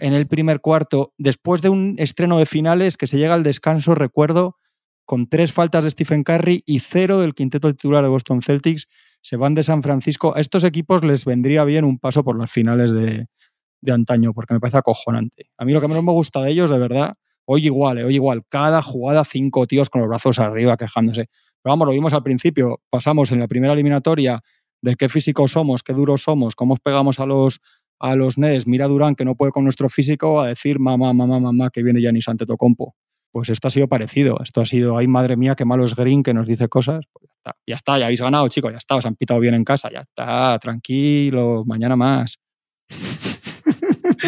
En 0.00 0.14
el 0.14 0.26
primer 0.26 0.60
cuarto, 0.60 1.12
después 1.18 1.62
de 1.62 1.68
un 1.68 1.94
estreno 1.98 2.38
de 2.38 2.46
finales 2.46 2.96
que 2.96 3.06
se 3.06 3.18
llega 3.18 3.34
al 3.34 3.42
descanso, 3.42 3.94
recuerdo, 3.94 4.56
con 5.04 5.28
tres 5.28 5.52
faltas 5.52 5.84
de 5.84 5.90
Stephen 5.90 6.24
Curry 6.24 6.62
y 6.66 6.80
cero 6.80 7.20
del 7.20 7.34
quinteto 7.34 7.70
titular 7.70 8.02
de 8.02 8.08
Boston 8.08 8.42
Celtics, 8.42 8.88
se 9.20 9.36
van 9.36 9.54
de 9.54 9.62
San 9.62 9.82
Francisco. 9.82 10.34
A 10.36 10.40
estos 10.40 10.64
equipos 10.64 11.04
les 11.04 11.24
vendría 11.24 11.64
bien 11.64 11.84
un 11.84 11.98
paso 11.98 12.24
por 12.24 12.38
las 12.38 12.50
finales 12.50 12.90
de, 12.92 13.26
de 13.82 13.92
antaño, 13.92 14.32
porque 14.32 14.54
me 14.54 14.60
parece 14.60 14.78
acojonante. 14.78 15.50
A 15.58 15.64
mí 15.64 15.72
lo 15.72 15.80
que 15.80 15.88
menos 15.88 16.04
me 16.04 16.12
gusta 16.12 16.40
de 16.40 16.50
ellos, 16.50 16.70
de 16.70 16.78
verdad, 16.78 17.14
hoy 17.44 17.66
igual, 17.66 17.98
eh, 17.98 18.04
hoy 18.04 18.14
igual, 18.14 18.42
cada 18.48 18.82
jugada 18.82 19.24
cinco 19.24 19.66
tíos 19.66 19.90
con 19.90 20.00
los 20.00 20.08
brazos 20.08 20.38
arriba 20.38 20.76
quejándose. 20.76 21.26
Pero 21.62 21.72
vamos, 21.72 21.86
lo 21.86 21.92
vimos 21.92 22.12
al 22.12 22.22
principio, 22.22 22.80
pasamos 22.90 23.32
en 23.32 23.40
la 23.40 23.48
primera 23.48 23.72
eliminatoria 23.72 24.40
de 24.80 24.96
qué 24.96 25.08
físicos 25.08 25.52
somos, 25.52 25.82
qué 25.82 25.92
duros 25.92 26.22
somos, 26.22 26.54
cómo 26.56 26.76
pegamos 26.76 27.20
a 27.20 27.26
los, 27.26 27.60
a 28.02 28.16
los 28.16 28.36
Nets, 28.36 28.66
mira 28.66 28.88
Durán 28.88 29.14
que 29.14 29.24
no 29.24 29.36
puede 29.36 29.52
con 29.52 29.64
nuestro 29.64 29.88
físico, 29.88 30.40
a 30.40 30.48
decir 30.48 30.78
mamá, 30.80 31.12
mamá, 31.12 31.38
mamá, 31.38 31.70
que 31.70 31.82
viene 31.82 32.02
Yanis 32.02 32.28
Antetokounmpo. 32.28 32.96
Pues 33.30 33.48
esto 33.48 33.68
ha 33.68 33.70
sido 33.70 33.88
parecido, 33.88 34.38
esto 34.42 34.60
ha 34.60 34.66
sido, 34.66 34.98
ay 34.98 35.06
madre 35.06 35.36
mía, 35.36 35.54
qué 35.54 35.64
malo 35.64 35.84
es 35.84 35.94
Green 35.94 36.22
que 36.22 36.34
nos 36.34 36.46
dice 36.46 36.68
cosas. 36.68 37.06
Pues 37.12 37.28
ya, 37.28 37.34
está. 37.36 37.56
ya 37.66 37.74
está, 37.76 37.98
ya 37.98 38.04
habéis 38.06 38.20
ganado, 38.20 38.48
chicos, 38.48 38.72
ya 38.72 38.78
está, 38.78 38.96
os 38.96 39.06
han 39.06 39.14
pitado 39.14 39.40
bien 39.40 39.54
en 39.54 39.64
casa, 39.64 39.88
ya 39.90 40.00
está, 40.00 40.58
tranquilo, 40.58 41.62
mañana 41.64 41.96
más. 41.96 42.38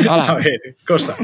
A 0.08 0.34
ver, 0.34 0.60
cosa. 0.86 1.16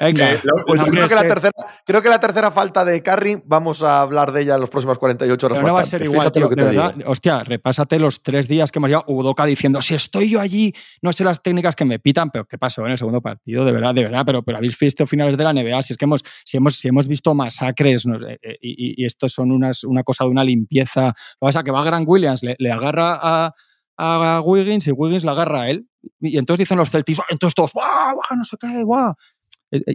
Venga. 0.00 0.32
Eh, 0.32 0.38
lo, 0.44 0.64
pues 0.64 0.82
creo, 0.82 1.08
que 1.08 1.14
la 1.14 1.22
tercera, 1.22 1.52
creo 1.84 2.02
que 2.02 2.08
la 2.08 2.20
tercera 2.20 2.50
falta 2.50 2.84
de 2.84 3.02
Carry 3.02 3.42
vamos 3.44 3.82
a 3.82 4.02
hablar 4.02 4.32
de 4.32 4.42
ella 4.42 4.54
en 4.54 4.60
las 4.60 4.70
próximas 4.70 4.98
48 4.98 5.46
horas. 5.46 5.58
Pero 5.58 5.68
no 5.68 5.74
va 5.74 5.80
a 5.80 5.84
ser 5.84 6.02
igual, 6.02 6.30
tío, 6.32 6.48
de 6.48 6.62
verdad. 6.62 6.94
Digo. 6.94 7.10
Hostia, 7.10 7.44
repásate 7.44 7.98
los 7.98 8.22
tres 8.22 8.48
días 8.48 8.70
que 8.70 8.78
hemos 8.78 8.88
llevado 8.88 9.06
Udoca 9.08 9.44
diciendo, 9.44 9.82
si 9.82 9.94
estoy 9.94 10.30
yo 10.30 10.40
allí, 10.40 10.72
no 11.02 11.12
sé 11.12 11.24
las 11.24 11.42
técnicas 11.42 11.76
que 11.76 11.84
me 11.84 11.98
pitan, 11.98 12.30
pero 12.30 12.46
¿qué 12.46 12.58
pasó 12.58 12.84
en 12.86 12.92
el 12.92 12.98
segundo 12.98 13.20
partido? 13.20 13.64
De 13.64 13.72
verdad, 13.72 13.94
de 13.94 14.02
verdad, 14.02 14.22
pero, 14.24 14.42
pero 14.42 14.58
habéis 14.58 14.78
visto 14.78 15.06
finales 15.06 15.36
de 15.36 15.44
la 15.44 15.52
NBA, 15.52 15.82
si 15.82 15.92
es 15.92 15.98
que 15.98 16.04
hemos, 16.04 16.22
si 16.44 16.56
hemos, 16.56 16.76
si 16.76 16.88
hemos 16.88 17.08
visto 17.08 17.34
masacres 17.34 18.06
no 18.06 18.18
sé, 18.18 18.38
y, 18.60 19.02
y, 19.02 19.04
esto 19.04 19.28
son 19.28 19.50
unas, 19.50 19.84
una 19.84 20.02
cosa 20.02 20.24
de 20.24 20.30
una 20.30 20.44
limpieza. 20.44 21.06
Lo 21.06 21.12
que 21.12 21.46
pasa 21.48 21.58
es 21.60 21.64
que 21.64 21.70
va 21.70 21.84
Grant 21.84 22.08
Williams, 22.08 22.42
le, 22.42 22.56
le 22.58 22.70
agarra 22.70 23.18
a 23.20 23.54
a 24.00 24.40
Wiggins 24.40 24.86
y 24.86 24.92
Wiggins 24.92 25.24
la 25.24 25.32
agarra 25.32 25.62
a 25.62 25.70
él. 25.70 25.86
Y 26.20 26.38
entonces 26.38 26.64
dicen 26.64 26.78
los 26.78 26.90
Celtics, 26.90 27.20
entonces 27.30 27.54
todos, 27.54 27.72
¡guau, 27.72 28.14
guau, 28.14 28.38
no 28.38 28.44
sé 28.44 28.56
qué, 28.60 28.82
guau! 28.82 29.14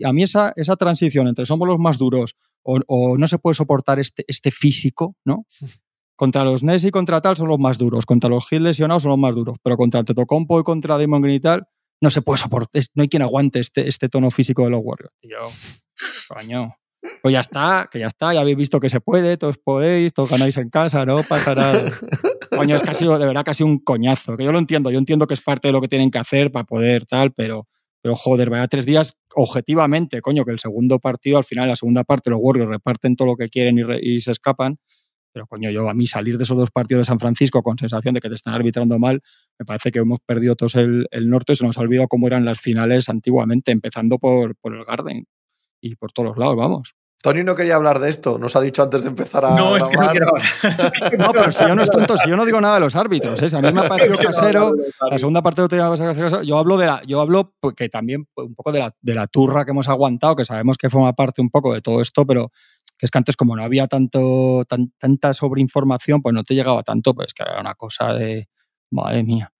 A 0.05 0.13
mí 0.13 0.23
esa, 0.23 0.53
esa 0.55 0.75
transición 0.75 1.27
entre 1.27 1.45
somos 1.45 1.67
los 1.67 1.79
más 1.79 1.97
duros 1.97 2.35
o, 2.63 2.79
o 2.87 3.17
no 3.17 3.27
se 3.27 3.39
puede 3.39 3.55
soportar 3.55 3.99
este, 3.99 4.23
este 4.27 4.51
físico, 4.51 5.15
¿no? 5.25 5.45
Contra 6.15 6.45
los 6.45 6.63
Nets 6.63 6.85
y 6.85 6.91
contra 6.91 7.21
tal 7.21 7.35
son 7.35 7.49
los 7.49 7.59
más 7.59 7.77
duros, 7.77 8.05
contra 8.05 8.29
los 8.29 8.49
Hill 8.51 8.63
lesionados 8.63 9.03
son 9.03 9.09
los 9.09 9.19
más 9.19 9.35
duros, 9.35 9.57
pero 9.61 9.75
contra 9.75 9.99
el 9.99 10.05
Tetocompo 10.05 10.59
y 10.59 10.63
contra 10.63 10.97
Damon 10.97 11.21
Green 11.21 11.35
y 11.35 11.39
tal, 11.41 11.67
no 12.01 12.09
se 12.09 12.21
puede 12.21 12.37
soportar, 12.37 12.83
no 12.93 13.03
hay 13.03 13.09
quien 13.09 13.21
aguante 13.21 13.59
este, 13.59 13.87
este 13.87 14.07
tono 14.07 14.31
físico 14.31 14.63
de 14.63 14.69
los 14.69 14.79
Warriors. 14.81 15.13
Yo, 15.21 15.43
Coño. 16.29 16.67
Pues 17.21 17.33
ya 17.33 17.39
está, 17.39 17.89
que 17.91 17.99
ya 17.99 18.07
está, 18.07 18.33
ya 18.33 18.41
habéis 18.41 18.57
visto 18.57 18.79
que 18.79 18.89
se 18.89 18.99
puede, 19.01 19.37
todos 19.37 19.57
podéis, 19.57 20.13
todos 20.13 20.29
ganáis 20.29 20.57
en 20.57 20.69
casa, 20.69 21.05
no 21.05 21.23
pasa 21.23 21.55
nada. 21.55 21.91
Coño, 22.55 22.75
es 22.77 22.83
que 22.83 22.89
ha 22.89 22.93
sido, 22.93 23.17
de 23.17 23.25
verdad, 23.25 23.43
casi 23.43 23.63
un 23.63 23.79
coñazo, 23.79 24.37
que 24.37 24.43
yo 24.43 24.51
lo 24.51 24.59
entiendo, 24.59 24.91
yo 24.91 24.99
entiendo 24.99 25.27
que 25.27 25.33
es 25.33 25.41
parte 25.41 25.67
de 25.67 25.71
lo 25.71 25.81
que 25.81 25.87
tienen 25.87 26.11
que 26.11 26.19
hacer 26.19 26.51
para 26.51 26.65
poder 26.65 27.05
tal, 27.05 27.33
pero, 27.33 27.67
pero 28.01 28.15
joder, 28.15 28.49
vaya 28.49 28.67
tres 28.67 28.85
días, 28.85 29.17
objetivamente, 29.35 30.21
coño, 30.21 30.45
que 30.45 30.51
el 30.51 30.59
segundo 30.59 30.99
partido, 30.99 31.37
al 31.37 31.43
final, 31.43 31.67
la 31.67 31.75
segunda 31.75 32.03
parte, 32.03 32.29
los 32.29 32.39
Warriors 32.41 32.69
reparten 32.69 33.15
todo 33.15 33.27
lo 33.29 33.35
que 33.35 33.49
quieren 33.49 33.77
y, 33.77 33.83
y 34.15 34.21
se 34.21 34.31
escapan, 34.31 34.77
pero 35.33 35.47
coño, 35.47 35.69
yo 35.69 35.89
a 35.89 35.93
mí 35.93 36.07
salir 36.07 36.37
de 36.37 36.45
esos 36.45 36.57
dos 36.57 36.71
partidos 36.71 37.01
de 37.01 37.05
San 37.05 37.19
Francisco 37.19 37.61
con 37.61 37.77
sensación 37.77 38.13
de 38.13 38.21
que 38.21 38.29
te 38.29 38.35
están 38.35 38.53
arbitrando 38.53 38.97
mal, 38.99 39.21
me 39.59 39.65
parece 39.65 39.91
que 39.91 39.99
hemos 39.99 40.19
perdido 40.25 40.55
todos 40.55 40.75
el, 40.75 41.07
el 41.11 41.29
norte, 41.29 41.57
se 41.57 41.65
nos 41.65 41.77
ha 41.77 41.81
olvidado 41.81 42.07
cómo 42.07 42.27
eran 42.27 42.45
las 42.45 42.59
finales 42.59 43.09
antiguamente, 43.09 43.71
empezando 43.73 44.17
por, 44.17 44.55
por 44.55 44.73
el 44.73 44.85
Garden 44.85 45.25
y 45.87 45.95
por 45.95 46.11
todos 46.11 46.29
los 46.29 46.37
lados, 46.37 46.55
vamos. 46.55 46.93
Tony 47.21 47.43
no 47.43 47.55
quería 47.55 47.75
hablar 47.75 47.97
de 47.99 48.11
esto, 48.11 48.37
nos 48.37 48.55
ha 48.55 48.61
dicho 48.61 48.83
antes 48.83 49.01
de 49.01 49.09
empezar 49.09 49.45
a. 49.45 49.55
No, 49.55 49.75
es 49.77 49.87
que 49.87 49.97
no 49.97 50.11
quiero 50.11 50.27
hablar. 50.29 50.43
No, 51.17 51.31
pero 51.31 51.51
si 51.51 51.63
yo 51.67 51.73
no 51.75 51.81
es 51.81 51.89
tonto, 51.89 52.17
si 52.17 52.29
yo 52.29 52.35
no 52.37 52.45
digo 52.45 52.61
nada 52.61 52.75
de 52.75 52.81
los 52.81 52.95
árbitros, 52.95 53.41
¿eh? 53.41 53.49
Si 53.49 53.55
a 53.55 53.61
mí 53.61 53.73
me 53.73 53.81
ha 53.81 53.89
parecido 53.89 54.17
casero. 54.17 54.73
de 54.73 54.83
La 55.09 55.17
segunda 55.17 55.41
parte 55.41 55.67
te 55.67 55.75
llamas 55.77 55.99
a 56.01 56.05
casero. 56.13 56.43
Yo 56.43 56.57
hablo 56.59 56.77
de 56.77 56.85
la, 56.85 57.01
yo 57.07 57.19
hablo 57.21 57.53
pues, 57.59 57.73
que 57.73 57.89
también 57.89 58.27
pues, 58.31 58.47
un 58.47 58.53
poco 58.53 58.71
de 58.71 58.79
la, 58.79 58.93
de 59.01 59.15
la 59.15 59.25
turra 59.25 59.65
que 59.65 59.71
hemos 59.71 59.89
aguantado, 59.89 60.35
que 60.35 60.45
sabemos 60.45 60.77
que 60.77 60.89
forma 60.91 61.13
parte 61.13 61.41
un 61.41 61.49
poco 61.49 61.73
de 61.73 61.81
todo 61.81 61.99
esto, 62.01 62.27
pero 62.27 62.51
que 62.97 63.07
es 63.07 63.11
que 63.11 63.17
antes, 63.17 63.35
como 63.35 63.55
no 63.55 63.63
había 63.63 63.87
tanto, 63.87 64.63
tan- 64.69 64.93
tanta 64.99 65.33
sobreinformación, 65.33 66.21
pues 66.21 66.33
no 66.35 66.43
te 66.43 66.53
llegaba 66.53 66.83
tanto, 66.83 67.15
pues 67.15 67.33
que 67.33 67.41
era 67.41 67.59
una 67.59 67.73
cosa 67.73 68.13
de 68.13 68.49
madre 68.91 69.23
mía. 69.23 69.51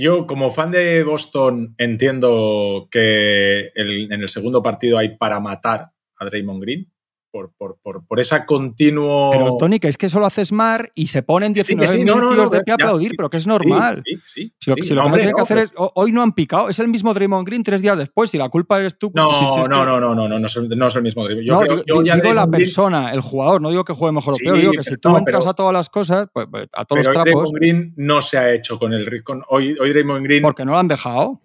Yo, 0.00 0.28
como 0.28 0.52
fan 0.52 0.70
de 0.70 1.02
Boston, 1.02 1.74
entiendo 1.76 2.86
que 2.88 3.72
el- 3.74 4.12
en 4.12 4.22
el 4.22 4.28
segundo 4.28 4.62
partido 4.62 4.96
hay 4.96 5.16
para 5.16 5.40
matar 5.40 5.90
a 6.16 6.24
Draymond 6.24 6.62
Green 6.62 6.92
por, 7.30 7.52
por, 7.56 7.78
por, 7.82 8.06
por 8.06 8.20
esa 8.20 8.46
continuo. 8.46 9.30
Pero 9.30 9.56
Tony, 9.58 9.78
que 9.78 9.88
es 9.88 9.96
que 9.98 10.06
eso 10.06 10.18
lo 10.20 10.26
haces 10.26 10.52
mar 10.52 10.90
y 10.94 11.08
se 11.08 11.22
ponen 11.22 11.54
Sí, 11.54 11.62
que 11.62 11.74
19 11.74 11.92
sí, 11.98 12.04
no, 12.04 12.16
no, 12.20 12.32
tíos 12.32 12.44
no, 12.44 12.50
de 12.50 12.62
pie 12.62 12.72
a 12.72 12.74
aplaudir, 12.74 13.10
sí, 13.10 13.16
pero 13.16 13.30
que 13.30 13.36
es 13.36 13.42
Sí, 13.42 13.48
normal. 13.48 14.02
Sí, 14.04 14.14
sí, 14.26 14.52
Si 14.60 14.70
lo, 14.70 14.76
sí. 14.76 14.82
si 14.82 14.94
lo 14.94 15.02
hombre, 15.04 15.30
que 15.34 15.40
hacer 15.42 15.58
es, 15.58 15.72
ho- 15.76 15.92
hoy 15.94 16.12
no 16.12 16.22
han 16.22 16.32
picado, 16.32 16.68
es 16.68 16.78
el 16.78 16.88
mismo 16.88 17.12
Draymond 17.14 17.46
Green 17.46 17.62
tres 17.62 17.82
días 17.82 17.96
después, 17.98 18.30
si 18.30 18.38
la 18.38 18.48
culpa 18.48 18.78
eres 18.78 18.98
tú. 18.98 19.10
No, 19.14 19.32
si- 19.32 19.38
si 19.38 19.44
es 19.60 19.68
no, 19.68 19.80
que- 19.80 19.86
no, 19.86 20.00
no, 20.00 20.14
no, 20.14 20.28
no, 20.28 20.38
no, 20.38 20.46
es 20.46 20.56
el- 20.56 20.68
mismo 21.02 21.24
Draymond. 21.24 21.46
Yo 21.46 21.62
digo, 21.62 21.82
yo 21.86 22.02
ya 22.02 22.16
digo 22.16 22.34
la 22.34 22.46
Green- 22.46 22.50
persona, 22.64 23.12
el 23.12 23.20
jugador, 23.20 23.60
no 23.60 23.70
digo 23.70 23.84
que 23.84 23.92
juegue 23.92 24.12
mejor 24.14 24.34
Sí, 24.34 24.44
o 24.46 24.52
peor, 24.52 24.58
digo 24.60 24.72
que 24.72 24.82
si 24.84 24.96
tú 24.96 25.16
entras 25.16 25.40
pero- 25.40 25.50
a 25.50 25.54
todas 25.54 25.72
las 25.72 25.88
cosas, 25.88 26.26
pues, 26.32 26.46
pues, 26.50 26.64
a 26.72 26.84
todos 26.84 27.02
Pero 27.04 27.14
los 27.14 27.24
trapos, 27.24 27.24
Draymond 27.52 27.54
Green 27.54 27.94
no 27.96 28.20
se 28.20 28.38
ha 28.38 28.52
hecho 28.52 28.78
con 28.78 28.92
el 28.92 29.22
con 29.22 29.42
Hoy, 29.48 29.76
hoy 29.80 29.90
Draymond 29.90 30.24
Green. 30.24 30.42
porque 30.42 30.64
no 30.64 30.72
lo 30.72 30.78
han 30.78 30.88
dejado. 30.88 31.40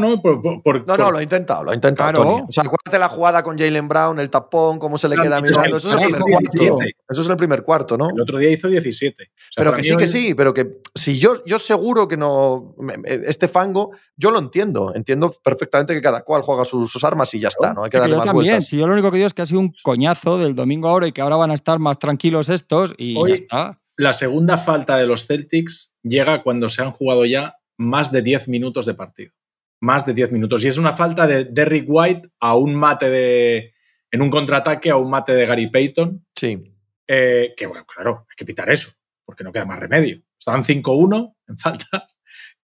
Bueno, 0.00 0.20
por, 0.20 0.42
por- 0.42 0.62
por- 0.62 0.86
No, 0.86 0.96
no, 0.96 1.10
lo 1.10 1.18
ha 1.18 1.22
intentado, 1.22 1.64
lo 1.64 1.70
ha 1.70 1.74
intentado. 1.74 2.10
Claro. 2.12 2.24
Tony. 2.30 2.44
O 2.48 2.52
sea, 2.52 2.62
acuérdate 2.64 2.98
la 2.98 3.08
jugada 3.08 3.42
con 3.42 3.56
Jalen 3.58 3.86
Brown, 3.88 4.18
el 4.18 4.28
tapón, 4.30 4.78
cómo 4.78 4.98
se 4.98 5.08
le 5.08 5.14
Claro, 5.14 5.30
queda 5.30 5.40
mirando. 5.40 5.76
Eso 5.76 5.88
es 5.88 5.94
el 5.94 6.00
primer 6.02 6.20
cuarto. 6.22 6.50
17. 6.52 6.96
Eso 7.08 7.20
es 7.22 7.28
el 7.28 7.36
primer 7.36 7.62
cuarto, 7.62 7.96
¿no? 7.98 8.10
el 8.10 8.20
otro 8.20 8.38
día 8.38 8.50
hizo 8.50 8.68
17. 8.68 9.22
O 9.22 9.26
sea, 9.26 9.30
Pero 9.64 9.72
que 9.72 9.82
sí, 9.84 9.96
que 9.96 10.06
sí, 10.06 10.34
pero 10.34 10.52
que 10.52 10.78
si 10.94 11.18
yo, 11.18 11.44
yo 11.44 11.58
seguro 11.58 12.08
que 12.08 12.16
no. 12.16 12.74
Este 13.04 13.48
fango, 13.48 13.92
yo 14.16 14.30
lo 14.30 14.38
entiendo. 14.38 14.92
Entiendo 14.94 15.32
perfectamente 15.42 15.94
que 15.94 16.02
cada 16.02 16.22
cual 16.22 16.42
juega 16.42 16.64
sus, 16.64 16.90
sus 16.90 17.04
armas 17.04 17.32
y 17.34 17.40
ya 17.40 17.48
está, 17.48 17.72
¿no? 17.72 17.84
Hay 17.84 17.90
que 17.90 17.96
Sí, 17.96 17.98
que 17.98 18.00
darle 18.00 18.14
yo 18.14 18.18
más 18.18 18.26
también, 18.26 18.52
vueltas. 18.54 18.66
si 18.68 18.76
yo 18.78 18.86
lo 18.86 18.92
único 18.94 19.10
que 19.10 19.18
digo 19.18 19.26
es 19.28 19.34
que 19.34 19.42
ha 19.42 19.46
sido 19.46 19.60
un 19.60 19.72
coñazo 19.82 20.38
del 20.38 20.54
domingo 20.54 20.88
ahora 20.88 21.06
y 21.06 21.12
que 21.12 21.22
ahora 21.22 21.36
van 21.36 21.50
a 21.50 21.54
estar 21.54 21.78
más 21.78 21.98
tranquilos 21.98 22.48
estos 22.48 22.94
y 22.98 23.16
Hoy- 23.16 23.30
ya 23.30 23.34
está. 23.36 23.80
La 23.96 24.12
segunda 24.12 24.58
falta 24.58 24.96
de 24.96 25.06
los 25.06 25.26
Celtics 25.26 25.94
llega 26.02 26.42
cuando 26.42 26.68
se 26.68 26.82
han 26.82 26.90
jugado 26.90 27.24
ya 27.26 27.58
más 27.78 28.10
de 28.10 28.22
10 28.22 28.48
minutos 28.48 28.86
de 28.86 28.94
partido. 28.94 29.32
Más 29.80 30.06
de 30.06 30.14
10 30.14 30.32
minutos. 30.32 30.64
Y 30.64 30.68
es 30.68 30.78
una 30.78 30.94
falta 30.94 31.26
de 31.26 31.44
Derrick 31.44 31.86
White 31.88 32.28
a 32.40 32.56
un 32.56 32.74
mate 32.74 33.10
de. 33.10 33.74
En 34.10 34.22
un 34.22 34.30
contraataque 34.30 34.90
a 34.90 34.96
un 34.96 35.10
mate 35.10 35.34
de 35.34 35.46
Gary 35.46 35.68
Payton. 35.68 36.24
Sí. 36.36 36.72
eh, 37.06 37.52
que 37.56 37.66
bueno, 37.66 37.84
claro, 37.86 38.26
hay 38.30 38.36
que 38.36 38.44
pitar 38.44 38.70
eso, 38.70 38.92
porque 39.24 39.44
no 39.44 39.52
queda 39.52 39.64
más 39.66 39.78
remedio. 39.78 40.22
Estaban 40.38 40.64
5-1 40.64 41.34
en 41.48 41.58
faltas 41.58 42.16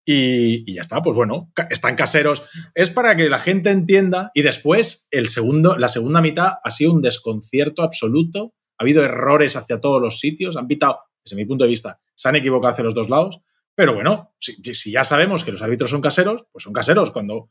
y, 0.04 0.70
y 0.70 0.74
ya 0.74 0.82
está, 0.82 1.02
pues 1.02 1.16
bueno, 1.16 1.52
están 1.70 1.96
caseros. 1.96 2.44
Es 2.74 2.90
para 2.90 3.16
que 3.16 3.28
la 3.28 3.38
gente 3.38 3.70
entienda 3.70 4.30
y 4.34 4.42
después 4.42 5.08
el 5.10 5.28
segundo, 5.28 5.76
la 5.76 5.88
segunda 5.88 6.20
mitad 6.20 6.54
ha 6.62 6.70
sido 6.70 6.92
un 6.92 7.02
desconcierto 7.02 7.82
absoluto. 7.82 8.54
Ha 8.78 8.84
habido 8.84 9.04
errores 9.04 9.56
hacia 9.56 9.80
todos 9.80 10.00
los 10.00 10.20
sitios, 10.20 10.56
han 10.56 10.66
pitado, 10.66 11.00
desde 11.22 11.36
mi 11.36 11.44
punto 11.44 11.64
de 11.64 11.70
vista, 11.70 12.00
se 12.14 12.28
han 12.28 12.36
equivocado 12.36 12.72
hacia 12.72 12.84
los 12.84 12.94
dos 12.94 13.10
lados. 13.10 13.40
Pero 13.80 13.94
bueno, 13.94 14.34
si, 14.36 14.92
ya 14.92 15.04
sabemos 15.04 15.42
que 15.42 15.52
los 15.52 15.62
árbitros 15.62 15.88
son 15.88 16.02
caseros, 16.02 16.44
pues 16.52 16.64
son 16.64 16.74
caseros. 16.74 17.12
Cuando 17.12 17.48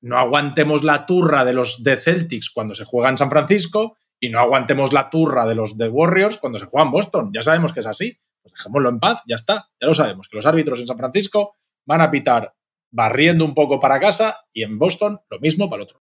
no 0.00 0.18
aguantemos 0.18 0.82
la 0.82 1.06
turra 1.06 1.44
de 1.44 1.52
los 1.52 1.84
de 1.84 1.96
Celtics 1.96 2.50
cuando 2.50 2.74
se 2.74 2.84
juega 2.84 3.08
en 3.08 3.16
San 3.16 3.30
Francisco 3.30 3.96
y 4.18 4.30
no 4.30 4.40
aguantemos 4.40 4.92
la 4.92 5.10
turra 5.10 5.46
de 5.46 5.54
los 5.54 5.78
de 5.78 5.86
Warriors 5.86 6.38
cuando 6.38 6.58
se 6.58 6.66
juega 6.66 6.86
en 6.86 6.90
Boston. 6.90 7.30
Ya 7.32 7.42
sabemos 7.42 7.72
que 7.72 7.78
es 7.78 7.86
así. 7.86 8.18
Pues 8.42 8.52
dejémoslo 8.54 8.88
en 8.88 8.98
paz, 8.98 9.22
ya 9.28 9.36
está. 9.36 9.68
Ya 9.80 9.86
lo 9.86 9.94
sabemos, 9.94 10.26
que 10.28 10.34
los 10.34 10.44
árbitros 10.44 10.80
en 10.80 10.88
San 10.88 10.98
Francisco 10.98 11.54
van 11.84 12.00
a 12.00 12.10
pitar 12.10 12.52
barriendo 12.90 13.44
un 13.44 13.54
poco 13.54 13.78
para 13.78 14.00
casa 14.00 14.40
y 14.52 14.64
en 14.64 14.76
Boston 14.76 15.20
lo 15.30 15.38
mismo 15.38 15.70
para 15.70 15.84
el 15.84 15.88
otro. 15.88 16.03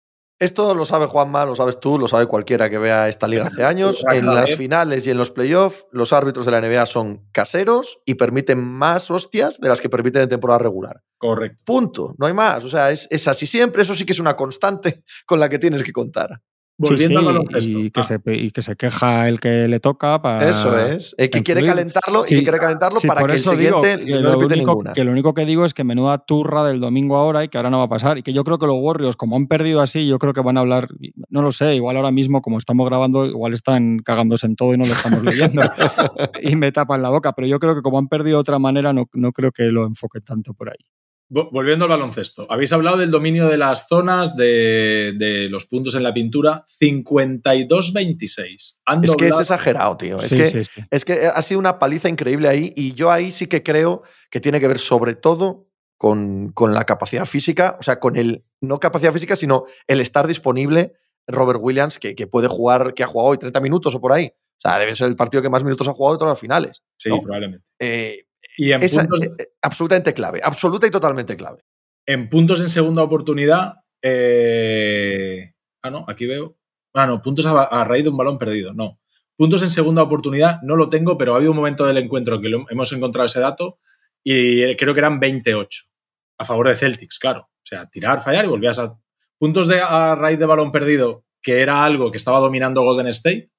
Esto 0.43 0.75
lo 0.75 0.83
sabe 0.85 1.05
Juanma, 1.05 1.45
lo 1.45 1.55
sabes 1.55 1.79
tú, 1.79 1.97
lo 1.97 2.09
sabe 2.09 2.27
cualquiera 2.27 2.69
que 2.69 2.77
vea 2.77 3.07
esta 3.07 3.29
liga 3.29 3.45
hace 3.47 3.63
años. 3.63 4.03
En 4.11 4.25
las 4.25 4.55
finales 4.55 5.07
y 5.07 5.09
en 5.09 5.17
los 5.17 5.31
playoffs, 5.31 5.85
los 5.93 6.11
árbitros 6.11 6.45
de 6.45 6.51
la 6.51 6.59
NBA 6.59 6.85
son 6.85 7.29
caseros 7.31 8.01
y 8.05 8.15
permiten 8.15 8.61
más 8.61 9.09
hostias 9.09 9.57
de 9.61 9.69
las 9.69 9.79
que 9.79 9.87
permiten 9.87 10.23
en 10.23 10.27
temporada 10.27 10.59
regular. 10.59 11.01
Correcto. 11.17 11.61
Punto. 11.63 12.15
No 12.17 12.25
hay 12.25 12.33
más. 12.33 12.65
O 12.65 12.67
sea, 12.67 12.91
es, 12.91 13.07
es 13.09 13.25
así 13.29 13.45
siempre. 13.47 13.83
Eso 13.83 13.95
sí 13.95 14.05
que 14.05 14.11
es 14.11 14.19
una 14.19 14.35
constante 14.35 15.05
con 15.25 15.39
la 15.39 15.47
que 15.47 15.59
tienes 15.59 15.81
que 15.81 15.93
contar. 15.93 16.41
Volviendo 16.77 17.19
Sí, 17.21 17.25
al 17.27 17.33
sí, 17.33 17.37
baloncesto. 17.37 17.79
Y 17.79 17.91
que, 17.91 17.99
Ah, 17.99 18.03
se, 18.03 18.19
y 18.25 18.51
que 18.51 18.61
se 18.63 18.75
queja 18.75 19.29
el 19.29 19.39
que 19.39 19.67
le 19.67 19.79
toca 19.79 20.21
para. 20.21 20.49
Eso 20.49 20.77
es. 20.77 21.13
El 21.17 21.29
que 21.29 21.43
quiere 21.43 21.63
calentarlo 21.65 22.25
Sí, 22.25 22.33
y 22.33 22.37
que 22.39 22.43
quiere 22.43 22.57
calentarlo 22.57 22.99
para 23.07 23.25
que 23.27 23.33
el 23.33 23.39
siguiente 23.39 23.99
que 24.03 24.11
no 24.13 24.21
lo, 24.21 24.37
único, 24.39 24.55
ninguna. 24.55 24.93
que 24.93 25.03
lo 25.03 25.11
único 25.11 25.33
que 25.33 25.45
digo 25.45 25.65
es 25.65 25.73
que 25.73 25.83
menuda 25.83 26.17
turra 26.25 26.63
del 26.63 26.79
domingo 26.79 27.15
ahora 27.17 27.43
y 27.43 27.47
que 27.47 27.57
ahora 27.57 27.69
no 27.69 27.77
va 27.77 27.83
a 27.83 27.89
pasar. 27.89 28.17
Y 28.17 28.23
que 28.23 28.33
yo 28.33 28.43
creo 28.43 28.57
que 28.57 28.65
los 28.65 28.77
Warriors, 28.79 29.15
como 29.15 29.35
han 29.35 29.47
perdido 29.47 29.81
así, 29.81 30.07
yo 30.07 30.17
creo 30.17 30.33
que 30.33 30.41
van 30.41 30.57
a 30.57 30.61
hablar, 30.61 30.87
no 31.29 31.41
lo 31.43 31.51
sé, 31.51 31.75
igual 31.75 31.95
ahora 31.97 32.11
mismo, 32.11 32.41
como 32.41 32.57
estamos 32.57 32.85
grabando, 32.87 33.25
igual 33.27 33.53
están 33.53 33.99
cagándose 33.99 34.47
en 34.47 34.55
todo 34.55 34.73
y 34.73 34.77
no 34.77 34.85
lo 34.85 34.93
estamos 34.93 35.23
leyendo. 35.23 35.61
y 36.41 36.55
me 36.55 36.71
tapan 36.71 37.01
la 37.01 37.09
boca. 37.09 37.33
Pero 37.33 37.47
yo 37.47 37.59
creo 37.59 37.75
que 37.75 37.81
como 37.81 37.99
han 37.99 38.07
perdido 38.07 38.37
de 38.37 38.41
otra 38.41 38.57
manera, 38.59 38.93
no, 38.93 39.05
no 39.13 39.31
creo 39.31 39.51
que 39.51 39.65
lo 39.67 39.85
enfoque 39.85 40.21
tanto 40.21 40.53
por 40.53 40.69
ahí. 40.69 40.77
Vo- 41.33 41.49
Volviendo 41.51 41.85
al 41.85 41.89
baloncesto. 41.89 42.45
Habéis 42.49 42.71
hablado 42.73 42.97
del 42.97 43.11
dominio 43.11 43.47
de 43.47 43.57
las 43.57 43.87
zonas, 43.87 44.35
de, 44.35 45.13
de 45.17 45.49
los 45.49 45.65
puntos 45.65 45.95
en 45.95 46.03
la 46.03 46.13
pintura. 46.13 46.63
52-26. 46.79 48.81
Han 48.85 49.03
Es 49.03 49.15
que 49.15 49.27
es 49.27 49.39
exagerado, 49.39 49.97
tío. 49.97 50.17
Es 50.19 50.29
Sí, 50.29 50.37
que 50.37 50.47
sí, 50.47 50.65
sí. 50.65 50.81
Es 50.91 51.05
que 51.05 51.27
ha 51.27 51.41
sido 51.41 51.59
una 51.59 51.79
paliza 51.79 52.09
increíble 52.09 52.47
ahí 52.47 52.73
y 52.75 52.93
yo 52.93 53.11
ahí 53.11 53.31
sí 53.31 53.47
que 53.47 53.63
creo 53.63 54.03
que 54.29 54.39
tiene 54.39 54.59
que 54.59 54.67
ver 54.67 54.79
sobre 54.79 55.15
todo 55.15 55.67
con, 55.97 56.51
con 56.51 56.73
la 56.73 56.85
capacidad 56.85 57.25
física, 57.25 57.77
o 57.79 57.83
sea, 57.83 57.99
con 57.99 58.17
el, 58.17 58.43
no 58.61 58.79
capacidad 58.79 59.13
física, 59.13 59.35
sino 59.35 59.65
el 59.87 60.01
estar 60.01 60.27
disponible 60.27 60.93
Robert 61.27 61.59
Williams, 61.61 61.97
que, 61.99 62.15
que 62.15 62.27
puede 62.27 62.47
jugar, 62.49 62.93
que 62.93 63.03
ha 63.03 63.07
jugado 63.07 63.29
hoy 63.31 63.37
30 63.37 63.59
minutos 63.61 63.95
o 63.95 64.01
por 64.01 64.11
ahí. 64.11 64.31
O 64.35 64.61
sea, 64.69 64.77
debe 64.79 64.95
ser 64.95 65.07
el 65.07 65.15
partido 65.15 65.41
que 65.41 65.49
más 65.49 65.63
minutos 65.63 65.87
ha 65.87 65.93
jugado 65.93 66.15
de 66.15 66.19
todas 66.19 66.31
las 66.33 66.39
finales. 66.39 66.83
Sí, 66.97 67.09
¿no? 67.09 67.21
probablemente. 67.21 67.65
Eh, 67.79 68.25
Y 68.57 68.71
en 68.71 68.83
esa- 68.83 69.01
puntos, 69.01 69.23
eh, 69.25 69.31
eh, 69.39 69.47
absolutamente 69.61 70.13
clave, 70.13 70.41
absoluta 70.43 70.87
y 70.87 70.91
totalmente 70.91 71.35
clave. 71.35 71.63
en 72.05 72.27
puntos 72.29 72.59
en 72.61 72.69
segunda 72.69 73.01
oportunidad. 73.03 73.75
eh, 74.01 75.53
ah, 75.83 75.89
no, 75.89 76.05
aquí 76.07 76.25
veo. 76.25 76.57
Ah, 76.93 77.07
no, 77.07 77.21
puntos 77.21 77.45
a, 77.45 77.63
a 77.63 77.83
raíz 77.85 78.03
de 78.03 78.09
un 78.09 78.17
balón 78.17 78.37
perdido. 78.37 78.73
No. 78.73 78.99
Puntos 79.35 79.63
en 79.63 79.69
segunda 79.71 80.03
oportunidad 80.03 80.61
no 80.61 80.75
lo 80.75 80.89
tengo, 80.89 81.17
pero 81.17 81.33
ha 81.33 81.37
habido 81.37 81.51
un 81.51 81.57
momento 81.57 81.85
del 81.85 81.97
encuentro 81.97 82.39
que 82.39 82.49
lo- 82.49 82.65
hemos 82.69 82.91
encontrado 82.91 83.25
ese 83.25 83.39
dato 83.39 83.79
y 84.23 84.61
eh, 84.61 84.75
creo 84.77 84.93
que 84.93 84.99
eran 84.99 85.19
28 85.19 85.83
a 86.37 86.45
favor 86.45 86.67
de 86.67 86.75
Celtics, 86.75 87.17
claro. 87.19 87.41
O 87.49 87.65
sea, 87.65 87.89
tirar, 87.89 88.21
fallar 88.21 88.45
y 88.45 88.49
volvías 88.49 88.77
a. 88.79 88.95
Puntos 89.39 89.67
de, 89.67 89.81
a 89.81 90.15
raíz 90.15 90.37
de 90.39 90.45
balón 90.45 90.71
perdido, 90.71 91.25
que 91.41 91.61
era 91.61 91.83
algo 91.83 92.11
que 92.11 92.17
estaba 92.17 92.39
dominando 92.39 92.83
Golden 92.83 93.07
State, 93.07 93.49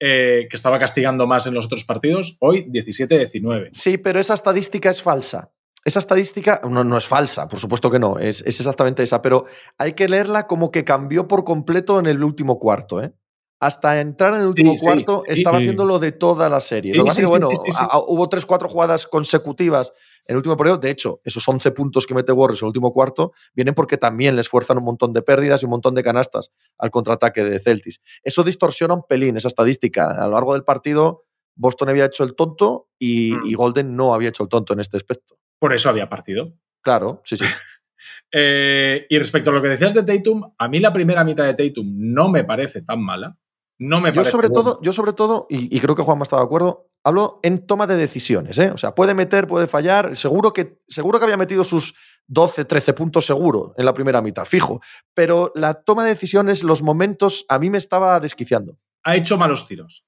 eh, 0.00 0.46
que 0.48 0.56
estaba 0.56 0.78
castigando 0.78 1.26
más 1.26 1.46
en 1.46 1.54
los 1.54 1.66
otros 1.66 1.84
partidos, 1.84 2.36
hoy 2.40 2.64
17-19. 2.70 3.70
Sí, 3.72 3.98
pero 3.98 4.20
esa 4.20 4.34
estadística 4.34 4.90
es 4.90 5.02
falsa. 5.02 5.50
Esa 5.84 6.00
estadística 6.00 6.60
no, 6.68 6.84
no 6.84 6.96
es 6.96 7.06
falsa, 7.06 7.48
por 7.48 7.58
supuesto 7.58 7.90
que 7.90 7.98
no, 7.98 8.18
es, 8.18 8.42
es 8.42 8.60
exactamente 8.60 9.02
esa, 9.02 9.22
pero 9.22 9.46
hay 9.78 9.94
que 9.94 10.08
leerla 10.08 10.46
como 10.46 10.70
que 10.70 10.84
cambió 10.84 11.26
por 11.28 11.44
completo 11.44 11.98
en 11.98 12.06
el 12.06 12.22
último 12.22 12.58
cuarto. 12.58 13.02
¿eh? 13.02 13.12
Hasta 13.60 14.00
entrar 14.00 14.34
en 14.34 14.40
el 14.42 14.46
último 14.46 14.72
sí, 14.76 14.84
cuarto 14.84 15.22
sí. 15.26 15.32
estaba 15.40 15.58
Sí. 15.58 15.64
siendo 15.64 15.84
lo 15.84 15.98
de 15.98 16.12
toda 16.12 16.48
la 16.48 16.60
serie. 16.60 16.94
Lo 16.94 17.02
que 17.02 17.08
pasa 17.08 17.20
es 17.20 17.26
que, 17.26 17.30
bueno, 17.30 17.48
a- 17.80 17.84
a- 17.84 17.98
hubo 17.98 18.28
tres, 18.28 18.46
cuatro 18.46 18.68
jugadas 18.68 19.06
consecutivas 19.06 19.92
en 20.26 20.34
el 20.34 20.36
último 20.36 20.56
periodo. 20.56 20.78
De 20.78 20.90
hecho, 20.90 21.20
esos 21.24 21.46
11 21.48 21.72
puntos 21.72 22.06
que 22.06 22.14
mete 22.14 22.30
Warriors 22.32 22.62
en 22.62 22.66
el 22.66 22.68
último 22.68 22.92
cuarto 22.92 23.32
vienen 23.54 23.74
porque 23.74 23.96
también 23.96 24.36
les 24.36 24.48
fuerzan 24.48 24.78
un 24.78 24.84
montón 24.84 25.12
de 25.12 25.22
pérdidas 25.22 25.60
y 25.62 25.66
un 25.66 25.70
montón 25.70 25.94
de 25.96 26.04
canastas 26.04 26.50
al 26.78 26.90
contraataque 26.92 27.42
de 27.42 27.58
Celtics. 27.58 28.00
Eso 28.22 28.44
distorsiona 28.44 28.94
un 28.94 29.02
pelín 29.08 29.36
esa 29.36 29.48
estadística. 29.48 30.10
A 30.10 30.26
lo 30.26 30.34
largo 30.34 30.52
del 30.52 30.62
partido, 30.64 31.24
Boston 31.56 31.88
había 31.88 32.04
hecho 32.04 32.22
el 32.22 32.36
tonto 32.36 32.88
y, 32.98 33.32
Mm. 33.32 33.46
y 33.46 33.54
Golden 33.54 33.96
no 33.96 34.14
había 34.14 34.28
hecho 34.28 34.44
el 34.44 34.48
tonto 34.48 34.72
en 34.74 34.78
este 34.80 34.96
aspecto. 34.98 35.36
Por 35.58 35.72
eso 35.72 35.88
había 35.88 36.08
partido. 36.08 36.52
Claro, 36.82 37.22
sí, 37.24 37.36
sí. 37.36 37.44
Eh, 38.30 39.06
y 39.08 39.18
respecto 39.18 39.48
a 39.50 39.52
lo 39.54 39.62
que 39.62 39.68
decías 39.68 39.94
de 39.94 40.02
Tatum, 40.02 40.52
a 40.58 40.68
mí 40.68 40.80
la 40.80 40.92
primera 40.92 41.24
mitad 41.24 41.44
de 41.44 41.54
Tatum 41.54 41.86
no 41.96 42.28
me 42.28 42.44
parece 42.44 42.82
tan 42.82 43.02
mala. 43.02 43.38
No 43.78 44.00
me 44.00 44.12
yo 44.12 44.24
sobre 44.24 44.50
todo, 44.50 44.80
yo 44.82 44.92
sobre 44.92 45.12
todo, 45.12 45.46
y, 45.48 45.78
creo 45.78 45.94
que 45.94 46.02
Juan 46.02 46.20
está 46.20 46.36
de 46.36 46.42
acuerdo, 46.42 46.90
hablo 47.04 47.38
en 47.44 47.64
toma 47.64 47.86
de 47.86 47.96
decisiones. 47.96 48.58
¿eh? 48.58 48.70
O 48.72 48.76
sea, 48.76 48.94
puede 48.94 49.14
meter, 49.14 49.46
puede 49.46 49.68
fallar. 49.68 50.16
Seguro 50.16 50.52
que, 50.52 50.80
seguro 50.88 51.18
que 51.18 51.24
había 51.24 51.36
metido 51.36 51.62
sus 51.62 51.94
12, 52.26 52.64
13 52.64 52.92
puntos 52.92 53.24
seguro 53.24 53.74
en 53.76 53.84
la 53.84 53.94
primera 53.94 54.20
mitad, 54.20 54.44
fijo. 54.44 54.80
Pero 55.14 55.52
la 55.54 55.74
toma 55.74 56.02
de 56.02 56.10
decisiones, 56.10 56.64
los 56.64 56.82
momentos, 56.82 57.46
a 57.48 57.58
mí 57.60 57.70
me 57.70 57.78
estaba 57.78 58.18
desquiciando. 58.18 58.78
Ha 59.04 59.14
hecho 59.14 59.38
malos 59.38 59.68
tiros. 59.68 60.04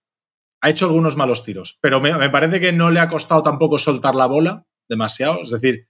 Ha 0.60 0.70
hecho 0.70 0.86
algunos 0.86 1.16
malos 1.16 1.44
tiros. 1.44 1.78
Pero 1.80 2.00
me, 2.00 2.12
me 2.16 2.28
parece 2.28 2.60
que 2.60 2.72
no 2.72 2.90
le 2.90 2.98
ha 2.98 3.08
costado 3.08 3.42
tampoco 3.42 3.78
soltar 3.78 4.16
la 4.16 4.26
bola 4.26 4.66
demasiado. 4.88 5.42
Es 5.42 5.50
decir, 5.50 5.86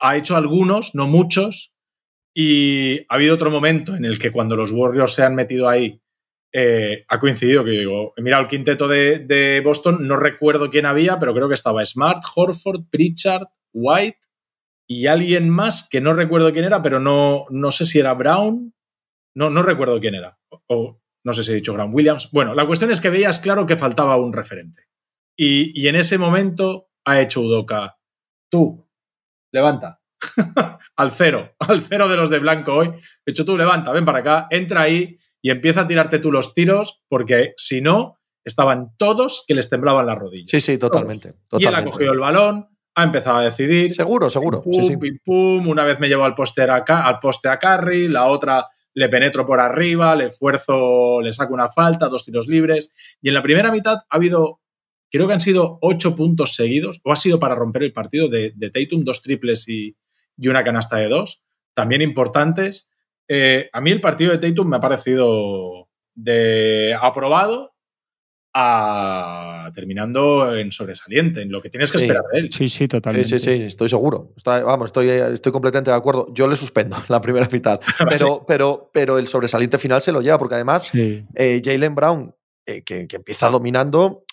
ha 0.00 0.16
hecho 0.16 0.36
algunos, 0.36 0.94
no 0.94 1.06
muchos. 1.06 1.74
Y 2.34 3.00
ha 3.08 3.16
habido 3.16 3.34
otro 3.34 3.50
momento 3.50 3.94
en 3.94 4.06
el 4.06 4.18
que 4.18 4.32
cuando 4.32 4.56
los 4.56 4.72
Warriors 4.72 5.14
se 5.14 5.22
han 5.22 5.34
metido 5.34 5.68
ahí 5.68 6.00
eh, 6.52 7.04
ha 7.08 7.20
coincidido 7.20 7.64
que 7.64 7.70
digo, 7.70 8.12
he 8.16 8.22
mirado 8.22 8.42
el 8.42 8.48
quinteto 8.48 8.88
de, 8.88 9.62
Boston, 9.64 10.06
no 10.06 10.16
recuerdo 10.16 10.70
quién 10.70 10.86
había, 10.86 11.18
pero 11.18 11.34
creo 11.34 11.48
que 11.48 11.54
estaba 11.54 11.84
Smart, 11.84 12.22
Horford, 12.34 12.84
Pritchard, 12.90 13.46
White 13.72 14.18
y 14.88 15.06
alguien 15.06 15.48
más 15.48 15.88
que 15.88 16.00
no 16.00 16.14
recuerdo 16.14 16.52
quién 16.52 16.64
era, 16.64 16.82
pero 16.82 16.98
no, 16.98 17.44
no 17.50 17.70
sé 17.70 17.84
si 17.84 18.00
era 18.00 18.14
Brown, 18.14 18.74
no, 19.36 19.50
no 19.50 19.62
recuerdo 19.62 20.00
quién 20.00 20.16
era, 20.16 20.38
o, 20.66 21.00
no 21.24 21.32
sé 21.32 21.44
si 21.44 21.52
he 21.52 21.56
dicho 21.56 21.74
Brown 21.74 21.94
Williams. 21.94 22.30
Bueno, 22.32 22.54
la 22.54 22.66
cuestión 22.66 22.90
es 22.90 23.00
que 23.00 23.10
veías 23.10 23.38
claro 23.38 23.66
que 23.66 23.76
faltaba 23.76 24.16
un 24.16 24.32
referente. 24.32 24.88
Y, 25.36 25.80
y 25.80 25.86
en 25.86 25.96
ese 25.96 26.18
momento 26.18 26.88
ha 27.04 27.20
hecho 27.20 27.42
Udoka, 27.42 27.98
tú, 28.50 28.88
levanta, 29.52 30.00
al 30.96 31.10
cero, 31.12 31.54
al 31.60 31.82
cero 31.82 32.08
de 32.08 32.16
los 32.16 32.30
de 32.30 32.40
blanco 32.40 32.74
hoy. 32.74 32.88
He 33.24 33.30
hecho 33.30 33.44
tú, 33.44 33.56
levanta, 33.56 33.92
ven 33.92 34.04
para 34.04 34.18
acá, 34.18 34.46
entra 34.50 34.82
ahí 34.82 35.16
y 35.42 35.50
empieza 35.50 35.82
a 35.82 35.86
tirarte 35.86 36.18
tú 36.18 36.32
los 36.32 36.54
tiros, 36.54 37.02
porque 37.08 37.54
si 37.56 37.80
no, 37.80 38.18
estaban 38.44 38.96
todos 38.96 39.44
que 39.46 39.54
les 39.54 39.70
temblaban 39.70 40.06
las 40.06 40.18
rodillas. 40.18 40.50
Sí, 40.50 40.60
sí, 40.60 40.78
totalmente. 40.78 41.34
Y 41.52 41.66
él 41.66 41.74
ha 41.74 41.84
cogido 41.84 42.12
el 42.12 42.18
balón, 42.18 42.68
ha 42.94 43.04
empezado 43.04 43.38
a 43.38 43.44
decidir. 43.44 43.94
Seguro, 43.94 44.30
seguro. 44.30 44.62
Pum, 44.62 44.98
pum, 45.24 45.68
Una 45.68 45.84
vez 45.84 45.98
me 46.00 46.08
llevo 46.08 46.24
al 46.24 46.34
poste, 46.34 46.62
a, 46.62 46.76
al 46.76 47.18
poste 47.18 47.48
a 47.48 47.58
Carry, 47.58 48.08
la 48.08 48.26
otra 48.26 48.66
le 48.94 49.08
penetro 49.08 49.46
por 49.46 49.60
arriba, 49.60 50.16
le 50.16 50.26
esfuerzo, 50.26 51.20
le 51.20 51.32
saco 51.32 51.54
una 51.54 51.68
falta, 51.68 52.08
dos 52.08 52.24
tiros 52.24 52.48
libres. 52.48 52.94
Y 53.22 53.28
en 53.28 53.34
la 53.34 53.42
primera 53.42 53.70
mitad 53.70 53.98
ha 54.08 54.16
habido, 54.16 54.60
creo 55.10 55.26
que 55.26 55.32
han 55.32 55.40
sido 55.40 55.78
ocho 55.80 56.16
puntos 56.16 56.54
seguidos, 56.54 57.00
o 57.04 57.12
ha 57.12 57.16
sido 57.16 57.38
para 57.38 57.54
romper 57.54 57.84
el 57.84 57.92
partido 57.92 58.28
de, 58.28 58.52
de 58.56 58.70
Tatum, 58.70 59.04
dos 59.04 59.22
triples 59.22 59.68
y, 59.68 59.96
y 60.36 60.48
una 60.48 60.64
canasta 60.64 60.96
de 60.96 61.08
dos, 61.08 61.44
también 61.74 62.02
importantes. 62.02 62.90
Eh, 63.32 63.70
a 63.72 63.80
mí 63.80 63.92
el 63.92 64.00
partido 64.00 64.32
de 64.32 64.38
Tatum 64.38 64.68
me 64.68 64.78
ha 64.78 64.80
parecido 64.80 65.88
de 66.16 66.96
aprobado 67.00 67.72
a 68.52 69.70
terminando 69.72 70.56
en 70.56 70.72
sobresaliente, 70.72 71.42
en 71.42 71.52
lo 71.52 71.62
que 71.62 71.70
tienes 71.70 71.92
que 71.92 71.98
esperar 71.98 72.24
de 72.32 72.40
él. 72.40 72.52
Sí, 72.52 72.68
sí, 72.68 72.88
totalmente. 72.88 73.28
Sí, 73.28 73.38
sí, 73.38 73.52
sí, 73.52 73.62
estoy 73.62 73.88
seguro. 73.88 74.34
vamos, 74.44 74.86
estoy, 74.86 75.10
estoy 75.10 75.52
completamente 75.52 75.92
de 75.92 75.96
acuerdo. 75.96 76.26
Yo 76.34 76.48
le 76.48 76.56
suspendo 76.56 76.96
la 77.08 77.20
primera 77.20 77.48
mitad, 77.52 77.80
pero, 78.08 78.44
pero, 78.44 78.90
pero 78.92 79.16
el 79.16 79.28
sobresaliente 79.28 79.78
final 79.78 80.00
se 80.00 80.10
lo 80.10 80.22
lleva, 80.22 80.36
porque 80.36 80.56
además 80.56 80.90
eh, 80.92 81.62
Jalen 81.64 81.94
Brown, 81.94 82.34
eh, 82.66 82.82
que, 82.82 83.06
que, 83.06 83.16
empieza 83.16 83.48
dominando, 83.48 84.24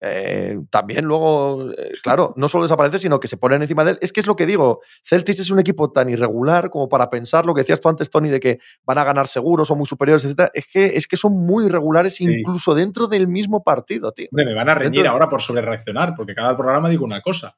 eh, 0.00 0.58
también 0.70 1.06
luego, 1.06 1.70
eh, 1.70 1.92
claro, 2.02 2.34
no 2.36 2.48
solo 2.48 2.64
desaparece, 2.64 2.98
sino 2.98 3.18
que 3.18 3.28
se 3.28 3.36
ponen 3.36 3.62
encima 3.62 3.84
de 3.84 3.92
él. 3.92 3.98
Es 4.00 4.12
que 4.12 4.20
es 4.20 4.26
lo 4.26 4.36
que 4.36 4.46
digo, 4.46 4.80
Celtics 5.02 5.40
es 5.40 5.50
un 5.50 5.58
equipo 5.58 5.90
tan 5.90 6.10
irregular 6.10 6.70
como 6.70 6.88
para 6.88 7.08
pensar 7.08 7.46
lo 7.46 7.54
que 7.54 7.62
decías 7.62 7.80
tú 7.80 7.88
antes, 7.88 8.10
Tony, 8.10 8.28
de 8.28 8.40
que 8.40 8.58
van 8.84 8.98
a 8.98 9.04
ganar 9.04 9.26
seguros, 9.26 9.68
son 9.68 9.78
muy 9.78 9.86
superiores, 9.86 10.24
etc. 10.24 10.50
Es 10.52 10.66
que, 10.66 10.86
es 10.96 11.06
que 11.06 11.16
son 11.16 11.32
muy 11.32 11.66
irregulares 11.66 12.20
incluso 12.20 12.74
dentro 12.74 13.06
del 13.06 13.28
mismo 13.28 13.62
partido, 13.62 14.12
tío. 14.12 14.28
me 14.30 14.54
van 14.54 14.68
a 14.68 14.74
reñir 14.74 15.06
ahora 15.06 15.28
por 15.28 15.40
sobrereaccionar, 15.40 16.14
porque 16.14 16.34
cada 16.34 16.56
programa 16.56 16.88
digo 16.88 17.04
una 17.04 17.20
cosa. 17.20 17.56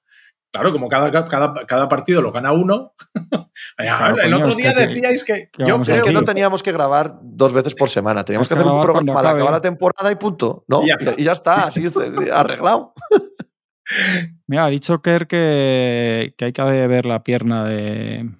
Claro, 0.50 0.72
como 0.72 0.88
cada, 0.88 1.10
cada, 1.26 1.66
cada 1.66 1.88
partido 1.88 2.22
lo 2.22 2.32
gana 2.32 2.52
uno. 2.52 2.94
el 3.78 4.34
otro 4.34 4.54
día 4.54 4.72
decíais 4.72 5.24
que. 5.24 5.50
yo 5.58 5.80
es 5.86 6.00
que 6.00 6.12
no 6.12 6.24
teníamos 6.24 6.62
que 6.62 6.72
grabar 6.72 7.18
dos 7.22 7.52
veces 7.52 7.74
por 7.74 7.90
semana. 7.90 8.24
Teníamos 8.24 8.48
que, 8.48 8.54
hacer 8.54 8.66
un 8.66 8.82
programa 8.82 9.12
para 9.12 9.30
acabar 9.30 9.52
la 9.52 9.60
temporada 9.60 10.10
y 10.10 10.16
punto. 10.16 10.64
¿no? 10.66 10.82
Y 11.16 11.24
ya, 11.24 11.32
está, 11.32 11.66
así 11.66 11.84
arreglado. 12.32 12.94
Mira, 14.46 14.66
ha 14.66 14.70
dicho 14.70 15.00
Kerr 15.00 15.26
que, 15.26 16.34
que 16.36 16.44
hay 16.46 16.52
que 16.52 16.62
ver 16.62 17.06
la 17.06 17.22
pierna 17.22 17.64
de, 17.64 18.30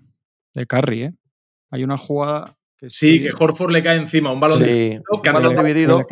de 0.54 0.66
Curry. 0.66 1.02
¿eh? 1.04 1.14
Hay 1.70 1.84
una 1.84 1.98
jugada 1.98 2.57
sí, 2.88 3.22
que 3.22 3.30
Horford 3.36 3.70
le 3.70 3.82
cae 3.82 3.96
encima 3.96 4.32
un 4.32 4.40
balón, 4.40 4.58
dividido, 4.58 5.02
un 5.10 5.22
balón 5.22 5.56
dividido. 5.56 6.06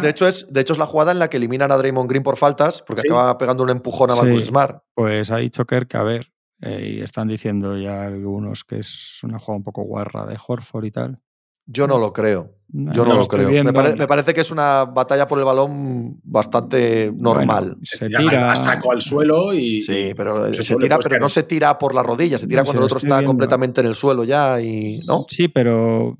De 0.00 0.10
hecho, 0.10 0.28
es, 0.28 0.52
de 0.52 0.60
hecho, 0.60 0.72
es 0.72 0.78
la 0.78 0.86
jugada 0.86 1.12
en 1.12 1.18
la 1.18 1.28
que 1.28 1.38
eliminan 1.38 1.72
a 1.72 1.76
Draymond 1.76 2.08
Green 2.08 2.22
por 2.22 2.36
faltas, 2.36 2.82
porque 2.86 3.02
acaba 3.08 3.38
pegando 3.38 3.62
un 3.62 3.70
empujón 3.70 4.10
a 4.10 4.16
Marcus 4.16 4.46
Smart. 4.46 4.82
Pues 4.94 5.30
ha 5.30 5.38
dicho 5.38 5.64
Kerr 5.64 5.86
que, 5.86 5.96
a 5.96 6.02
ver, 6.02 6.32
eh, 6.62 6.96
y 6.96 7.00
están 7.00 7.28
diciendo 7.28 7.76
ya 7.76 8.04
algunos 8.04 8.64
que 8.64 8.78
es 8.78 9.20
una 9.22 9.38
jugada 9.38 9.58
un 9.58 9.64
poco 9.64 9.82
guarra 9.82 10.26
de 10.26 10.38
Horford 10.46 10.84
y 10.84 10.90
tal. 10.90 11.20
Yo 11.66 11.86
no 11.86 11.98
lo 11.98 12.12
creo. 12.12 12.56
Yo 12.68 13.04
no, 13.04 13.14
lo, 13.14 13.24
creo. 13.26 13.48
Me, 13.64 14.06
parece 14.06 14.34
que 14.34 14.40
es 14.40 14.50
una 14.50 14.84
batalla 14.84 15.28
por 15.28 15.38
el 15.38 15.44
balón 15.44 16.20
bastante 16.24 17.12
normal. 17.14 17.76
se, 17.80 18.08
tira 18.08 18.52
a 18.52 18.56
saco 18.56 18.92
al 18.92 19.00
suelo 19.00 19.54
y. 19.54 19.82
Sí, 19.82 20.12
pero 20.16 20.52
se, 20.52 20.76
tira, 20.76 20.98
pero 20.98 21.20
no 21.20 21.28
se 21.28 21.44
tira 21.44 21.78
por 21.78 21.94
la 21.94 22.02
rodilla, 22.02 22.38
se 22.38 22.48
tira 22.48 22.64
cuando 22.64 22.80
el 22.80 22.86
otro 22.86 22.98
está 22.98 23.24
completamente 23.24 23.80
en 23.80 23.86
el 23.86 23.94
suelo 23.94 24.24
ya 24.24 24.60
y. 24.60 25.00
¿no? 25.06 25.26
Sí, 25.28 25.48
pero. 25.48 26.16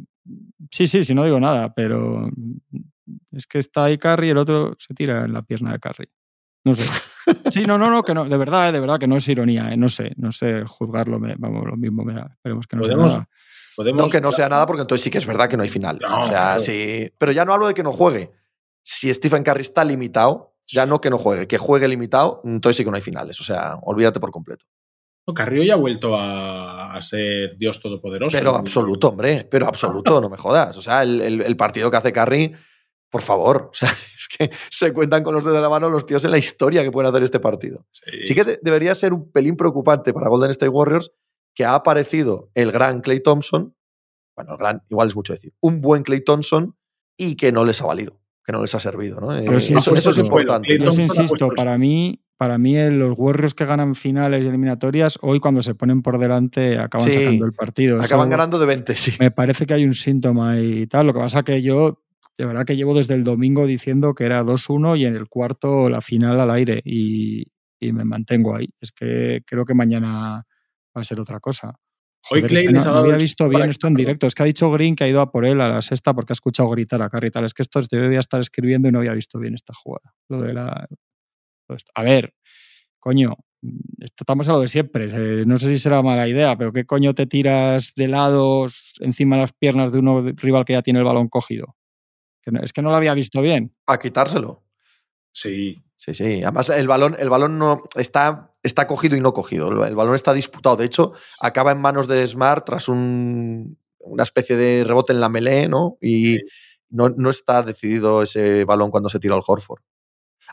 Sí, 0.71 0.87
sí, 0.87 1.05
sí, 1.05 1.15
no 1.15 1.25
digo 1.25 1.41
nada, 1.41 1.75
pero. 1.75 2.31
Es 3.33 3.47
que 3.47 3.59
está 3.59 3.85
ahí 3.85 3.99
Carry 3.99 4.29
y 4.29 4.31
el 4.31 4.39
otro 4.39 4.75
se 4.79 4.95
tira 4.95 5.25
en 5.25 5.33
la 5.33 5.43
pierna 5.43 5.73
de 5.73 5.79
Carry. 5.81 6.09
No 6.65 6.75
sé. 6.75 6.85
Sí, 7.51 7.65
no, 7.67 7.77
no, 7.77 7.91
no, 7.91 8.05
que 8.05 8.15
no, 8.15 8.25
de 8.25 8.37
verdad, 8.37 8.73
de 8.73 8.79
verdad 8.79 9.01
que 9.01 9.09
no 9.09 9.17
es 9.17 9.27
ironía, 9.27 9.73
¿eh? 9.73 9.77
no 9.77 9.89
sé, 9.89 10.13
no 10.17 10.31
sé 10.31 10.65
juzgarlo, 10.65 11.19
vamos, 11.39 11.67
lo 11.67 11.77
mismo, 11.77 12.05
me 12.05 12.21
esperemos 12.21 12.69
que 12.69 12.77
no 12.77 12.85
sea 12.85 12.97
nada. 12.97 13.29
No 13.95 14.09
que 14.09 14.21
no 14.21 14.33
sea 14.33 14.49
nada, 14.49 14.67
porque 14.67 14.83
entonces 14.83 15.05
sí 15.05 15.11
que 15.11 15.19
es 15.19 15.27
verdad 15.27 15.49
que 15.49 15.57
no 15.57 15.63
hay 15.63 15.69
final. 15.69 15.99
o 16.05 16.27
sea, 16.27 16.59
sí. 16.59 17.13
Pero 17.19 17.33
ya 17.33 17.45
no 17.45 17.53
hablo 17.53 17.67
de 17.67 17.75
que 17.75 17.83
no 17.83 17.93
juegue. 17.93 18.33
Si 18.83 19.13
Stephen 19.13 19.43
Curry 19.43 19.63
está 19.63 19.85
limitado, 19.85 20.55
ya 20.67 20.87
no 20.87 21.01
que 21.01 21.11
no 21.11 21.19
juegue, 21.19 21.47
que 21.47 21.59
juegue 21.59 21.89
limitado, 21.89 22.41
entonces 22.45 22.77
sí 22.77 22.85
que 22.85 22.91
no 22.91 22.97
hay 22.97 23.03
finales. 23.03 23.41
O 23.41 23.45
sea, 23.45 23.79
olvídate 23.83 24.21
por 24.21 24.31
completo. 24.31 24.65
Carrillo 25.35 25.65
ya 25.65 25.75
ha 25.75 25.77
vuelto 25.77 26.17
a, 26.17 26.97
ser 27.03 27.57
Dios 27.59 27.81
todopoderoso. 27.81 28.37
Pero 28.37 28.55
absoluto, 28.55 29.09
hombre, 29.09 29.47
pero 29.51 29.67
absoluto, 29.67 30.21
no 30.21 30.31
me 30.31 30.37
jodas. 30.37 30.77
O 30.77 30.83
sea, 30.83 31.03
el, 31.03 31.57
partido 31.57 31.91
que 31.91 31.97
hace 31.97 32.13
Curry, 32.13 32.55
por 33.11 33.23
favor, 33.23 33.71
o 33.73 33.75
sea, 33.75 33.91
es 34.17 34.29
que 34.29 34.51
se 34.71 34.93
cuentan 34.93 35.25
con 35.25 35.35
los 35.35 35.45
dedos 35.45 35.57
de 35.57 35.63
la 35.63 35.69
mano 35.69 35.91
los 35.91 36.07
tíos 36.07 36.25
en 36.25 36.31
la 36.31 36.39
historia 36.39 36.85
que 36.85 36.93
pueden 36.93 37.11
hacer 37.11 37.23
este 37.23 37.41
partido. 37.41 37.85
Sí, 37.91 38.35
que 38.35 38.59
debería 38.63 38.95
ser 38.95 39.13
un 39.13 39.31
pelín 39.33 39.57
preocupante 39.57 40.13
para 40.13 40.29
Golden 40.29 40.51
State 40.51 40.71
Warriors 40.71 41.11
que 41.57 41.65
ha 41.65 41.75
aparecido 41.75 42.51
el 42.55 42.71
gran 42.71 43.01
Clay 43.01 43.21
Thompson, 43.21 43.75
bueno, 44.37 44.53
el 44.53 44.59
gran, 44.59 44.83
igual 44.91 45.09
es 45.09 45.17
mucho 45.17 45.33
decir, 45.33 45.55
un 45.61 45.81
buen 45.81 46.03
Clay 46.03 46.21
Thompson 46.21 46.77
y 47.17 47.35
que 47.35 47.51
no 47.51 47.65
les 47.65 47.81
ha 47.81 47.87
valido, 47.87 48.21
que 48.45 48.53
no 48.53 48.61
les 48.61 48.75
ha 48.75 48.79
servido. 48.79 49.19
¿no? 49.19 49.35
Eh, 49.35 49.47
eso, 49.57 49.95
es 49.95 50.19
importante. 50.19 50.79
Yo 50.79 50.93
insisto, 50.93 51.49
para 51.57 51.79
mí, 51.79 52.23
para 52.37 52.59
mí 52.59 52.77
los 52.91 53.15
Warriors 53.17 53.55
que 53.55 53.65
ganan 53.65 53.95
finales 53.95 54.45
y 54.45 54.49
eliminatorias, 54.49 55.19
hoy 55.23 55.41
cuando 55.41 55.63
se 55.63 55.75
ponen 55.75 56.03
por 56.03 56.19
delante 56.19 56.79
acaban 56.79 57.11
sacando 57.11 57.47
el 57.47 57.53
partido. 57.53 58.03
Acaban 58.03 58.29
ganando 58.29 58.59
de 58.59 58.67
20, 58.67 58.95
sí. 58.95 59.15
Me 59.19 59.31
parece 59.31 59.65
que 59.65 59.73
hay 59.73 59.85
un 59.85 59.95
síntoma 59.95 60.61
y 60.61 60.87
tal. 60.87 61.07
Lo 61.07 61.15
que 61.15 61.21
pasa 61.21 61.43
que 61.43 61.63
yo, 61.63 62.03
de 62.37 62.45
verdad 62.45 62.67
que 62.67 62.77
llevo 62.77 62.93
desde 62.93 63.15
el 63.15 63.25
domingo 63.25 63.67
diciendo 63.67 64.15
que 64.15 64.25
era 64.25 64.45
2-1 64.45 64.99
y 64.99 65.07
en 65.07 65.17
el 65.17 65.27
cuarto 65.27 65.89
la 65.89 66.03
final 66.03 66.39
al 66.39 66.51
aire 66.51 66.83
y, 66.85 67.45
y 67.81 67.93
me 67.93 68.05
mantengo 68.05 68.55
ahí. 68.55 68.69
Es 68.79 68.93
que 68.93 69.41
creo 69.47 69.65
que 69.65 69.73
mañana 69.73 70.45
va 70.97 71.03
a 71.03 71.05
ser 71.05 71.21
otra 71.21 71.41
cosa. 71.41 71.79
Hoy 72.31 72.43
Clay 72.43 72.67
no, 72.67 72.81
había 72.81 73.17
visto 73.17 73.49
bien 73.49 73.71
esto 73.71 73.87
en 73.87 73.95
directo. 73.95 74.27
Es 74.27 74.35
que 74.35 74.43
ha 74.43 74.47
dicho 74.47 74.71
Green 74.71 74.97
que 74.97 75.05
ha 75.05 75.09
ido 75.09 75.21
a 75.21 75.31
por 75.31 75.45
él 75.45 75.61
a 75.61 75.69
la 75.69 75.83
sexta 75.83 76.13
porque 76.13 76.33
ha 76.33 76.35
escuchado 76.35 76.69
gritar 76.71 77.01
a 77.03 77.09
Carry 77.09 77.31
tal. 77.31 77.45
Es 77.45 77.55
que 77.55 77.63
esto 77.63 77.81
debería 77.89 78.21
estar 78.21 78.41
escribiendo 78.41 78.89
y 78.89 78.93
no 78.93 78.99
había 78.99 79.13
visto 79.13 79.39
bien 79.39 79.55
esta 79.55 79.73
jugada. 79.75 80.13
Lo 80.29 80.41
de 80.41 80.55
la. 80.55 80.87
A 81.95 82.03
ver, 82.03 82.35
coño, 82.99 83.37
estamos 84.01 84.49
a 84.49 84.53
lo 84.53 84.61
de 84.61 84.69
siempre. 84.69 85.07
Eh, 85.07 85.45
no 85.47 85.59
sé 85.59 85.69
si 85.69 85.79
será 85.79 86.03
mala 86.03 86.27
idea, 86.29 86.57
pero 86.57 86.73
¿qué 86.73 86.85
coño 86.85 87.15
te 87.15 87.27
tiras 87.27 87.93
de 87.95 88.09
lados 88.09 88.95
encima 89.01 89.37
de 89.37 89.43
las 89.43 89.53
piernas 89.53 89.93
de 89.93 89.99
uno 89.99 90.23
rival 90.35 90.65
que 90.65 90.73
ya 90.73 90.83
tiene 90.83 90.99
el 90.99 91.05
balón 91.05 91.29
cogido? 91.29 91.77
es 92.63 92.73
que 92.73 92.83
no 92.83 92.91
lo 92.91 92.97
había 92.97 93.13
visto 93.15 93.43
bien. 93.43 93.75
A 93.87 93.99
quitárselo. 93.99 94.63
Sí. 95.33 95.83
Sí, 95.97 96.15
sí. 96.15 96.43
Además, 96.43 96.69
el 96.71 96.87
balón, 96.87 97.17
el 97.19 97.31
balón 97.31 97.59
no 97.59 97.83
está, 97.97 98.53
está 98.63 98.87
cogido 98.87 99.17
y 99.17 99.21
no 99.21 99.33
cogido. 99.33 99.69
El, 99.85 99.95
balón 99.95 100.15
está 100.15 100.33
disputado. 100.33 100.77
De 100.77 100.85
hecho, 100.85 101.13
acaba 101.41 101.73
en 101.73 101.81
manos 101.81 102.07
de 102.07 102.27
Smart 102.27 102.65
tras 102.65 102.89
un, 102.89 103.79
una 103.99 104.23
especie 104.23 104.57
de 104.57 104.85
rebote 104.85 105.13
en 105.13 105.21
la 105.21 105.29
melee, 105.29 105.69
¿no? 105.69 105.97
Y 106.01 106.39
no, 106.91 107.09
no, 107.09 107.31
está 107.31 107.63
decidido 107.63 108.23
ese 108.23 108.65
balón 108.65 108.91
cuando 108.91 109.09
se 109.09 109.19
tira 109.19 109.35
al 109.35 109.43
Horford. 109.47 109.81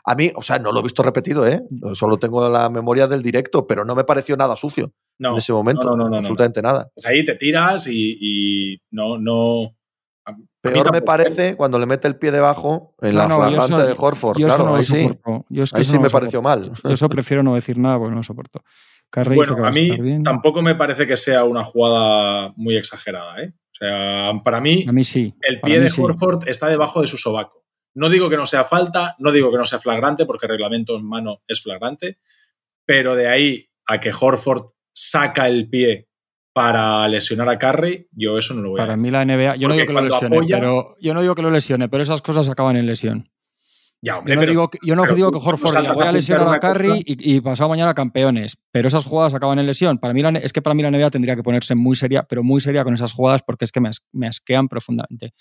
A 0.06 0.14
mí, 0.14 0.30
o 0.34 0.42
sea, 0.42 0.58
no 0.58 0.72
lo 0.72 0.80
he 0.80 0.82
visto 0.82 1.02
repetido, 1.02 1.46
¿eh? 1.46 1.62
Solo 1.94 2.18
tengo 2.18 2.48
la 2.48 2.68
memoria 2.68 3.06
del 3.06 3.22
directo, 3.22 3.66
pero 3.66 3.84
no 3.84 3.94
me 3.94 4.04
pareció 4.04 4.36
nada 4.36 4.56
sucio. 4.56 4.92
en 5.18 5.36
ese 5.36 5.52
momento. 5.52 5.88
No, 5.90 5.96
no, 5.96 6.10
no, 6.10 6.16
absolutamente 6.16 6.60
nada. 6.60 6.90
Pues 6.94 7.06
ahí 7.06 7.24
te 7.24 7.36
tiras 7.36 7.86
y, 7.86 8.80
no, 8.90 9.18
no. 9.18 9.73
Peor 10.64 10.92
me 10.92 11.02
parece 11.02 11.56
cuando 11.56 11.78
le 11.78 11.84
mete 11.84 12.08
el 12.08 12.16
pie 12.16 12.30
debajo 12.30 12.94
en 13.02 13.16
la 13.16 13.26
flagrante 13.26 13.86
de 13.86 13.94
Horford. 13.96 14.36
claro, 14.38 14.74
ahí 14.74 14.82
sí, 14.82 15.10
ahí 15.74 15.84
sí 15.84 15.98
me 15.98 16.08
pareció 16.08 16.40
mal. 16.40 16.72
Yo 16.82 16.90
eso 16.90 17.08
prefiero 17.10 17.42
no 17.42 17.54
decir 17.54 17.76
nada 17.76 17.98
porque 17.98 18.12
no 18.12 18.16
lo 18.16 18.22
soporto. 18.22 18.64
bueno, 19.26 19.66
a, 19.66 19.70
mí 19.70 20.22
tampoco 20.22 20.62
me 20.62 20.74
parece 20.74 21.06
que 21.06 21.16
sea 21.16 21.44
una 21.44 21.64
jugada 21.64 22.54
muy 22.56 22.76
exagerada. 22.76 23.42
¿eh? 23.42 23.52
O 23.54 23.74
sea, 23.74 24.32
para 24.42 24.60
mí, 24.62 24.86
a 24.88 24.92
mí 24.92 25.04
sí. 25.04 25.34
el 25.42 25.60
pie 25.60 25.80
de 25.80 25.92
Horford 25.94 26.48
está 26.48 26.68
debajo 26.68 27.02
de 27.02 27.08
su 27.08 27.18
sobaco. 27.18 27.62
No 27.92 28.08
digo 28.08 28.30
que 28.30 28.38
no 28.38 28.46
sea 28.46 28.64
falta, 28.64 29.16
no 29.18 29.32
digo 29.32 29.50
que 29.50 29.58
no 29.58 29.66
sea 29.66 29.80
flagrante, 29.80 30.24
porque 30.24 30.46
el 30.46 30.52
reglamento 30.52 30.96
en 30.96 31.06
mano 31.06 31.42
es 31.46 31.62
flagrante, 31.62 32.18
pero 32.86 33.14
de 33.14 33.28
ahí 33.28 33.68
a 33.86 34.00
que 34.00 34.12
Horford 34.18 34.70
saca 34.94 35.46
el 35.46 35.68
pie 35.68 36.08
para 36.54 37.06
lesionar 37.08 37.48
a 37.48 37.58
Curry, 37.58 38.08
yo 38.12 38.38
eso 38.38 38.54
no 38.54 38.62
lo 38.62 38.70
voy 38.70 38.78
para 38.78 38.94
a 38.94 38.96
Para 38.96 39.02
mí 39.02 39.10
la 39.10 39.24
NBA, 39.24 39.56
yo 39.56 39.66
no 39.66 39.74
digo 39.74 39.86
que 39.86 39.92
lo 39.92 40.02
lesione, 40.02 40.40
pero 40.48 40.94
yo 41.00 41.12
no 41.12 41.20
digo 41.20 41.34
que 41.34 41.42
lo 41.42 41.50
lesione, 41.50 41.88
pero 41.88 42.02
esas 42.02 42.22
cosas 42.22 42.48
acaban 42.48 42.76
en 42.76 42.86
lesión. 42.86 43.28
Ya, 44.00 44.18
hombre, 44.18 44.34
yo 44.34 44.40
no, 44.40 44.46
digo, 44.46 44.70
yo 44.82 44.96
no 44.96 45.14
digo 45.14 45.32
que 45.32 45.38
Horford 45.38 45.78
diga, 45.78 45.92
voy 45.94 46.06
a 46.06 46.12
lesionar 46.12 46.46
a 46.46 46.60
Curry 46.60 47.02
y, 47.06 47.40
pasado 47.40 47.70
mañana 47.70 47.92
campeones, 47.92 48.56
pero 48.70 48.86
esas 48.86 49.04
jugadas 49.04 49.34
acaban 49.34 49.58
en 49.58 49.66
lesión. 49.66 49.98
Para 49.98 50.14
mí 50.14 50.22
es 50.42 50.52
que 50.52 50.62
para 50.62 50.74
mí 50.74 50.82
la 50.82 50.90
NBA 50.90 51.10
tendría 51.10 51.34
que 51.34 51.42
ponerse 51.42 51.74
muy 51.74 51.96
seria, 51.96 52.22
pero 52.22 52.44
muy 52.44 52.60
seria 52.60 52.84
con 52.84 52.94
esas 52.94 53.12
jugadas 53.12 53.42
porque 53.44 53.64
es 53.64 53.72
que 53.72 53.80
me, 53.80 54.26
asquean 54.28 54.68
profundamente. 54.68 55.32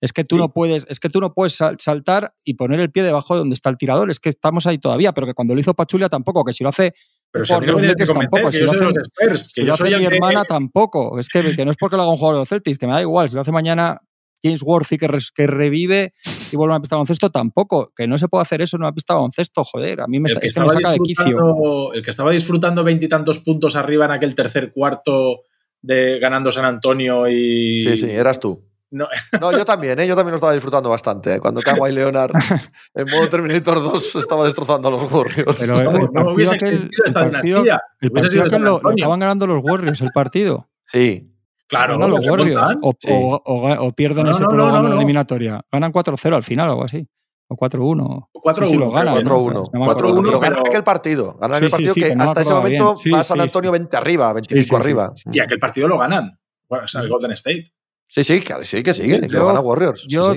Es 0.00 0.12
que 0.12 0.24
tú 0.24 0.36
no 0.38 0.52
puedes, 0.52 0.86
es 0.88 0.98
que 0.98 1.10
tú 1.10 1.20
no 1.20 1.32
puedes 1.32 1.58
saltar 1.78 2.34
y 2.42 2.54
poner 2.54 2.80
el 2.80 2.90
pie 2.90 3.02
debajo 3.02 3.34
de 3.34 3.40
donde 3.40 3.54
está 3.54 3.70
el 3.70 3.76
tirador. 3.76 4.10
Es 4.10 4.18
que 4.18 4.30
estamos 4.30 4.66
ahí 4.66 4.78
todavía, 4.78 5.12
pero 5.12 5.26
que 5.26 5.34
cuando 5.34 5.54
lo 5.54 5.60
hizo 5.60 5.74
Pachulia 5.74 6.08
tampoco, 6.08 6.42
que 6.42 6.54
si 6.54 6.64
lo 6.64 6.70
hace 6.70 6.94
pero 7.36 7.44
si 7.44 7.54
por 7.54 7.66
los 7.66 7.82
Lakers 7.82 8.12
tampoco. 8.12 8.52
Si 8.52 8.58
lo 8.60 8.70
hace, 8.70 9.38
si 9.38 9.62
lo 9.62 9.74
hace 9.74 9.96
mi 9.96 10.04
hermana 10.04 10.44
tampoco. 10.44 11.18
Es 11.18 11.28
que, 11.28 11.54
que, 11.54 11.64
no 11.64 11.70
es 11.70 11.76
porque 11.76 11.96
lo 11.96 12.02
haga 12.02 12.10
un 12.10 12.16
jugador 12.16 12.36
de 12.36 12.40
los 12.40 12.48
Celtics, 12.48 12.78
que 12.78 12.86
me 12.86 12.92
da 12.92 13.00
igual. 13.02 13.28
Si 13.28 13.34
lo 13.34 13.42
hace 13.42 13.52
mañana 13.52 14.00
James 14.42 14.62
Worthy 14.62 14.98
que, 14.98 15.08
que 15.34 15.46
revive 15.46 16.14
y 16.52 16.56
vuelve 16.56 16.72
a 16.72 16.76
una 16.76 16.82
pista 16.82 16.96
de 16.96 16.98
baloncesto, 16.98 17.30
tampoco. 17.30 17.92
Que 17.94 18.06
no 18.06 18.16
se 18.16 18.28
puede 18.28 18.42
hacer 18.42 18.62
eso 18.62 18.76
en 18.76 18.82
una 18.82 18.92
pista 18.92 19.14
de 19.14 19.18
baloncesto, 19.18 19.64
joder. 19.64 20.00
A 20.00 20.06
mí 20.06 20.18
me, 20.18 20.30
es 20.30 20.54
que 20.54 20.60
me 20.60 20.68
saca 20.68 20.92
de 20.92 20.98
quicio. 20.98 21.92
El 21.92 22.02
que 22.02 22.10
estaba 22.10 22.30
disfrutando 22.30 22.84
veintitantos 22.84 23.38
puntos 23.40 23.76
arriba 23.76 24.06
en 24.06 24.12
aquel 24.12 24.34
tercer 24.34 24.72
cuarto 24.72 25.40
de 25.82 26.18
ganando 26.18 26.50
San 26.50 26.64
Antonio 26.64 27.28
y. 27.28 27.82
Sí, 27.82 27.96
sí, 27.96 28.10
eras 28.10 28.40
tú. 28.40 28.64
No. 28.90 29.08
yo 29.52 29.64
también, 29.64 29.98
¿eh? 29.98 30.06
yo 30.06 30.14
también 30.14 30.32
lo 30.32 30.36
estaba 30.36 30.52
disfrutando 30.52 30.90
bastante. 30.90 31.34
¿eh? 31.34 31.40
Cuando 31.40 31.60
Kawhi 31.60 31.92
Leonard 31.92 32.32
en 32.94 33.10
modo 33.10 33.28
Terminator 33.28 33.82
2 33.82 34.16
estaba 34.16 34.44
destrozando 34.44 34.88
a 34.88 34.90
los 34.92 35.10
Warriors. 35.10 35.56
Pero 35.58 35.92
no, 35.92 36.08
no 36.12 36.32
hubiese 36.32 36.54
existido 36.54 37.04
esta 37.04 37.24
dinastía. 37.24 37.80
El 38.00 38.12
partido 38.12 38.44
que 38.44 38.58
lo, 38.58 38.80
lo, 38.80 38.90
estaban 38.90 39.20
ganando 39.20 39.46
los 39.46 39.62
Warriors 39.62 40.00
el 40.00 40.10
partido. 40.12 40.68
Sí. 40.84 41.32
Claro, 41.66 41.98
no, 41.98 42.06
los 42.06 42.24
Warriors. 42.26 42.76
O, 42.82 42.94
sí. 42.98 43.08
o, 43.10 43.42
o, 43.44 43.92
pierden 43.92 44.28
ese 44.28 44.44
programa 44.44 44.78
en 44.78 44.90
la 44.90 44.96
eliminatoria. 44.96 45.60
Ganan 45.72 45.92
4-0 45.92 46.36
al 46.36 46.42
final 46.44 46.68
o 46.68 46.72
algo 46.72 46.84
así. 46.84 47.08
O 47.48 47.56
4-1. 47.56 48.28
O 48.32 48.40
4-1. 48.40 48.64
Sí, 48.66 48.76
lo 48.76 48.90
ganan. 48.90 49.24
4-1. 49.24 49.70
4-1. 49.70 50.22
Pero 50.24 50.40
ganan 50.40 50.60
aquel 50.60 50.84
partido. 50.84 51.36
Ganan 51.38 51.56
aquel 51.56 51.70
partido 51.70 51.94
que, 51.94 52.12
hasta 52.18 52.40
ese 52.40 52.54
momento 52.54 52.94
va 53.12 53.22
San 53.22 53.40
Antonio 53.40 53.72
20 53.72 53.96
arriba, 53.96 54.32
25 54.32 54.76
arriba. 54.76 55.12
Y 55.32 55.40
aquel 55.40 55.58
partido 55.58 55.88
lo 55.88 55.98
ganan. 55.98 56.38
Bueno, 56.68 56.84
o 56.84 56.88
sea, 56.88 57.02
el 57.02 57.08
Golden 57.08 57.32
State. 57.32 57.72
Sí, 58.08 58.24
sí, 58.24 58.40
que 58.40 58.54
sí, 58.62 58.82
que 58.82 58.94
sigue, 58.94 59.20
que 59.20 59.28
lo 59.28 59.46
gana 59.46 59.60
Warriors. 59.60 60.06
Yo 60.08 60.34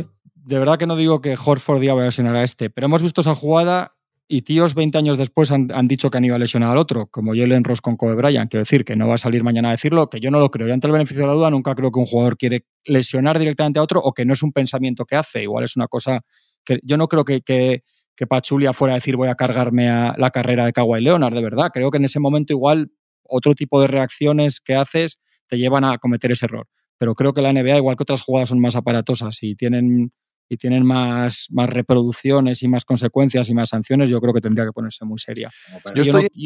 de 0.50 0.58
verdad 0.58 0.78
que 0.78 0.88
no 0.88 0.96
digo 0.96 1.22
que 1.22 1.38
Horford 1.38 1.82
iba 1.84 1.94
a 1.94 2.06
lesionar 2.06 2.36
a 2.36 2.44
este, 2.44 2.70
pero 2.70 2.86
hemos 2.86 3.04
visto 3.04 3.22
esa 3.22 3.36
jugada 3.36 3.96
y 4.28 4.44
tíos 4.44 4.76
20 4.76 4.98
años 4.98 5.18
después 5.18 5.52
han, 5.52 5.68
dicho 5.88 6.10
que 6.10 6.18
han 6.18 6.26
ido 6.26 6.36
a 6.36 6.40
lesionar 6.40 6.72
al 6.72 6.78
otro, 6.78 7.08
como 7.08 7.34
Jalen 7.34 7.64
Ross 7.64 7.82
con 7.82 7.98
Kobe 7.98 8.16
Bryant. 8.16 8.50
Quiero 8.50 8.62
decir 8.62 8.86
que 8.86 8.96
no 8.96 9.08
va 9.08 9.16
a 9.16 9.18
salir 9.18 9.44
mañana 9.44 9.70
a 9.70 9.72
decirlo, 9.72 10.08
que 10.08 10.20
yo 10.20 10.30
no 10.30 10.40
lo 10.40 10.52
creo. 10.52 10.68
Yo 10.68 10.74
ante 10.74 10.86
el 10.86 10.94
beneficio 10.94 11.22
de 11.22 11.28
la 11.28 11.34
duda 11.34 11.50
nunca 11.50 11.74
creo 11.74 11.92
que 11.92 12.00
un 12.00 12.06
jugador 12.06 12.38
quiere 12.38 12.66
lesionar 12.86 13.40
directamente 13.40 13.80
a 13.80 13.84
otro 13.84 14.00
o 14.00 14.14
que 14.14 14.26
no 14.26 14.34
es 14.34 14.44
un 14.44 14.52
pensamiento 14.52 15.06
que 15.06 15.16
hace. 15.16 15.44
Igual 15.44 15.64
es 15.64 15.76
una 15.76 15.88
cosa 15.88 16.22
que 16.64 16.80
yo 16.84 16.96
no 16.98 17.08
creo 17.08 17.26
que, 17.26 17.42
que, 17.42 17.84
que 18.16 18.28
Pachulia 18.28 18.72
fuera 18.74 18.94
a 18.94 18.98
decir 18.98 19.18
voy 19.18 19.30
a 19.30 19.36
cargarme 19.36 19.90
a 19.90 20.14
la 20.18 20.30
carrera 20.30 20.64
de 20.66 20.74
Kawhi 20.74 21.02
Leonard, 21.02 21.34
de 21.34 21.42
verdad. 21.42 21.72
Creo 21.74 21.90
que 21.90 21.98
en 21.98 22.06
ese 22.06 22.20
momento 22.20 22.54
igual 22.54 22.92
otro 23.24 23.56
tipo 23.56 23.82
de 23.82 23.88
reacciones 23.88 24.60
que 24.60 24.76
haces 24.76 25.18
te 25.48 25.58
llevan 25.58 25.84
a 25.84 25.98
cometer 25.98 26.32
ese 26.32 26.46
error 26.46 26.68
pero 27.00 27.16
creo 27.16 27.34
que 27.34 27.42
la 27.42 27.52
NBA, 27.52 27.78
igual 27.78 27.96
que 27.96 28.04
otras 28.04 28.22
jugadas, 28.22 28.50
son 28.50 28.60
más 28.60 28.76
aparatosas 28.76 29.42
y 29.42 29.56
tienen, 29.56 30.12
y 30.50 30.58
tienen 30.58 30.86
más, 30.86 31.48
más 31.50 31.70
reproducciones 31.70 32.62
y 32.62 32.68
más 32.68 32.84
consecuencias 32.84 33.50
y 33.50 33.54
más 33.54 33.70
sanciones, 33.70 34.10
yo 34.10 34.20
creo 34.20 34.34
que 34.34 34.42
tendría 34.42 34.66
que 34.66 34.74
ponerse 34.74 35.06
muy 35.06 35.18
seria. 35.18 35.50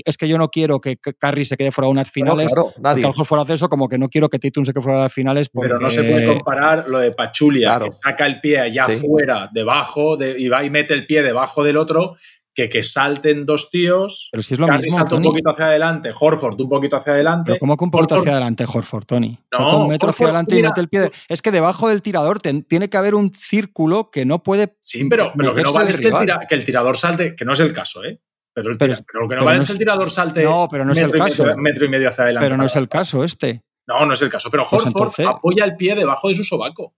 es 0.06 0.18
que 0.18 0.28
yo 0.28 0.38
no 0.38 0.50
quiero 0.50 0.80
que 0.80 0.98
Curry 0.98 1.44
se 1.44 1.58
quede 1.58 1.72
fuera 1.72 1.88
de 1.88 1.92
unas 1.92 2.12
finales, 2.12 2.54
claro, 2.54 2.72
nadie. 2.80 3.04
porque 3.04 3.26
fuera 3.26 3.44
de 3.44 3.56
eso, 3.56 3.68
como 3.68 3.90
que 3.90 3.98
no 3.98 4.10
quiero 4.10 4.30
que 4.30 4.38
Tatum 4.38 4.64
se 4.64 4.74
quede 4.74 4.84
fuera 4.84 5.00
de 5.00 5.04
las 5.06 5.14
finales. 5.14 5.50
Pero 5.50 5.80
no 5.80 5.90
se 5.90 6.04
puede 6.04 6.28
comparar 6.28 6.88
lo 6.88 7.00
de 7.00 7.12
Pachulia, 7.12 7.80
que 7.80 7.92
saca 7.92 8.28
el 8.28 8.40
pie 8.40 8.60
allá 8.60 8.86
afuera, 8.86 9.50
debajo, 9.52 10.18
de, 10.18 10.40
y 10.40 10.50
va 10.50 10.64
y 10.64 10.70
mete 10.70 10.94
el 10.94 11.08
pie 11.08 11.24
debajo 11.24 11.64
del 11.64 11.78
otro, 11.78 12.16
que, 12.54 12.70
que 12.70 12.84
salten 12.84 13.46
dos 13.46 13.70
tíos. 13.70 14.30
Pero 14.32 14.44
si 14.44 14.54
es 14.54 14.60
lo 14.60 14.68
mismo. 14.68 14.96
salta 14.96 15.16
un 15.16 15.24
poquito 15.24 15.50
hacia 15.50 15.66
adelante, 15.66 16.12
Horford 16.18 16.60
un 16.62 16.70
poquito 16.70 16.98
hacia 16.98 17.14
adelante. 17.14 17.52
Pero 17.52 17.60
¿Cómo 17.60 17.78
que 17.78 17.84
un 17.84 17.92
poquito 17.92 18.16
hacia 18.16 18.32
adelante, 18.32 18.66
Horford, 18.72 19.06
Tony? 19.06 19.38
No, 19.52 19.80
un 19.80 19.90
metro 19.90 20.10
hacia 20.10 20.26
adelante 20.26 20.60
y 20.60 20.62
mete 20.62 20.82
el 20.82 20.90
pie. 20.90 21.12
Es 21.28 21.42
que 21.42 21.52
debajo 21.52 21.90
del 21.90 22.02
tirador 22.02 22.40
tiene 22.40 22.90
que 22.90 22.98
haber 22.98 23.16
un 23.16 23.34
círculo 23.34 24.12
que 24.12 24.26
no 24.26 24.44
puede. 24.44 24.76
Sí, 24.80 25.06
pero, 25.06 25.32
lo 25.36 25.54
que 25.54 25.64
no 25.64 25.74
vale 25.74 25.92
es 25.92 26.00
que 26.00 26.08
el, 26.56 26.66
tirador 26.66 26.98
salte, 26.98 27.36
que 27.36 27.46
no 27.46 27.54
es 27.54 27.60
el 27.60 27.74
caso, 27.74 28.04
¿eh? 28.04 28.20
Pero, 28.54 28.70
lo 28.70 28.78
que 28.78 29.36
no 29.36 29.44
vale 29.44 29.60
es 29.60 29.66
que 29.66 29.72
el 29.74 29.80
tirador 29.80 30.12
salte. 30.12 30.44
No, 30.44 30.68
pero 30.70 30.86
no 30.86 30.94
es 30.94 31.00
el 31.00 31.12
caso. 31.12 31.46
metro 31.58 31.86
y 31.86 31.90
medio 31.90 32.10
hacia 32.10 32.26
adelante. 32.26 32.46
Pero 32.46 32.58
no 32.58 32.66
es 32.66 32.76
el 32.76 32.88
caso 32.88 33.24
este. 33.24 33.64
No, 33.88 34.06
no 34.06 34.14
es 34.14 34.22
el 34.22 34.30
caso. 34.30 34.50
Pero 34.50 34.66
pues 34.70 34.86
Horford 34.86 35.26
apoya 35.26 35.66
el 35.66 35.76
pie 35.76 35.96
debajo 35.96 36.30
de 36.30 36.36
su 36.36 36.44
sobaco. 36.44 36.94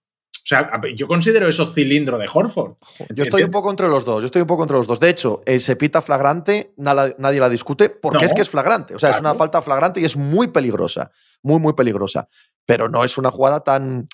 O 0.46 0.48
sea, 0.48 0.70
yo 0.96 1.08
considero 1.08 1.48
eso 1.48 1.66
cilindro 1.66 2.20
de 2.20 2.28
Horford. 2.32 2.76
Yo 3.16 3.24
estoy 3.24 3.42
un 3.42 3.50
poco 3.50 3.72
entre 3.72 3.88
los 3.88 4.06
dos. 4.06 4.22
Yo 4.22 4.28
estoy 4.28 4.44
un 4.44 4.48
poco 4.48 4.62
entre 4.62 4.78
los 4.78 4.86
dos. 4.86 5.00
De 5.00 5.10
hecho, 5.10 5.42
se 5.58 5.76
pita 5.76 6.04
flagrante, 6.04 6.72
nadie 6.78 7.40
la 7.40 7.50
discute, 7.50 7.90
porque 7.90 8.26
es 8.26 8.34
que 8.34 8.42
es 8.42 8.50
flagrante. 8.50 8.94
O 8.94 9.00
sea, 9.00 9.10
es 9.10 9.20
una 9.20 9.34
falta 9.34 9.64
flagrante 9.64 10.02
y 10.02 10.06
es 10.06 10.16
muy 10.16 10.48
peligrosa. 10.48 11.10
Muy, 11.42 11.60
muy 11.60 11.74
peligrosa. 11.74 12.28
Pero 12.68 12.90
no 12.90 13.04
es 13.04 13.18
una 13.18 13.32
jugada 13.32 13.62
tan 13.62 14.08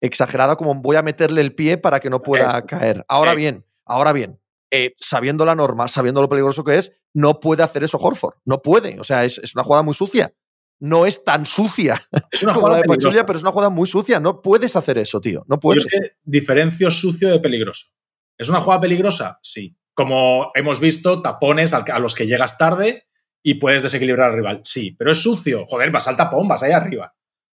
exagerada 0.00 0.56
como 0.56 0.74
voy 0.74 0.96
a 0.96 1.02
meterle 1.02 1.40
el 1.40 1.54
pie 1.54 1.78
para 1.78 2.00
que 2.00 2.10
no 2.10 2.20
pueda 2.20 2.66
caer. 2.66 3.04
Ahora 3.06 3.34
bien, 3.34 3.64
ahora 3.84 4.12
bien, 4.12 4.40
eh, 4.72 4.96
sabiendo 4.98 5.44
la 5.44 5.54
norma, 5.54 5.86
sabiendo 5.86 6.20
lo 6.20 6.28
peligroso 6.28 6.64
que 6.64 6.78
es, 6.78 6.92
no 7.14 7.38
puede 7.38 7.62
hacer 7.62 7.84
eso 7.84 7.96
Horford. 7.96 8.34
No 8.44 8.60
puede. 8.60 8.98
O 8.98 9.04
sea, 9.04 9.24
es, 9.24 9.38
es 9.38 9.54
una 9.54 9.62
jugada 9.62 9.84
muy 9.84 9.94
sucia 9.94 10.32
no 10.80 11.06
es 11.06 11.24
tan 11.24 11.46
sucia 11.46 12.02
es 12.30 12.42
una 12.42 12.52
como 12.54 12.68
la 12.68 12.78
de 12.78 12.84
Pachulia, 12.84 13.24
pero 13.24 13.36
es 13.36 13.42
una 13.42 13.52
jugada 13.52 13.70
muy 13.70 13.86
sucia. 13.86 14.20
No 14.20 14.42
puedes 14.42 14.76
hacer 14.76 14.98
eso, 14.98 15.20
tío. 15.20 15.44
No 15.48 15.58
puedes. 15.58 15.84
Yo 15.84 15.88
es 15.90 16.00
que 16.00 16.16
diferencio 16.24 16.90
sucio 16.90 17.30
de 17.30 17.40
peligroso. 17.40 17.90
¿Es 18.38 18.48
una 18.48 18.60
jugada 18.60 18.80
peligrosa? 18.80 19.38
Sí. 19.42 19.76
Como 19.94 20.50
hemos 20.54 20.78
visto, 20.80 21.22
tapones 21.22 21.72
a 21.72 21.98
los 21.98 22.14
que 22.14 22.26
llegas 22.26 22.58
tarde 22.58 23.06
y 23.42 23.54
puedes 23.54 23.82
desequilibrar 23.82 24.30
al 24.30 24.36
rival. 24.36 24.60
Sí, 24.64 24.94
pero 24.98 25.12
es 25.12 25.22
sucio. 25.22 25.64
Joder, 25.66 25.90
vas 25.90 26.08
al 26.08 26.16
tapón, 26.16 26.48
vas 26.48 26.62
ahí 26.62 26.72
arriba. 26.72 27.14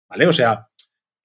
¿Vale? 0.07 0.27
O 0.27 0.33
sea, 0.33 0.68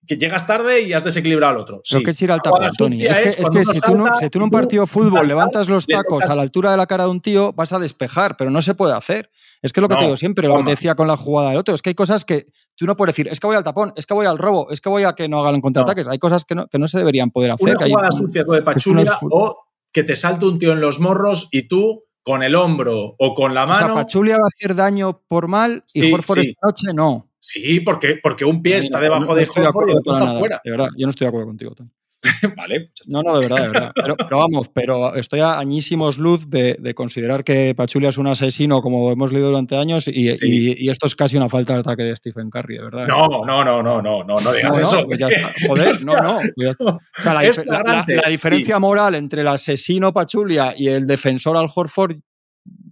que 0.07 0.17
llegas 0.17 0.47
tarde 0.47 0.83
y 0.83 0.93
has 0.93 1.05
desequilibrado 1.05 1.55
al 1.55 1.61
otro. 1.61 1.81
Sí. 1.85 2.03
que 2.03 2.11
es 2.11 2.23
ir 2.23 2.31
al 2.31 2.41
tapón, 2.43 2.67
Tony. 2.77 3.05
Es 3.05 3.19
que, 3.19 3.29
es 3.29 3.51
que 3.51 3.65
si, 3.65 3.81
tú 3.81 3.95
no, 3.95 4.17
si, 4.17 4.29
tú 4.31 4.39
en 4.39 4.45
un 4.45 4.51
partido 4.51 4.85
de 4.85 4.87
fútbol 4.87 5.27
levantas 5.27 5.69
los 5.69 5.87
tacos 5.87 6.25
a 6.25 6.35
la 6.35 6.43
altura 6.43 6.71
de 6.71 6.77
la 6.77 6.87
cara 6.87 7.05
de 7.05 7.11
un 7.11 7.21
tío, 7.21 7.53
vas 7.53 7.73
a 7.73 7.79
despejar, 7.79 8.37
pero 8.37 8.51
no 8.51 8.63
se 8.63 8.75
puede 8.75 8.95
hacer. 8.95 9.31
Es 9.63 9.73
que 9.73 9.81
es 9.81 9.83
lo 9.83 9.89
que 9.89 9.97
te 9.97 10.05
digo 10.05 10.17
siempre, 10.17 10.47
lo 10.47 10.63
que 10.63 10.71
decía 10.71 10.95
con 10.95 11.09
la 11.09 11.17
jugada 11.17 11.49
del 11.49 11.59
otro, 11.59 11.75
es 11.75 11.81
que 11.81 11.91
hay 11.91 11.95
cosas 11.95 12.27
que 12.27 12.45
tú 12.77 12.87
no 12.87 12.97
puedes 12.97 13.15
decir, 13.15 13.33
es 13.33 13.41
que 13.41 13.47
voy 13.47 13.57
al 13.57 13.65
tapón, 13.65 13.95
es 13.97 14.05
que 14.05 14.13
voy 14.13 14.27
al 14.27 14.37
robo, 14.37 14.71
es 14.71 14.81
que 14.81 14.91
voy 14.91 15.05
a 15.05 15.15
que 15.15 15.27
no 15.29 15.41
hagan 15.41 15.61
contraataques. 15.63 16.07
Hay 16.07 16.19
cosas 16.19 16.45
que 16.45 16.55
no, 16.55 16.67
que 16.67 16.79
no 16.79 16.87
se 16.87 16.99
deberían 16.99 17.31
poder 17.31 17.53
hacer. 17.53 17.77
Una 17.77 17.87
jugada 17.87 18.13
sucia 18.13 18.45
de 18.45 18.63
Pachulia 18.63 19.19
o 19.23 19.65
que 19.91 20.05
te 20.05 20.17
salte 20.17 20.45
un 20.45 20.59
tío 20.59 20.73
en 20.73 20.81
los 20.81 21.01
morros 21.01 21.49
y 21.51 21.69
tú 21.69 22.05
con 22.23 22.43
el 22.43 22.55
hombro 22.55 23.15
o 23.19 23.35
con 23.35 23.55
la 23.55 23.67
mano. 23.67 23.85
O 23.85 23.87
sea, 23.87 23.95
Pachulia 23.95 24.37
va 24.37 24.47
a 24.47 24.49
hacer 24.49 24.75
daño 24.75 25.23
por 25.29 25.47
mal 25.49 25.85
y 25.95 26.11
por 26.11 26.21
esta 26.21 26.43
noche 26.63 26.93
no. 26.95 27.31
Sí, 27.47 27.81
porque, 27.81 28.19
porque 28.23 28.47
un 28.47 28.63
pie 28.63 28.79
está 28.79 28.99
debajo 28.99 29.35
de 29.35 29.43
Horford 29.43 29.89
y 29.89 29.93
el 29.93 29.99
otro 29.99 30.17
está 30.17 30.39
fuera. 30.39 30.61
De 30.65 30.71
verdad, 30.71 30.89
yo 30.97 31.07
no 31.07 31.11
estoy 31.11 31.27
de 31.27 31.29
acuerdo 31.29 31.49
contigo, 31.49 31.75
Tony. 31.75 31.91
vale. 32.57 32.91
Pues 32.97 33.07
no, 33.07 33.23
no, 33.23 33.39
de 33.39 33.47
verdad, 33.47 33.63
de 33.63 33.69
verdad. 33.69 33.93
Pero, 33.95 34.39
vamos, 34.39 34.71
pero 34.73 35.15
estoy 35.15 35.41
a 35.41 35.59
añísimos 35.59 36.17
luz 36.17 36.49
de, 36.49 36.95
considerar 36.95 37.45
que 37.45 37.75
Pachulia 37.75 38.09
es 38.09 38.17
un 38.17 38.29
asesino, 38.29 38.81
como 38.81 39.13
hemos 39.13 39.31
leído 39.31 39.49
durante 39.49 39.77
años, 39.77 40.09
y, 40.09 40.89
esto 40.89 41.07
es 41.07 41.15
casi 41.15 41.37
una 41.37 41.51
falta 41.51 41.75
de 41.75 41.81
ataque 41.81 42.03
de 42.03 42.17
Stephen 42.17 42.49
Curry, 42.49 42.79
de 42.79 42.85
verdad. 42.85 43.07
No, 43.09 43.29
no, 43.45 43.63
no, 43.63 43.83
no, 43.83 44.01
no, 44.01 44.25
no, 44.25 44.41
no 44.41 44.53
digas 44.53 44.79
eso. 44.79 45.05
Pues 45.05 45.21
joder, 45.67 46.03
no, 46.07 46.17
no. 46.17 46.39
Pues 46.57 46.77
o 46.81 46.99
sea, 47.19 47.35
la, 47.35 48.29
diferencia 48.31 48.79
moral 48.79 49.17
entre 49.17 49.43
el 49.43 49.49
asesino 49.49 50.15
Pachulia 50.15 50.73
y 50.75 50.89
el 50.89 51.07
defensor 51.07 51.59
Al 51.59 51.69
Horford. 51.73 52.17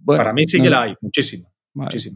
Para 0.05 0.31
mí 0.31 0.45
sí 0.45 0.61
que 0.61 0.69
la 0.69 0.83
hay, 0.83 0.95
muchísimo. 1.01 1.51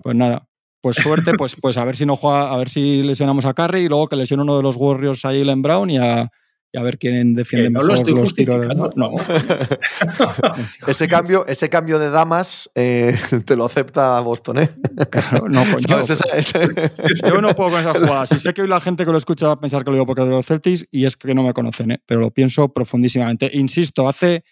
Pues 0.03 0.15
nada, 0.15 0.47
pues 0.87 1.03
suerte, 1.03 1.33
pues, 1.37 1.55
pues 1.61 1.77
a 1.77 1.83
ver 1.83 1.97
si 1.97 2.05
no 2.05 2.15
juega, 2.15 2.51
a 2.53 2.57
ver 2.57 2.69
si 2.69 3.03
lesionamos 3.03 3.43
a 3.45 3.53
Curry 3.53 3.81
y 3.81 3.87
luego 3.89 4.07
que 4.07 4.15
lesione 4.15 4.43
uno 4.43 4.55
de 4.55 4.63
los 4.63 4.75
Warriors 4.77 5.25
a 5.25 5.29
Jalen 5.29 5.61
Brown 5.61 5.89
y 5.89 5.97
a, 5.97 6.29
y 6.71 6.77
a 6.77 6.81
ver 6.83 6.97
quién 6.97 7.33
defiende 7.35 7.69
no 7.69 7.79
mejor 7.79 7.87
lo 7.87 7.93
estoy 7.93 8.13
los 8.13 8.33
tiros. 8.33 8.95
No, 8.95 9.11
ese, 10.87 11.07
cambio, 11.07 11.45
ese 11.47 11.69
cambio 11.69 11.99
de 11.99 12.09
damas 12.09 12.69
eh, 12.75 13.17
te 13.45 13.55
lo 13.55 13.65
acepta 13.65 14.19
Boston, 14.21 14.59
¿eh? 14.59 14.69
Claro, 15.09 15.49
no, 15.49 15.61
coño. 15.65 15.77
¿Sabes? 16.05 16.09
Esa- 16.09 16.35
esa- 16.37 17.29
Yo 17.29 17.41
no 17.41 17.55
puedo 17.55 17.71
con 17.71 17.79
esas 17.81 17.97
jugadas. 17.97 18.31
Y 18.31 18.39
sé 18.39 18.53
que 18.53 18.61
hoy 18.61 18.67
la 18.67 18.79
gente 18.79 19.05
que 19.05 19.11
lo 19.11 19.17
escucha 19.17 19.47
va 19.47 19.53
a 19.53 19.59
pensar 19.59 19.83
que 19.83 19.89
lo 19.91 19.95
digo 19.95 20.05
porque 20.05 20.21
es 20.21 20.27
de 20.27 20.33
los 20.35 20.45
Celtics 20.45 20.87
y 20.91 21.05
es 21.05 21.17
que 21.17 21.33
no 21.33 21.43
me 21.43 21.53
conocen, 21.53 21.91
¿eh? 21.91 21.99
pero 22.05 22.21
lo 22.21 22.31
pienso 22.31 22.69
profundísimamente. 22.69 23.49
Insisto, 23.53 24.07
hace 24.07 24.43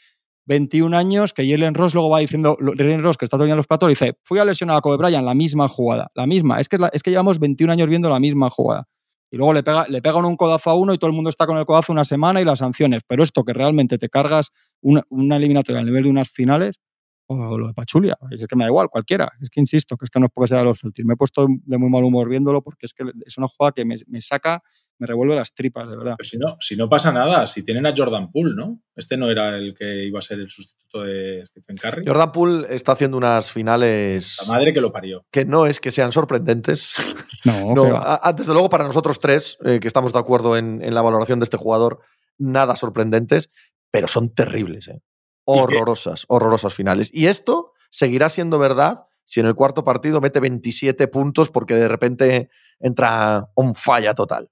21 0.46 0.96
años 0.96 1.34
que 1.34 1.50
Jalen 1.50 1.74
Ross 1.74 1.94
luego 1.94 2.10
va 2.10 2.20
diciendo, 2.20 2.58
Jalen 2.60 3.04
Ross 3.04 3.18
que 3.18 3.26
está 3.26 3.38
todavía 3.38 3.54
en 3.54 3.58
los 3.58 3.68
platos, 3.68 3.90
dice, 3.90 4.18
fui 4.24 4.40
a 4.40 4.46
lesionar 4.46 4.78
a 4.78 4.82
Kobe 4.82 4.98
Bryant, 4.98 5.26
la 5.26 5.34
misma 5.34 5.68
jugada, 5.68 6.12
la 6.14 6.28
misma. 6.28 6.60
Es 6.60 6.70
que, 6.70 6.78
es 6.94 7.04
que 7.04 7.12
llevamos 7.12 7.40
21 7.40 7.74
años 7.74 7.88
viendo 7.88 8.10
la 8.10 8.20
misma 8.20 8.50
jugada. 8.50 8.88
Y 9.32 9.38
luego 9.38 9.54
le, 9.54 9.64
pega, 9.64 9.88
le 9.90 10.02
pegan 10.02 10.24
un 10.26 10.36
codazo 10.36 10.70
a 10.70 10.76
uno 10.76 10.94
y 10.94 10.98
todo 10.98 11.10
el 11.10 11.16
mundo 11.16 11.30
está 11.30 11.48
con 11.48 11.58
el 11.58 11.66
codazo 11.66 11.92
una 11.92 12.06
semana 12.06 12.42
y 12.42 12.46
las 12.46 12.60
sanciones. 12.60 13.02
Pero 13.08 13.24
esto 13.24 13.44
que 13.44 13.54
realmente 13.54 13.98
te 13.98 14.08
cargas 14.08 14.52
una, 14.82 15.04
una 15.10 15.38
eliminatoria 15.38 15.80
al 15.80 15.86
nivel 15.86 16.04
de 16.04 16.10
unas 16.10 16.30
finales, 16.30 16.80
o 17.28 17.58
lo 17.58 17.68
de 17.68 17.74
Pachulia, 17.74 18.18
es 18.32 18.46
que 18.46 18.56
me 18.56 18.66
da 18.66 18.70
igual, 18.70 18.88
cualquiera. 18.90 19.32
Es 19.42 19.50
que 19.50 19.60
insisto, 19.60 19.98
que 19.98 20.06
es 20.06 20.12
que 20.12 20.20
no 20.20 20.28
es 20.28 20.32
porque 20.32 20.50
sea 20.50 20.60
de 20.60 20.66
los 20.66 20.80
Celtics. 20.80 21.06
Me 21.08 21.16
he 21.16 21.18
puesto 21.18 21.48
de 21.50 21.78
muy 21.78 21.90
mal 21.90 22.04
humor 22.04 22.30
viéndolo 22.30 22.62
porque 22.62 22.86
es 22.86 22.94
que 22.94 23.04
es 23.26 23.38
una 23.38 23.48
jugada 23.48 23.72
que 23.72 23.84
me, 23.84 23.96
me 24.08 24.22
saca, 24.22 24.62
me 24.98 25.08
revuelve 25.08 25.36
las 25.36 25.54
tripas, 25.54 25.90
de 25.90 25.98
verdad. 25.98 26.16
Pero 26.18 26.28
si 26.30 26.38
no, 26.38 26.56
si 26.60 26.76
no 26.76 26.88
pasa 26.90 27.12
nada, 27.12 27.46
si 27.48 27.64
tienen 27.64 27.86
a 27.86 27.94
Jordan 27.96 28.32
Poole, 28.32 28.54
¿no? 28.56 28.80
Este 28.96 29.18
no 29.18 29.30
era 29.30 29.56
el 29.58 29.76
que 29.78 30.06
iba 30.06 30.20
a 30.20 30.22
ser 30.22 30.40
el 30.40 30.50
sustituto 30.50 31.04
de 31.04 31.42
Stephen 31.46 31.76
Curry. 31.76 32.06
Jordan 32.08 32.32
Poole 32.32 32.68
está 32.74 32.94
haciendo 32.94 33.18
unas 33.18 33.52
finales 33.52 34.38
La 34.48 34.54
madre 34.54 34.74
que 34.74 34.80
lo 34.82 34.92
parió. 34.92 35.26
que 35.32 35.44
no 35.46 35.66
es 35.66 35.80
que 35.80 35.92
sean 35.92 36.12
sorprendentes. 36.12 36.94
No, 37.44 37.74
No, 37.76 37.96
a- 37.98 38.34
desde 38.36 38.54
luego 38.54 38.70
para 38.70 38.86
nosotros 38.86 39.20
tres, 39.20 39.58
eh, 39.66 39.80
que 39.82 39.88
estamos 39.88 40.14
de 40.14 40.20
acuerdo 40.20 40.56
en, 40.58 40.82
en 40.84 40.94
la 40.96 41.02
valoración 41.02 41.40
de 41.40 41.44
este 41.44 41.58
jugador, 41.58 42.00
nada 42.38 42.76
sorprendentes, 42.76 43.50
pero 43.92 44.08
son 44.08 44.34
terribles. 44.34 44.88
¿eh? 44.88 45.02
Horrorosas, 45.46 46.26
horrorosas 46.28 46.74
finales. 46.74 47.10
Y 47.14 47.28
esto 47.28 47.74
seguirá 47.90 48.30
siendo 48.30 48.60
verdad 48.60 49.06
si 49.26 49.40
en 49.40 49.46
el 49.48 49.56
cuarto 49.56 49.84
partido 49.84 50.22
mete 50.22 50.40
27 50.40 51.08
puntos 51.08 51.50
porque 51.50 51.76
de 51.76 51.88
repente 51.88 52.50
entra 52.80 53.48
on 53.56 53.74
falla 53.76 54.14
total. 54.14 54.50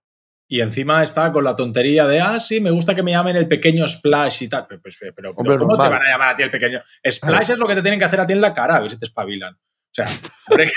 Y 0.48 0.62
encima 0.62 1.02
está 1.02 1.32
con 1.32 1.44
la 1.44 1.56
tontería 1.56 2.06
de, 2.06 2.20
ah, 2.22 2.40
sí, 2.40 2.60
me 2.62 2.70
gusta 2.70 2.94
que 2.94 3.02
me 3.02 3.12
llamen 3.12 3.36
el 3.36 3.48
pequeño 3.48 3.88
Splash 3.88 4.44
y 4.44 4.50
tal. 4.50 4.68
Pero, 4.68 4.82
pues, 4.82 4.98
pero, 5.00 5.14
pero 5.16 5.30
Hombre, 5.32 5.58
¿cómo 5.58 5.72
normal. 5.72 5.88
te 5.90 5.94
van 5.98 6.06
a 6.08 6.12
llamar 6.12 6.30
a 6.34 6.36
ti 6.36 6.44
el 6.44 6.52
pequeño? 6.52 6.82
Splash 7.10 7.52
es 7.52 7.58
lo 7.58 7.66
que 7.68 7.76
te 7.76 7.82
tienen 7.82 8.00
que 8.00 8.06
hacer 8.06 8.20
a 8.20 8.28
ti 8.28 8.34
en 8.34 8.42
la 8.42 8.54
cara, 8.54 8.76
a 8.76 8.80
ver 8.82 8.92
si 8.92 9.00
te 9.00 9.06
espabilan. 9.06 9.54
O 9.56 9.60
sea, 9.96 10.06
hombre, 10.50 10.72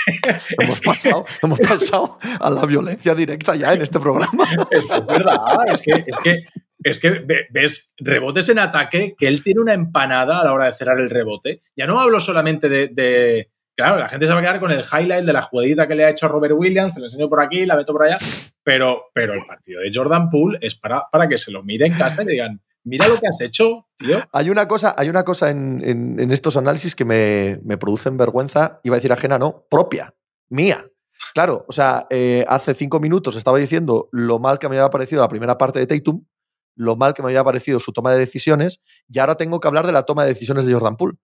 Hemos 0.59 0.79
pasado, 0.85 1.25
hemos 1.43 1.59
pasado 1.67 2.17
a 2.39 2.49
la 2.49 2.65
violencia 2.65 3.13
directa 3.13 3.55
ya 3.55 3.73
en 3.73 3.81
este 3.81 3.99
programa. 3.99 4.45
Es 4.71 4.87
que 4.87 4.95
es 4.95 5.05
verdad, 5.05 5.37
es 5.71 5.81
que, 5.81 5.91
es 6.07 6.17
que, 6.23 6.43
es 6.83 6.99
que 6.99 7.09
ve- 7.09 7.47
ves 7.51 7.93
rebotes 7.97 8.49
en 8.49 8.59
ataque 8.59 9.15
que 9.17 9.27
él 9.27 9.43
tiene 9.43 9.61
una 9.61 9.73
empanada 9.73 10.39
a 10.39 10.43
la 10.45 10.53
hora 10.53 10.65
de 10.65 10.73
cerrar 10.73 10.99
el 10.99 11.09
rebote. 11.09 11.61
Ya 11.75 11.85
no 11.87 11.99
hablo 11.99 12.19
solamente 12.19 12.69
de, 12.69 12.87
de- 12.87 13.51
Claro, 13.77 13.97
la 13.99 14.09
gente 14.09 14.25
se 14.25 14.33
va 14.33 14.39
a 14.39 14.41
quedar 14.41 14.59
con 14.59 14.71
el 14.71 14.81
highlight 14.83 15.23
de 15.23 15.33
la 15.33 15.43
jugadita 15.43 15.87
que 15.87 15.93
le 15.93 16.03
ha 16.03 16.09
hecho 16.09 16.27
Robert 16.27 16.55
Williams, 16.57 16.95
te 16.95 16.99
lo 16.99 17.05
enseño 17.05 17.29
por 17.29 17.39
aquí, 17.41 17.63
la 17.65 17.75
meto 17.75 17.93
por 17.93 18.01
allá, 18.03 18.17
pero, 18.63 19.03
pero 19.13 19.33
el 19.35 19.45
partido 19.45 19.81
de 19.81 19.91
Jordan 19.93 20.29
Poole 20.31 20.57
es 20.61 20.75
para, 20.75 21.03
para 21.11 21.27
que 21.29 21.37
se 21.37 21.51
lo 21.51 21.63
mire 21.63 21.85
en 21.85 21.93
casa 21.93 22.23
y 22.23 22.25
le 22.25 22.31
digan, 22.31 22.59
mira 22.83 23.07
lo 23.07 23.19
que 23.19 23.27
has 23.27 23.39
hecho, 23.39 23.87
tío. 23.97 24.17
Hay 24.33 24.49
una 24.49 24.67
cosa, 24.67 24.95
hay 24.97 25.09
una 25.09 25.23
cosa 25.23 25.51
en, 25.51 25.81
en- 25.85 26.19
en 26.19 26.31
estos 26.31 26.57
análisis 26.57 26.95
que 26.95 27.05
me, 27.05 27.59
me 27.63 27.77
producen 27.77 28.17
vergüenza, 28.17 28.79
iba 28.83 28.95
a 28.95 28.97
decir 28.97 29.13
ajena, 29.13 29.37
no, 29.37 29.67
propia, 29.69 30.15
mía. 30.49 30.83
Claro, 31.35 31.63
o 31.67 31.71
sea, 31.71 32.07
eh, 32.09 32.45
hace 32.47 32.73
cinco 32.73 32.99
minutos 32.99 33.35
estaba 33.35 33.59
diciendo 33.59 34.09
lo 34.11 34.39
mal 34.39 34.57
que 34.57 34.69
me 34.69 34.77
había 34.79 34.89
parecido 34.89 35.21
la 35.21 35.27
primera 35.27 35.55
parte 35.57 35.77
de 35.77 35.85
Tatum, 35.85 36.25
lo 36.75 36.95
mal 36.95 37.13
que 37.13 37.21
me 37.21 37.29
había 37.29 37.43
parecido 37.43 37.79
su 37.79 37.91
toma 37.93 38.11
de 38.11 38.19
decisiones, 38.19 38.81
y 39.07 39.19
ahora 39.19 39.35
tengo 39.35 39.59
que 39.59 39.67
hablar 39.67 39.85
de 39.85 39.91
la 39.93 40.03
toma 40.03 40.23
de 40.23 40.29
decisiones 40.33 40.65
de 40.65 40.73
Jordan 40.73 40.95
Poole. 40.95 41.17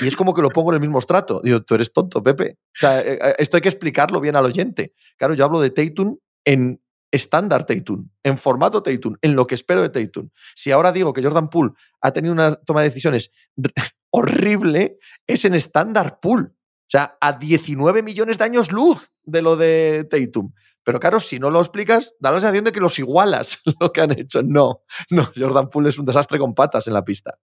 Y 0.00 0.08
es 0.08 0.16
como 0.16 0.34
que 0.34 0.42
lo 0.42 0.50
pongo 0.50 0.70
en 0.70 0.74
el 0.74 0.80
mismo 0.80 0.98
estrato. 0.98 1.40
Digo, 1.42 1.60
tú 1.62 1.74
eres 1.74 1.92
tonto, 1.92 2.22
Pepe. 2.22 2.58
O 2.60 2.78
sea, 2.78 3.00
eh, 3.00 3.18
eh, 3.20 3.34
esto 3.38 3.56
hay 3.56 3.60
que 3.60 3.68
explicarlo 3.68 4.20
bien 4.20 4.36
al 4.36 4.44
oyente. 4.44 4.94
Claro, 5.16 5.34
yo 5.34 5.44
hablo 5.44 5.60
de 5.60 5.70
Tatum 5.70 6.18
en 6.44 6.80
estándar 7.10 7.66
Tatum, 7.66 8.08
en 8.22 8.38
formato 8.38 8.82
Tatum, 8.82 9.16
en 9.20 9.36
lo 9.36 9.46
que 9.46 9.54
espero 9.54 9.82
de 9.82 9.90
Tatum. 9.90 10.30
Si 10.54 10.70
ahora 10.70 10.92
digo 10.92 11.12
que 11.12 11.22
Jordan 11.22 11.50
Poole 11.50 11.72
ha 12.00 12.10
tenido 12.12 12.32
una 12.32 12.54
toma 12.54 12.80
de 12.80 12.88
decisiones 12.88 13.30
horrible, 14.10 14.98
es 15.26 15.44
en 15.44 15.54
estándar 15.54 16.20
Poole. 16.20 16.48
O 16.48 16.92
sea, 16.92 17.16
a 17.20 17.32
19 17.32 18.02
millones 18.02 18.38
de 18.38 18.44
años 18.44 18.70
luz 18.70 19.10
de 19.22 19.42
lo 19.42 19.56
de 19.56 20.06
Tatum. 20.10 20.52
Pero 20.84 20.98
claro, 20.98 21.20
si 21.20 21.38
no 21.38 21.50
lo 21.50 21.60
explicas, 21.60 22.14
da 22.18 22.32
la 22.32 22.40
sensación 22.40 22.64
de 22.64 22.72
que 22.72 22.80
los 22.80 22.98
igualas 22.98 23.60
lo 23.80 23.92
que 23.92 24.00
han 24.00 24.18
hecho. 24.18 24.42
No, 24.42 24.82
no, 25.10 25.28
Jordan 25.36 25.70
Poole 25.70 25.90
es 25.90 25.98
un 25.98 26.06
desastre 26.06 26.38
con 26.38 26.54
patas 26.54 26.86
en 26.86 26.94
la 26.94 27.04
pista. 27.04 27.38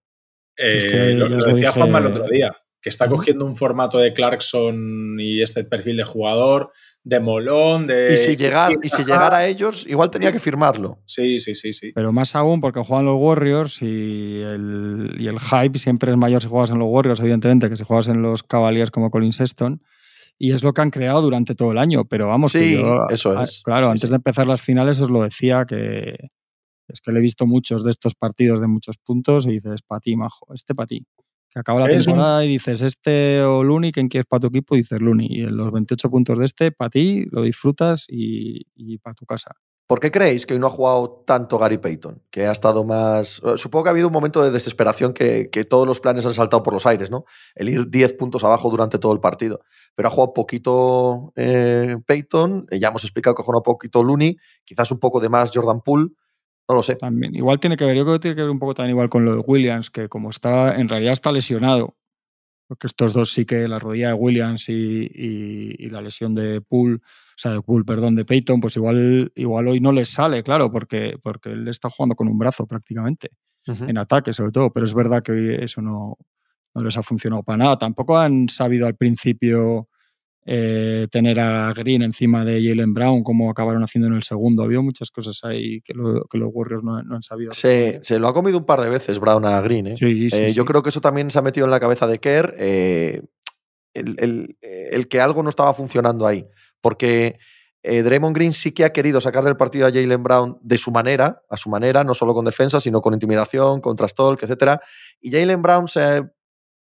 Es 0.56 0.84
Eh, 0.84 0.88
que 0.88 1.14
lo, 1.14 1.28
decía 1.28 1.52
dije- 1.54 1.68
Juanma 1.70 1.98
el 1.98 2.06
otro 2.06 2.26
día, 2.30 2.54
que 2.82 2.88
está 2.90 3.06
cogiendo 3.08 3.44
un 3.44 3.56
formato 3.56 3.98
de 3.98 4.12
Clarkson 4.12 5.16
y 5.18 5.42
este 5.42 5.64
perfil 5.64 5.96
de 5.98 6.04
jugador, 6.04 6.70
de 7.02 7.18
molón, 7.20 7.86
de... 7.86 8.12
Y 8.12 8.16
si, 8.18 8.36
llegar, 8.36 8.72
y 8.82 8.88
si 8.90 9.04
llegara 9.04 9.38
a 9.38 9.46
ellos, 9.46 9.86
igual 9.88 10.10
tenía 10.10 10.32
que 10.32 10.38
firmarlo. 10.38 10.98
Sí, 11.06 11.38
sí, 11.38 11.54
sí, 11.54 11.72
sí. 11.72 11.92
Pero 11.94 12.12
más 12.12 12.34
aún 12.36 12.60
porque 12.60 12.80
juegan 12.80 13.06
los 13.06 13.16
Warriors 13.18 13.80
y 13.80 14.42
el, 14.42 15.14
y 15.18 15.26
el 15.26 15.40
hype 15.40 15.78
siempre 15.78 16.10
es 16.10 16.16
mayor 16.18 16.42
si 16.42 16.48
juegas 16.48 16.70
en 16.70 16.78
los 16.78 16.88
Warriors, 16.90 17.20
evidentemente, 17.20 17.70
que 17.70 17.76
si 17.76 17.84
juegas 17.84 18.08
en 18.08 18.20
los 18.22 18.42
Cavaliers 18.42 18.90
como 18.90 19.10
Colin 19.10 19.32
Sexton. 19.32 19.82
Y 20.42 20.52
es 20.52 20.62
lo 20.64 20.72
que 20.72 20.80
han 20.80 20.90
creado 20.90 21.20
durante 21.20 21.54
todo 21.54 21.72
el 21.72 21.78
año. 21.78 22.06
Pero 22.06 22.28
vamos, 22.28 22.52
que 22.52 22.60
Sí, 22.60 22.78
yo- 22.80 23.06
eso 23.10 23.38
a- 23.38 23.44
es. 23.44 23.62
Claro, 23.62 23.86
Sí, 23.86 23.90
antes 23.90 24.02
sí. 24.02 24.08
de 24.08 24.16
empezar 24.16 24.46
las 24.46 24.60
finales 24.62 24.98
os 25.00 25.10
lo 25.10 25.22
decía 25.22 25.64
que 25.66 26.16
es 26.92 27.00
que 27.00 27.12
le 27.12 27.18
he 27.18 27.22
visto 27.22 27.46
muchos 27.46 27.84
de 27.84 27.90
estos 27.90 28.14
partidos 28.14 28.60
de 28.60 28.66
muchos 28.68 28.96
puntos 28.98 29.46
y 29.46 29.50
dices, 29.52 29.82
para 29.82 30.00
ti, 30.00 30.16
majo, 30.16 30.46
este 30.54 30.74
para 30.74 30.86
ti. 30.86 31.04
Que 31.52 31.58
acaba 31.58 31.80
la 31.80 31.86
un- 31.86 31.98
temporada 31.98 32.44
y 32.44 32.48
dices, 32.48 32.80
este 32.82 33.42
o 33.42 33.64
Looney, 33.64 33.90
¿quién 33.90 34.08
quieres 34.08 34.26
para 34.28 34.40
tu 34.40 34.46
equipo? 34.48 34.74
Y 34.76 34.78
dices 34.78 35.00
Looney. 35.00 35.26
Y 35.30 35.40
en 35.42 35.56
los 35.56 35.72
28 35.72 36.08
puntos 36.10 36.38
de 36.38 36.44
este, 36.44 36.70
para 36.72 36.90
ti, 36.90 37.24
lo 37.32 37.42
disfrutas 37.42 38.04
y, 38.08 38.64
para 38.98 39.14
tu 39.14 39.26
casa. 39.26 39.50
¿Por 39.88 39.98
qué 39.98 40.12
creéis 40.12 40.46
que 40.46 40.54
hoy 40.54 40.60
no 40.60 40.68
ha 40.68 40.70
jugado 40.70 41.24
tanto 41.26 41.58
Gary 41.58 41.78
Payton? 41.78 42.22
Que 42.30 42.46
ha 42.46 42.52
estado 42.52 42.84
más. 42.84 43.42
eh, 43.44 43.54
Supongo 43.58 43.82
que 43.82 43.88
ha 43.88 43.90
habido 43.90 44.06
un 44.06 44.12
momento 44.12 44.40
de 44.44 44.52
desesperación 44.52 45.12
que, 45.12 45.50
que 45.50 45.64
todos 45.64 45.84
los 45.88 45.98
planes 45.98 46.24
han 46.24 46.32
saltado 46.34 46.62
por 46.62 46.72
los 46.72 46.86
aires, 46.86 47.10
¿no? 47.10 47.24
El 47.56 47.68
ir 47.68 47.90
10 47.90 48.12
puntos 48.12 48.44
abajo 48.44 48.70
durante 48.70 49.00
todo 49.00 49.12
el 49.12 49.18
partido. 49.18 49.58
Pero 49.96 50.06
ha 50.06 50.12
jugado 50.12 50.32
poquito 50.32 51.32
eh, 51.34 51.96
Payton, 52.06 52.66
eh, 52.70 52.78
ya 52.78 52.88
hemos 52.88 53.02
explicado 53.02 53.34
que 53.34 53.42
ha 53.42 53.44
jugado 53.44 53.64
poquito 53.64 54.04
Looney, 54.04 54.36
quizás 54.64 54.92
un 54.92 55.00
poco 55.00 55.18
de 55.18 55.28
más 55.28 55.50
Jordan 55.52 55.80
Poole, 55.80 56.10
no 56.70 56.76
lo 56.76 56.82
sé. 56.82 56.96
También. 56.96 57.34
Igual 57.34 57.58
tiene 57.60 57.76
que 57.76 57.84
ver, 57.84 57.96
yo 57.96 58.04
creo 58.04 58.14
que 58.16 58.20
tiene 58.20 58.34
que 58.36 58.42
ver 58.42 58.50
un 58.50 58.58
poco 58.58 58.74
también 58.74 58.92
igual 58.94 59.08
con 59.10 59.24
lo 59.24 59.34
de 59.34 59.40
Williams, 59.46 59.90
que 59.90 60.08
como 60.08 60.30
está, 60.30 60.80
en 60.80 60.88
realidad 60.88 61.12
está 61.12 61.32
lesionado, 61.32 61.96
porque 62.68 62.86
estos 62.86 63.12
dos 63.12 63.32
sí 63.32 63.44
que 63.46 63.68
la 63.68 63.78
rodilla 63.80 64.08
de 64.08 64.14
Williams 64.14 64.68
y, 64.68 65.10
y- 65.14 65.76
y 65.78 65.90
la 65.90 66.02
lesión 66.02 66.34
de 66.34 66.60
Poole, 66.62 66.96
o 66.96 67.00
sea, 67.36 67.52
de 67.52 67.62
Poole, 67.62 67.84
perdón, 67.84 68.16
de 68.16 68.24
Peyton, 68.24 68.60
pues 68.60 68.76
igual, 68.76 69.32
igual 69.36 69.68
hoy 69.68 69.80
no 69.80 69.92
les 69.92 70.08
sale, 70.10 70.42
claro, 70.44 70.72
porque, 70.72 71.18
porque 71.22 71.50
él 71.52 71.68
está 71.68 71.90
jugando 71.90 72.16
con 72.16 72.28
un 72.28 72.38
brazo 72.38 72.66
prácticamente, 72.66 73.30
en 73.88 73.98
ataque 73.98 74.32
sobre 74.32 74.52
todo, 74.52 74.72
pero 74.72 74.84
es 74.84 74.94
verdad 74.94 75.22
que 75.22 75.32
hoy 75.32 75.54
eso 75.60 75.82
no, 75.82 76.16
no 76.74 76.82
les 76.84 76.96
ha 76.96 77.02
funcionado 77.04 77.42
para 77.44 77.58
nada. 77.58 77.78
Tampoco 77.78 78.18
han 78.18 78.48
sabido 78.48 78.86
al 78.86 78.96
principio 78.96 79.89
eh, 80.46 81.06
tener 81.10 81.38
a 81.40 81.72
Green 81.74 82.02
encima 82.02 82.44
de 82.44 82.62
Jalen 82.66 82.94
Brown, 82.94 83.22
como 83.22 83.50
acabaron 83.50 83.82
haciendo 83.84 84.08
en 84.08 84.14
el 84.14 84.22
segundo. 84.22 84.62
Había 84.62 84.80
muchas 84.80 85.10
cosas 85.10 85.38
ahí 85.44 85.80
que, 85.82 85.92
lo- 85.94 86.24
que 86.24 86.38
los 86.38 86.50
Warriors 86.52 86.82
no, 86.82 87.02
no 87.02 87.16
han 87.16 87.22
sabido. 87.22 87.52
Se, 87.54 88.00
se 88.02 88.18
lo 88.18 88.28
ha 88.28 88.34
comido 88.34 88.56
un 88.58 88.64
par 88.64 88.80
de 88.80 88.88
veces 88.90 89.18
Brown 89.20 89.44
a 89.44 89.60
Green, 89.60 89.88
¿eh? 89.88 89.96
Sí, 89.96 90.30
sí, 90.30 90.36
Eh, 90.36 90.52
Yo 90.52 90.64
creo 90.64 90.82
que 90.82 90.88
eso 90.88 91.00
también 91.00 91.30
se 91.30 91.38
ha 91.38 91.42
metido 91.42 91.66
en 91.66 91.70
la 91.70 91.80
cabeza 91.80 92.06
de 92.06 92.18
Kerr, 92.18 92.54
eh, 92.58 93.22
el, 93.94 94.16
el- 94.18 94.56
el 94.62 95.08
que 95.08 95.20
algo 95.20 95.42
no 95.42 95.50
estaba 95.50 95.74
funcionando 95.74 96.26
ahí. 96.26 96.46
Porque 96.80 97.38
Draymond 97.82 98.34
Green 98.36 98.52
sí 98.52 98.72
que 98.72 98.84
ha 98.84 98.92
querido 98.92 99.20
sacar 99.20 99.42
del 99.44 99.56
partido 99.56 99.86
a 99.86 99.90
Jalen 99.90 100.22
Brown 100.22 100.58
de 100.62 100.76
su 100.78 100.90
manera, 100.90 101.42
a 101.48 101.56
su 101.56 101.70
manera, 101.70 102.04
no 102.04 102.14
solo 102.14 102.34
con 102.34 102.44
defensa, 102.44 102.78
sino 102.80 103.00
con 103.00 103.14
intimidación, 103.14 103.80
con 103.80 103.96
trastalk, 103.96 104.42
etc. 104.42 104.78
Y 105.20 105.30
Jalen 105.30 105.62
Brown 105.62 105.88
se- 105.88 106.24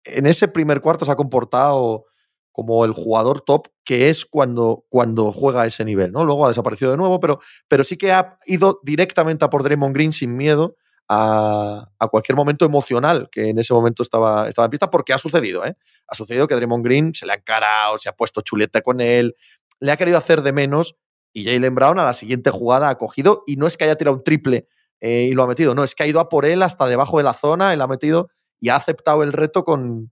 en 0.06 0.26
ese 0.28 0.48
primer 0.48 0.82
cuarto 0.82 1.06
se 1.06 1.12
ha 1.12 1.16
comportado 1.16 2.06
como 2.52 2.86
el 2.86 2.94
jugador 2.94 3.42
top 3.42 3.68
que 3.84 4.10
es 4.10 4.26
cuando, 4.26 4.86
cuando 4.90 5.32
juega 5.32 5.64
a 5.64 5.66
ese 5.66 5.86
nivel. 5.86 6.12
¿no? 6.12 6.24
Luego 6.26 6.46
ha 6.46 6.50
desaparecido 6.50 6.92
de 6.92 6.98
nuevo, 6.98 7.20
pero, 7.20 7.40
pero 7.68 7.84
sí 7.84 7.98
que 7.98 8.12
ha 8.12 8.38
ido 8.46 8.80
directamente 8.84 9.46
a 9.46 9.50
por 9.50 9.64
Draymond 9.64 9.96
Green 9.96 10.12
sin 10.12 10.36
miedo 10.36 10.76
a, 11.08 11.90
a 11.98 12.08
cualquier 12.08 12.36
momento 12.36 12.66
emocional 12.66 13.30
que 13.32 13.50
en 13.50 13.58
ese 13.58 13.74
momento 13.74 14.04
estaba, 14.04 14.48
estaba 14.48 14.66
en 14.66 14.72
pista, 14.72 14.92
porque 14.92 15.12
ha 15.12 15.18
sucedido, 15.18 15.66
¿eh? 15.66 15.76
Ha 16.08 16.14
sucedido 16.14 16.48
que 16.48 16.56
Draymond 16.56 16.86
Green 16.86 17.14
se 17.16 17.26
le 17.26 17.32
ha 17.32 17.36
encarado, 17.36 17.98
se 17.98 18.10
ha 18.10 18.16
puesto 18.16 18.42
chuleta 18.42 18.82
con 18.82 19.02
él, 19.02 19.36
le 19.80 19.92
ha 19.92 19.98
querido 19.98 20.18
hacer 20.18 20.44
de 20.44 20.54
menos 20.54 20.96
y 21.34 21.46
Jalen 21.46 21.74
Brown 21.74 22.00
a 22.00 22.06
la 22.06 22.14
siguiente 22.14 22.52
jugada 22.52 22.90
ha 22.90 22.98
cogido 22.98 23.44
y 23.48 23.56
no 23.56 23.68
es 23.68 23.78
que 23.78 23.86
haya 23.86 23.96
tirado 23.96 24.18
un 24.18 24.24
triple 24.24 24.68
eh, 25.02 25.28
y 25.32 25.34
lo 25.34 25.44
ha 25.44 25.48
metido, 25.48 25.74
no, 25.74 25.84
es 25.84 25.96
que 25.96 26.04
ha 26.04 26.08
ido 26.08 26.20
a 26.20 26.30
por 26.30 26.46
él 26.46 26.62
hasta 26.62 26.86
debajo 26.86 27.18
de 27.18 27.24
la 27.24 27.34
zona, 27.34 27.74
él 27.74 27.82
ha 27.82 27.88
metido 27.88 28.30
y 28.60 28.70
ha 28.70 28.76
aceptado 28.76 29.24
el 29.24 29.34
reto 29.34 29.64
con, 29.64 30.12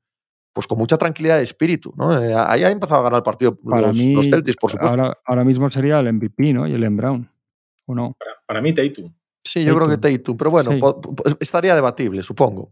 pues 0.57 0.65
con 0.65 0.79
mucha 0.79 0.97
tranquilidad 0.97 1.37
de 1.37 1.43
espíritu, 1.43 1.93
¿no? 1.95 2.19
Eh, 2.19 2.33
ahí 2.35 2.63
ha 2.63 2.71
empezado 2.71 3.01
a 3.01 3.03
ganar 3.03 3.17
el 3.17 3.23
partido 3.23 3.55
Para 3.59 3.89
los, 3.89 3.95
mí, 3.95 4.11
los 4.15 4.27
Celtics, 4.27 4.57
por 4.57 4.71
supuesto. 4.71 4.97
Ahora, 4.99 5.15
ahora 5.23 5.43
mismo 5.45 5.69
sería 5.69 5.99
el 5.99 6.11
MVP, 6.11 6.51
¿no? 6.51 6.65
Y 6.67 6.73
el 6.73 6.89
Brown. 6.89 7.29
¿O 7.85 7.93
no? 7.93 8.15
Para, 8.17 8.31
para 8.47 8.59
mí, 8.63 8.73
Tatum. 8.73 9.13
Sí, 9.43 9.63
yo 9.63 9.75
creo 9.75 9.87
que 9.87 9.97
Tatum, 9.99 10.35
pero 10.35 10.49
bueno, 10.49 10.71
Sí. 10.71 10.81
estaría 11.39 11.75
debatible, 11.75 12.23
supongo. 12.23 12.71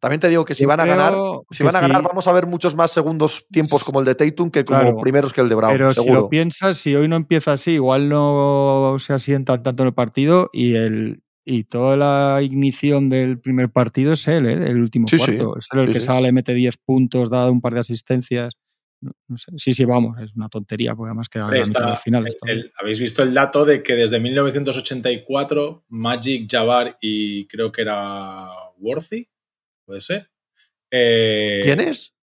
También 0.00 0.20
te 0.20 0.28
digo 0.28 0.44
que 0.44 0.54
si 0.54 0.64
Yo 0.64 0.68
van 0.68 0.80
a 0.80 0.84
ganar, 0.84 1.14
si 1.50 1.64
van 1.64 1.76
a 1.76 1.80
ganar, 1.80 2.02
sí. 2.02 2.06
vamos 2.08 2.26
a 2.28 2.32
ver 2.32 2.46
muchos 2.46 2.76
más 2.76 2.90
segundos 2.90 3.46
tiempos 3.50 3.82
como 3.84 4.00
el 4.00 4.04
de 4.04 4.14
Tatum 4.14 4.50
que 4.50 4.66
como 4.66 4.80
Claro. 4.80 4.98
primeros 4.98 5.32
que 5.32 5.40
el 5.40 5.48
de 5.48 5.54
Brown, 5.54 5.72
Pero 5.72 5.88
si 5.94 6.02
seguro. 6.02 6.20
lo 6.20 6.28
piensas, 6.28 6.76
si 6.76 6.94
hoy 6.94 7.08
no 7.08 7.16
empieza 7.16 7.54
así, 7.54 7.70
igual 7.72 8.10
no 8.10 8.96
se 8.98 9.14
asienta 9.14 9.62
tanto 9.62 9.82
en 9.82 9.86
el 9.86 9.94
partido 9.94 10.50
y 10.52 10.74
el 10.74 11.22
y 11.50 11.64
toda 11.64 11.96
la 11.96 12.42
ignición 12.42 13.08
del 13.08 13.38
primer 13.40 13.70
partido 13.70 14.12
es 14.12 14.28
él, 14.28 14.46
¿eh? 14.46 14.56
del 14.58 14.80
último 14.80 15.08
Sí, 15.08 15.18
sí. 15.18 15.36
cuarto. 15.36 15.58
Es 15.58 15.66
él 15.72 15.78
el 15.80 15.86
Sí, 15.86 15.92
que 15.92 16.00
sí. 16.00 16.06
sale, 16.06 16.30
mete 16.32 16.52
10 16.54 16.76
puntos, 16.76 17.30
da 17.30 17.50
un 17.50 17.60
par 17.60 17.72
de 17.74 17.80
asistencias. 17.80 18.54
No, 19.00 19.12
no 19.28 19.38
sé. 19.38 19.52
Sí, 19.56 19.72
sí, 19.74 19.84
vamos, 19.84 20.20
es 20.20 20.34
una 20.34 20.48
tontería, 20.48 20.94
porque 20.94 21.08
además 21.10 21.28
queda 21.28 21.48
del 21.48 21.64
final. 21.96 22.26
el- 22.26 22.50
el- 22.50 22.72
Habéis 22.80 22.98
visto 23.00 23.22
el 23.22 23.32
dato 23.32 23.64
de 23.64 23.82
que 23.82 23.94
desde 23.94 24.20
1984 24.20 25.84
Magic, 25.88 26.46
Jabbar 26.50 26.98
y 27.00 27.46
creo 27.46 27.72
que 27.72 27.82
era 27.82 28.48
Worthy, 28.78 29.28
puede 29.86 30.00
ser. 30.00 30.30
Eh, 30.90 31.60
¿Quién 31.62 31.80
es? 31.80 32.14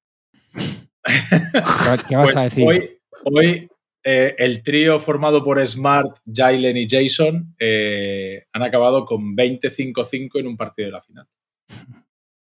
¿Qué- 1.05 2.03
¿Qué 2.09 2.15
vas 2.15 2.25
Pues 2.25 2.35
a 2.37 2.43
decir? 2.43 2.67
Hoy, 2.67 2.89
hoy, 3.23 3.69
eh, 4.07 4.35
el 4.37 4.61
trío 4.63 4.99
formado 4.99 5.43
por 5.43 5.65
Smart, 5.67 6.19
Jalen 6.31 6.77
y 6.77 6.87
Jason 6.87 7.55
eh, 7.59 8.45
han 8.53 8.61
acabado 8.61 9.03
con 9.05 9.35
25-5 9.35 10.39
en 10.39 10.47
un 10.47 10.55
partido 10.55 10.85
de 10.87 10.91
la 10.91 11.01
final. 11.01 11.27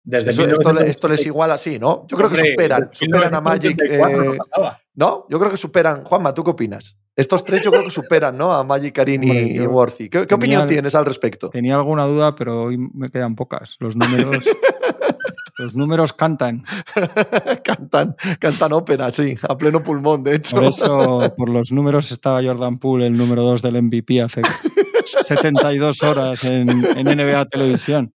Desde 0.03 0.31
Eso- 0.33 0.45
esto, 0.45 0.73
le- 0.73 0.91
esto 0.91 1.09
les 1.09 1.21
1984, 1.21 1.29
igual 1.29 1.51
así, 1.53 1.79
¿no? 1.79 2.07
Yo 2.09 2.17
creo 2.19 2.29
que 2.29 2.51
superan, 2.51 2.91
superan 2.93 3.35
a 3.35 3.41
Magic. 3.41 3.75
1984 3.81 4.25
no 4.25 4.35
eh, 4.35 4.37
pasaba. 4.37 4.81
¿No? 4.97 5.27
Yo 5.31 5.39
creo 5.39 5.51
que 5.51 5.57
superan. 5.57 6.05
Juanma, 6.05 6.35
¿tú 6.35 6.45
qué 6.45 6.51
opinas? 6.51 6.99
Estos 7.17 7.45
tres 7.45 7.63
yo 7.63 7.71
creo 7.71 7.85
que 7.85 7.91
superan, 7.91 8.37
¿no? 8.37 8.53
A 8.53 8.65
Magic, 8.65 8.93
Karim 8.95 9.23
y, 9.23 9.31
Hombre, 9.31 9.43
y 9.47 9.55
yo 9.55 9.71
Worthy. 9.71 10.09
¿Qué, 10.11 10.35
opinión 10.35 10.67
tienes 10.67 10.95
al 10.97 11.07
respecto? 11.07 11.49
Tenía 11.49 11.77
alguna 11.77 12.05
duda, 12.05 12.35
pero 12.35 12.65
hoy 12.65 12.77
me 12.77 13.09
quedan 13.09 13.35
pocas. 13.37 13.77
Los 13.79 13.97
números, 13.97 14.45
los 15.57 15.75
números 15.75 16.13
cantan. 16.13 16.65
cantan, 17.65 18.17
cantan 18.39 18.73
ópera, 18.73 19.13
sí, 19.13 19.37
a 19.49 19.57
pleno 19.57 19.83
pulmón, 19.83 20.25
de 20.25 20.37
hecho. 20.37 20.57
Por 20.57 20.65
eso, 20.65 21.35
por 21.37 21.49
los 21.49 21.73
números, 21.73 22.11
estaba 22.11 22.43
Jordan 22.43 22.79
Poole, 22.79 23.07
el 23.07 23.17
número 23.17 23.43
2 23.43 23.63
del 23.63 23.83
MVP, 23.83 24.21
hace 24.21 24.43
72 25.25 26.03
horas 26.03 26.45
en, 26.45 26.69
en 26.69 27.05
NBA 27.05 27.45
Televisión. 27.47 28.13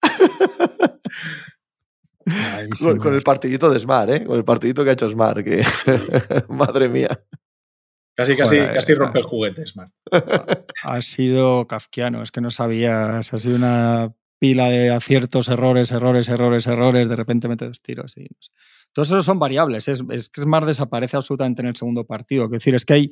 Ay, 2.26 2.68
Con, 2.68 2.99
con 2.99 3.14
el 3.14 3.22
partidito 3.22 3.70
de 3.70 3.80
Smart, 3.80 4.11
¿eh? 4.11 4.24
Con 4.24 4.36
el 4.36 4.45
partidito 4.45 4.84
que 4.84 4.91
ha 4.91 4.93
hecho 4.95 5.09
Smart, 5.09 5.43
que 5.43 5.64
madre 6.49 6.89
mía. 6.89 7.18
Casi, 8.14 8.36
casi, 8.36 8.57
Joder, 8.57 8.74
casi 8.74 8.95
rompe 8.95 9.20
el 9.20 9.24
juguete, 9.24 9.66
Smart. 9.66 9.93
Ha 10.82 11.01
sido 11.03 11.66
kafkiano, 11.68 12.22
es 12.22 12.32
que 12.32 12.41
no 12.41 12.51
sabías, 12.51 13.32
ha 13.32 13.39
sido 13.39 13.55
una 13.55 14.12
pila 14.39 14.68
de 14.68 14.91
aciertos, 14.91 15.49
errores, 15.49 15.91
errores, 15.91 16.28
errores, 16.28 16.66
errores, 16.66 17.09
de 17.09 17.16
repente 17.16 17.49
mete 17.49 17.66
dos 17.66 17.80
tiros. 17.82 18.16
Y. 18.16 18.26
Todos 18.93 19.09
esos 19.09 19.24
son 19.24 19.39
variables, 19.39 19.89
es, 19.89 20.03
es 20.11 20.28
que 20.30 20.41
Smart 20.43 20.66
desaparece 20.66 21.16
absolutamente 21.16 21.62
en 21.62 21.68
el 21.68 21.76
segundo 21.76 22.05
partido. 22.07 22.45
Es 22.47 22.51
decir, 22.51 22.74
es 22.74 22.84
que 22.84 22.95
hay, 22.95 23.11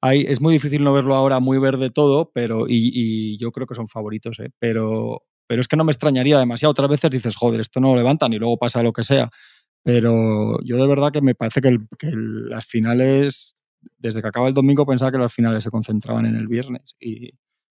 hay, 0.00 0.22
es 0.22 0.40
muy 0.40 0.52
difícil 0.54 0.82
no 0.84 0.92
verlo 0.92 1.14
ahora 1.14 1.40
muy 1.40 1.58
verde 1.58 1.90
todo, 1.90 2.30
pero 2.32 2.64
y, 2.68 3.36
yo 3.38 3.52
creo 3.52 3.66
que 3.66 3.74
son 3.74 3.88
favoritos, 3.88 4.38
¿eh? 4.40 4.50
pero, 4.58 5.22
pero 5.46 5.60
es 5.60 5.68
que 5.68 5.76
no 5.76 5.84
me 5.84 5.92
extrañaría 5.92 6.38
demasiado. 6.38 6.70
Otras 6.72 6.90
veces 6.90 7.10
dices, 7.10 7.36
joder, 7.36 7.60
esto 7.60 7.80
no 7.80 7.88
lo 7.90 7.96
levantan 7.96 8.32
y 8.32 8.38
luego 8.38 8.56
pasa 8.58 8.82
lo 8.82 8.92
que 8.92 9.04
sea. 9.04 9.30
Pero 9.84 10.58
yo 10.64 10.76
de 10.76 10.86
verdad 10.86 11.12
que 11.12 11.22
me 11.22 11.34
parece 11.34 11.60
que, 11.60 11.68
el- 11.68 11.88
que 11.98 12.10
las 12.14 12.66
finales, 12.66 13.56
desde 13.98 14.22
que 14.22 14.28
acaba 14.28 14.48
el 14.48 14.54
domingo, 14.54 14.86
pensaba 14.86 15.12
que 15.12 15.18
las 15.18 15.32
finales 15.32 15.64
se 15.64 15.70
concentraban 15.70 16.26
en 16.26 16.36
el 16.36 16.48
viernes. 16.48 16.94
Y 17.00 17.30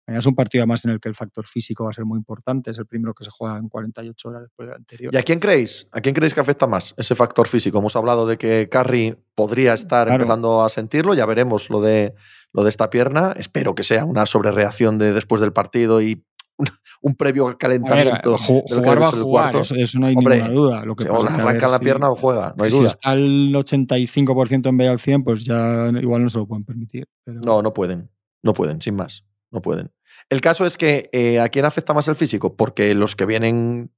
mañana 0.07 0.19
es 0.21 0.27
un 0.27 0.35
partido 0.35 0.63
además 0.63 0.85
en 0.85 0.91
el 0.93 1.01
que 1.01 1.09
el 1.09 1.15
factor 1.15 1.47
físico 1.47 1.85
va 1.85 1.91
a 1.91 1.93
ser 1.93 2.05
muy 2.05 2.19
importante. 2.19 2.71
Es 2.71 2.79
el 2.79 2.87
primero 2.87 3.15
que 3.15 3.25
se 3.25 3.31
juega 3.31 3.57
en 3.59 3.69
48 3.69 4.29
horas 4.29 4.43
después 4.43 4.69
del 4.69 4.77
anterior. 4.77 5.15
¿Y 5.15 5.17
a 5.17 5.23
quién 5.23 5.39
creéis? 5.41 5.89
¿A 5.93 6.01
quién 6.01 6.15
creéis 6.15 6.35
que 6.35 6.41
afecta 6.41 6.67
más 6.67 6.95
ese 6.99 7.15
factor 7.15 7.49
físico? 7.49 7.79
Hemos 7.79 7.97
hablado 7.97 8.27
de 8.27 8.37
que 8.39 8.69
Curry 8.71 9.17
podría 9.35 9.75
estar 9.75 10.07
Claro. 10.07 10.23
empezando 10.23 10.63
a 10.63 10.69
sentirlo, 10.69 11.15
ya 11.15 11.27
veremos 11.27 11.71
lo 11.71 11.81
de, 11.81 12.15
lo 12.53 12.63
de 12.65 12.69
esta 12.71 12.91
pierna. 12.91 13.35
Espero 13.37 13.75
que 13.75 13.83
sea 13.83 14.05
una 14.05 14.27
sobrereacción 14.27 14.99
de 14.99 15.13
después 15.13 15.41
del 15.41 15.53
partido 15.53 16.01
y 16.03 16.25
un, 16.57 16.69
un 17.03 17.15
previo 17.17 17.47
A 17.47 17.49
ver, 17.49 17.57
calentamiento. 17.59 18.31
de 18.31 18.37
lo 18.37 18.37
que 18.37 18.45
jugar 18.77 19.03
va 19.03 19.09
a 19.09 19.11
jugar, 19.11 19.57
eso, 19.57 19.75
eso 19.75 19.99
no 19.99 20.07
hay 20.07 20.15
Hombre, 20.15 20.37
ninguna 20.37 20.55
duda. 20.55 20.85
Lo 20.85 20.95
que 20.95 21.03
Si 21.05 21.09
pasa 21.09 21.21
os 21.21 21.27
a 21.33 21.37
ver 21.37 21.41
arrancan 21.47 21.71
la 21.73 21.79
si- 21.79 21.85
pierna 21.85 22.11
o 22.11 22.15
juega, 22.15 22.55
no 22.57 22.63
hay 22.65 22.71
si 22.71 22.77
duda. 22.79 22.89
está 22.91 23.13
el 23.15 23.53
85% 23.57 24.69
en 24.69 24.77
vez 24.77 24.89
al 24.89 25.01
100, 25.01 25.25
pues 25.25 25.45
ya 25.45 25.89
igual 26.01 26.23
no 26.23 26.29
se 26.31 26.39
lo 26.39 26.47
pueden 26.47 26.65
permitir. 26.65 27.07
pero- 27.25 27.41
No, 27.45 27.61
no 27.63 27.73
pueden. 27.73 28.09
No 28.45 28.53
pueden, 28.53 28.81
sin 28.81 28.95
más. 28.95 29.25
No 29.51 29.63
pueden. 29.63 29.91
El 30.31 30.41
caso 30.41 30.67
es 30.67 30.77
que 30.77 31.11
eh, 31.13 31.41
¿a 31.41 31.49
quién 31.49 31.65
afecta 31.65 31.95
más 31.95 32.09
el 32.09 32.17
físico? 32.17 32.57
Porque 32.57 32.95
los 32.95 33.17
que 33.17 33.27
vienen 33.27 33.93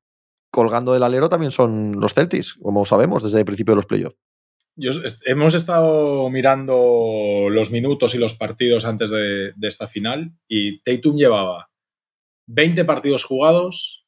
colgando 0.50 0.92
del 0.92 1.02
alero 1.02 1.28
también 1.28 1.52
son 1.52 2.00
los 2.00 2.14
Celtics, 2.14 2.54
como 2.54 2.84
sabemos 2.84 3.22
desde 3.22 3.38
el 3.38 3.44
principio 3.44 3.72
de 3.72 3.76
los 3.76 3.86
playoffs. 3.86 4.16
Hemos 5.24 5.54
estado 5.54 6.28
mirando 6.28 7.48
los 7.50 7.70
minutos 7.70 8.14
y 8.14 8.18
los 8.18 8.34
partidos 8.34 8.84
antes 8.84 9.10
de, 9.10 9.52
de 9.54 9.68
esta 9.68 9.86
final 9.86 10.32
y 10.48 10.82
Tatum 10.82 11.16
llevaba 11.16 11.70
20 12.46 12.84
partidos 12.84 13.24
jugados, 13.24 14.06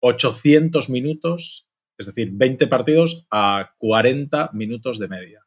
800 0.00 0.88
minutos, 0.88 1.68
es 1.98 2.06
decir, 2.06 2.30
20 2.32 2.66
partidos 2.68 3.26
a 3.30 3.74
40 3.78 4.50
minutos 4.54 4.98
de 4.98 5.08
media. 5.08 5.46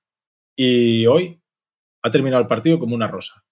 Y 0.55 1.05
hoy 1.07 1.41
ha 2.03 2.11
terminado 2.11 2.41
el 2.41 2.47
partido 2.47 2.79
como 2.79 2.95
una 2.95 3.07
rosa. 3.07 3.45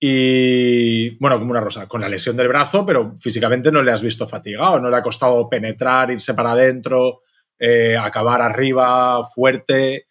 Y 0.00 1.16
bueno, 1.18 1.38
como 1.38 1.50
una 1.50 1.60
rosa, 1.60 1.88
con 1.88 2.00
la 2.00 2.08
lesión 2.08 2.36
del 2.36 2.48
brazo, 2.48 2.86
pero 2.86 3.16
físicamente 3.16 3.72
no 3.72 3.82
le 3.82 3.90
has 3.90 4.02
visto 4.02 4.28
fatigado, 4.28 4.78
no 4.78 4.90
le 4.90 4.96
ha 4.96 5.02
costado 5.02 5.48
penetrar, 5.48 6.10
irse 6.10 6.34
para 6.34 6.52
adentro, 6.52 7.22
eh, 7.58 7.96
acabar 7.96 8.40
arriba 8.40 9.24
fuerte. 9.34 10.06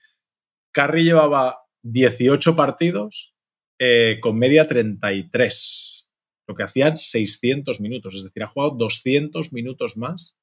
Curry 0.73 1.05
llevaba 1.05 1.59
18 1.83 2.55
partidos 2.55 3.33
eh, 3.79 4.19
con 4.21 4.37
media 4.37 4.67
33, 4.67 6.11
lo 6.47 6.55
que 6.55 6.63
hacían 6.63 6.97
600 6.97 7.79
minutos, 7.79 8.15
es 8.15 8.23
decir, 8.25 8.43
ha 8.43 8.47
jugado 8.47 8.75
200 8.75 9.53
minutos 9.53 9.95
más. 9.95 10.35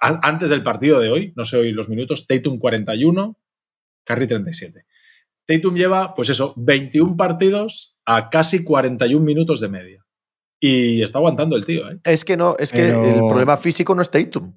Antes 0.00 0.50
del 0.50 0.64
partido 0.64 0.98
de 0.98 1.10
hoy, 1.10 1.32
no 1.36 1.44
sé 1.44 1.56
hoy 1.56 1.70
los 1.70 1.88
minutos, 1.88 2.26
Tatum 2.26 2.58
41, 2.58 3.38
Curry 4.04 4.26
37. 4.26 4.86
Tatum 5.48 5.74
lleva, 5.74 6.14
pues 6.14 6.28
eso, 6.28 6.52
21 6.56 7.16
partidos 7.16 7.98
a 8.06 8.28
casi 8.28 8.62
41 8.64 9.24
minutos 9.24 9.60
de 9.60 9.68
media. 9.68 10.04
Y 10.60 11.02
está 11.02 11.18
aguantando 11.18 11.56
el 11.56 11.64
tío, 11.64 11.88
¿eh? 11.90 11.98
Es 12.04 12.24
que 12.24 12.36
no, 12.36 12.54
es 12.58 12.70
que 12.72 12.90
el 12.90 13.18
problema 13.28 13.56
físico 13.56 13.94
no 13.94 14.02
es 14.02 14.10
Tatum. 14.10 14.54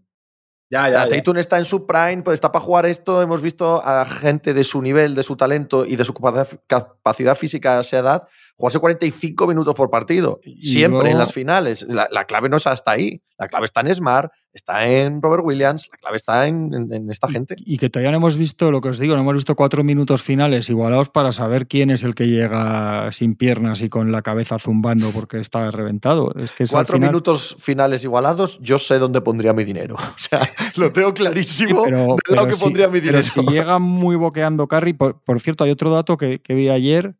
Ya, 0.69 0.89
Ya, 0.89 1.07
ya. 1.07 1.09
Tatum 1.09 1.37
está 1.37 1.57
en 1.59 1.65
su 1.65 1.85
prime, 1.85 2.23
pues 2.23 2.35
está 2.35 2.51
para 2.51 2.63
jugar 2.65 2.85
esto. 2.85 3.21
Hemos 3.21 3.41
visto 3.41 3.81
a 3.85 4.05
gente 4.05 4.53
de 4.53 4.63
su 4.63 4.81
nivel, 4.81 5.15
de 5.15 5.23
su 5.23 5.35
talento 5.35 5.85
y 5.85 5.95
de 5.95 6.03
su 6.05 6.13
capacidad- 6.13 6.59
capacidad 6.67 7.35
física 7.37 7.77
a 7.77 7.81
esa 7.81 7.99
edad 7.99 8.27
jugarse 8.61 8.79
45 8.79 9.47
minutos 9.47 9.75
por 9.75 9.89
partido. 9.89 10.39
Siempre 10.59 11.09
en 11.11 11.17
las 11.17 11.33
finales. 11.33 11.83
La, 11.89 12.07
la 12.11 12.25
clave 12.25 12.47
no 12.47 12.57
es 12.57 12.67
hasta 12.67 12.91
ahí. 12.91 13.21
La 13.37 13.47
clave 13.47 13.65
está 13.65 13.81
en 13.81 13.95
Smart, 13.95 14.31
está 14.53 14.87
en 14.87 15.19
Robert 15.19 15.41
Williams, 15.43 15.89
la 15.91 15.97
clave 15.97 16.17
está 16.17 16.45
en, 16.47 16.71
en- 16.75 16.93
en 16.93 17.09
esta 17.09 17.27
gente. 17.27 17.55
Y 17.57 17.79
que 17.79 17.89
todavía 17.89 18.11
no 18.11 18.17
hemos 18.17 18.37
visto, 18.37 18.69
lo 18.69 18.81
que 18.81 18.89
os 18.89 18.99
digo, 18.99 19.15
no 19.15 19.21
hemos 19.21 19.33
visto 19.33 19.55
cuatro 19.55 19.83
minutos 19.83 20.21
finales 20.21 20.69
igualados 20.69 21.09
para 21.09 21.31
saber 21.31 21.65
quién 21.67 21.89
es 21.89 22.03
el 22.03 22.13
que 22.13 22.27
llega 22.27 23.11
sin 23.11 23.33
piernas 23.33 23.81
y 23.81 23.89
con 23.89 24.11
la 24.11 24.21
cabeza 24.21 24.59
zumbando 24.59 25.09
porque 25.09 25.39
está 25.39 25.71
reventado. 25.71 26.31
Es 26.35 26.51
que 26.51 26.67
Cuatro 26.67 26.93
final- 26.97 27.09
minutos 27.09 27.55
finales 27.59 28.03
igualados, 28.03 28.59
yo 28.61 28.77
sé 28.77 28.99
dónde 28.99 29.21
pondría 29.21 29.53
mi 29.53 29.63
dinero. 29.63 29.95
O 30.15 30.19
sea, 30.19 30.47
lo 30.75 30.91
tengo 30.93 31.07
Sí, 31.09 31.13
clarísimo 31.15 31.83
pero, 31.85 31.97
del 32.27 32.35
lado 32.35 32.47
que 32.47 32.55
si- 32.55 32.61
pondría 32.63 32.87
mi 32.89 32.99
pero 33.01 33.21
dinero. 33.23 33.23
si 33.27 33.41
llega 33.51 33.79
muy 33.79 34.15
boqueando 34.17 34.67
Carry, 34.67 34.93
por, 34.93 35.19
por 35.23 35.39
cierto, 35.39 35.63
hay 35.63 35.71
otro 35.71 35.89
dato 35.89 36.15
que, 36.15 36.39
que 36.43 36.53
vi 36.53 36.69
ayer. 36.69 37.15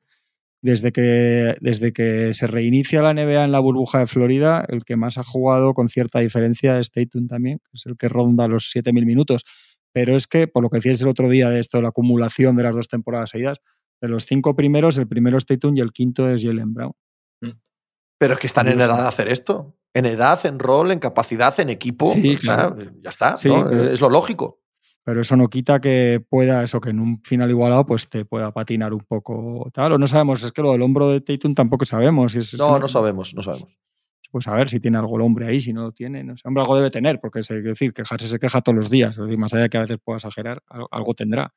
Desde 0.63 0.91
que, 0.91 1.55
desde 1.59 1.91
que 1.91 2.33
se 2.35 2.45
reinicia 2.45 3.01
la 3.01 3.13
NBA 3.15 3.43
en 3.45 3.51
la 3.51 3.59
burbuja 3.59 3.99
de 3.99 4.07
Florida, 4.07 4.63
el 4.69 4.83
que 4.85 4.95
más 4.95 5.17
ha 5.17 5.23
jugado 5.23 5.73
con 5.73 5.89
cierta 5.89 6.19
diferencia 6.19 6.79
es 6.79 6.91
Tatum 6.91 7.27
también, 7.27 7.57
que 7.59 7.71
es 7.73 7.85
el 7.87 7.97
que 7.97 8.07
ronda 8.09 8.47
los 8.47 8.71
7.000 8.75 9.05
minutos. 9.05 9.43
Pero 9.91 10.15
es 10.15 10.27
que, 10.27 10.47
por 10.47 10.61
lo 10.61 10.69
que 10.69 10.77
decíais 10.77 11.01
el 11.01 11.07
otro 11.07 11.29
día 11.29 11.49
de 11.49 11.59
esto, 11.59 11.81
la 11.81 11.89
acumulación 11.89 12.55
de 12.55 12.63
las 12.63 12.75
dos 12.75 12.87
temporadas 12.87 13.31
seguidas, 13.31 13.57
de 14.01 14.07
los 14.07 14.25
cinco 14.25 14.55
primeros, 14.55 14.97
el 14.99 15.07
primero 15.07 15.37
es 15.37 15.45
Tatum 15.45 15.75
y 15.77 15.81
el 15.81 15.91
quinto 15.91 16.29
es 16.29 16.43
Jalen 16.43 16.73
Brown. 16.73 16.93
Pero 18.19 18.35
es 18.35 18.39
que 18.39 18.47
están 18.47 18.67
en 18.67 18.79
edad 18.79 19.01
de 19.01 19.07
hacer 19.07 19.27
esto. 19.29 19.75
En 19.95 20.05
edad, 20.05 20.45
en 20.45 20.59
rol, 20.59 20.91
en 20.91 20.99
capacidad, 20.99 21.59
en 21.59 21.71
equipo. 21.71 22.05
Sí, 22.13 22.35
O 22.35 22.39
sea, 22.41 22.55
claro. 22.55 22.77
ya 23.01 23.09
está. 23.09 23.35
Sí, 23.35 23.49
¿no? 23.49 23.65
pero- 23.67 23.83
Es 23.89 23.99
lo 23.99 24.09
lógico. 24.09 24.60
Pero 25.03 25.21
eso 25.21 25.35
no 25.35 25.49
quita 25.49 25.81
que 25.81 26.23
pueda, 26.29 26.63
eso, 26.63 26.79
que 26.79 26.91
en 26.91 26.99
un 26.99 27.21
final 27.23 27.49
igualado, 27.49 27.85
pues 27.87 28.07
te 28.07 28.23
pueda 28.23 28.51
patinar 28.51 28.93
un 28.93 28.99
poco 29.01 29.69
tal. 29.73 29.93
O 29.93 29.97
no 29.97 30.05
sabemos, 30.05 30.43
es 30.43 30.51
que 30.51 30.61
lo 30.61 30.71
del 30.73 30.81
hombro 30.83 31.09
de 31.09 31.21
Tatum 31.21 31.55
tampoco 31.55 31.85
sabemos. 31.85 32.33
si 32.33 32.39
es- 32.39 32.45
es 32.45 32.51
que 32.51 32.57
No, 32.65 32.77
no 32.77 32.87
sabemos, 32.87 33.33
no 33.33 33.41
sabemos. 33.41 33.77
Pues 34.29 34.47
a 34.47 34.53
ver 34.55 34.69
si 34.69 34.79
tiene 34.79 34.97
algo 34.97 35.15
el 35.17 35.23
hombre 35.23 35.47
ahí, 35.47 35.59
si 35.59 35.73
no 35.73 35.81
lo 35.81 35.91
tiene. 35.91 36.23
No 36.23 36.37
sé. 36.37 36.43
Hombre, 36.47 36.61
algo 36.61 36.75
debe 36.75 36.89
tener, 36.91 37.19
porque 37.19 37.41
se, 37.43 37.61
decir, 37.61 37.93
quejarse 37.93 38.27
se 38.27 38.39
queja 38.39 38.61
todos 38.61 38.75
los 38.75 38.89
días. 38.89 39.11
Es 39.17 39.23
decir, 39.23 39.37
más 39.37 39.53
allá 39.53 39.63
de 39.63 39.69
que 39.69 39.77
a 39.77 39.81
veces 39.81 39.97
pueda 40.03 40.17
exagerar, 40.17 40.61
al- 40.67 40.85
algo 40.91 41.13
tendrá. 41.15 41.53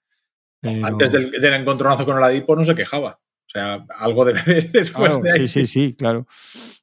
Pero- 0.60 0.86
Antes 0.86 1.12
del, 1.12 1.30
del 1.30 1.54
encontronazo 1.54 2.04
con 2.06 2.16
Oladipo 2.16 2.56
no 2.56 2.64
se 2.64 2.74
quejaba. 2.74 3.20
O 3.20 3.46
sea, 3.48 3.84
algo 3.98 4.24
debe 4.24 4.40
haber 4.40 4.72
después 4.72 5.10
Claro, 5.10 5.18
de 5.22 5.32
ahí. 5.32 5.48
sí, 5.48 5.48
sí, 5.48 5.66
sí, 5.66 5.94
claro. 5.94 6.26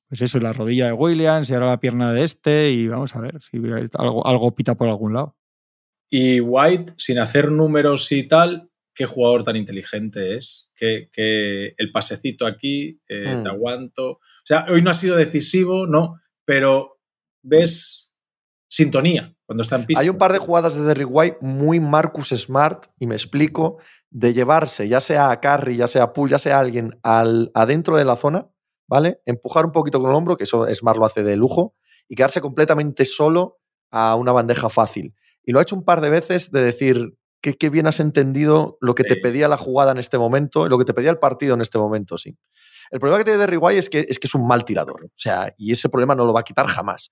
pues 0.07 0.22
eso, 0.22 0.39
la 0.39 0.53
rodilla 0.53 0.86
de 0.88 0.93
Williams 0.93 1.49
y 1.49 1.53
ahora 1.55 1.66
la 1.66 1.80
pierna 1.80 2.14
de 2.14 2.24
este 2.24 2.70
y 2.72 2.88
vamos 2.88 3.16
a 3.16 3.22
ver 3.22 3.41
si 3.41 3.57
algo, 3.97 4.26
algo 4.28 4.53
pita 4.53 4.76
por 4.76 4.88
algún 4.88 5.14
lado. 5.14 5.36
Y 6.14 6.41
White, 6.41 6.93
sin 6.97 7.20
hacer 7.20 7.51
números 7.51 8.12
y 8.12 8.28
tal, 8.28 8.70
qué 8.93 9.05
jugador 9.05 9.43
tan 9.43 9.55
inteligente 9.55 10.36
es, 10.36 10.70
que, 10.76 11.09
el 11.78 11.91
pasecito 11.93 12.45
aquí, 12.45 12.99
eh, 13.07 13.24
te 13.24 13.36
hmm. 13.36 13.47
aguanto. 13.47 14.09
O 14.12 14.20
sea, 14.43 14.66
hoy 14.70 14.82
no 14.82 14.91
ha 14.91 14.93
sido 14.93 15.16
decisivo, 15.16 15.88
no, 15.88 16.20
pero 16.43 16.99
ves 17.41 18.14
sintonía 18.70 19.34
cuando 19.45 19.64
está 19.64 19.78
en 19.78 19.86
pista. 19.86 20.01
Hay 20.01 20.09
un 20.09 20.18
par 20.18 20.34
de 20.34 20.39
jugadas 20.39 20.76
de 20.76 20.84
Derrick 20.84 21.09
White 21.09 21.38
muy 21.41 21.80
Marcus 21.80 22.30
Smart, 22.30 22.88
y 22.99 23.07
me 23.07 23.16
explico, 23.16 23.78
de 24.09 24.34
llevarse 24.34 24.89
ya 24.89 24.99
sea 24.99 25.32
a 25.32 25.39
Carry, 25.39 25.78
ya 25.78 25.88
sea 25.88 26.03
a 26.03 26.14
Poole, 26.14 26.32
ya 26.32 26.39
sea 26.39 26.57
a 26.57 26.59
alguien 26.59 26.99
al, 27.03 27.51
adentro 27.53 27.95
de 27.95 28.03
la 28.03 28.18
zona, 28.18 28.49
¿vale? 28.86 29.22
Empujar 29.26 29.66
un 29.66 29.72
poquito 29.72 30.01
con 30.01 30.09
el 30.09 30.16
hombro, 30.18 30.36
que 30.36 30.43
eso 30.43 30.68
Smart 30.76 30.99
lo 30.99 31.05
hace 31.05 31.24
de 31.24 31.38
lujo, 31.38 31.76
y 32.09 32.16
quedarse 32.16 32.41
completamente 32.41 33.05
solo 33.05 33.59
a 33.91 34.16
una 34.16 34.34
bandeja 34.34 34.70
fácil. 34.70 35.16
Y 35.44 35.52
lo 35.52 35.60
ha 35.60 35.64
hecho 35.64 35.76
un 35.76 35.84
par 35.84 36.02
de 36.02 36.10
veces 36.10 36.52
de 36.52 36.62
decir, 36.62 37.14
que, 37.42 37.70
bien 37.70 37.88
has 37.88 38.00
entendido 38.00 38.78
lo 38.82 38.94
que 38.94 39.04
te 39.04 39.16
pedía 39.16 39.48
la 39.48 39.58
jugada 39.58 39.92
en 39.92 39.98
este 39.98 40.18
momento, 40.18 40.68
lo 40.68 40.78
que 40.78 40.86
te 40.86 40.94
pedía 40.94 41.10
el 41.10 41.18
partido 41.18 41.56
en 41.56 41.62
este 41.62 41.80
momento, 41.80 42.18
sí. 42.18 42.38
El 42.92 43.00
problema 43.00 43.18
que 43.20 43.26
tiene 43.26 43.39
Derry 43.39 43.58
White 43.58 43.80
es 43.80 43.89
que, 43.89 44.06
es 44.08 44.20
que 44.20 44.28
es 44.28 44.36
un 44.36 44.48
mal 44.48 44.66
tirador. 44.66 45.06
O 45.06 45.12
sea, 45.16 45.54
y 45.58 45.72
ese 45.72 45.89
problema 45.89 46.14
no 46.14 46.26
lo 46.26 46.34
va 46.34 46.42
a 46.42 46.44
quitar 46.44 46.68
jamás. 46.68 47.12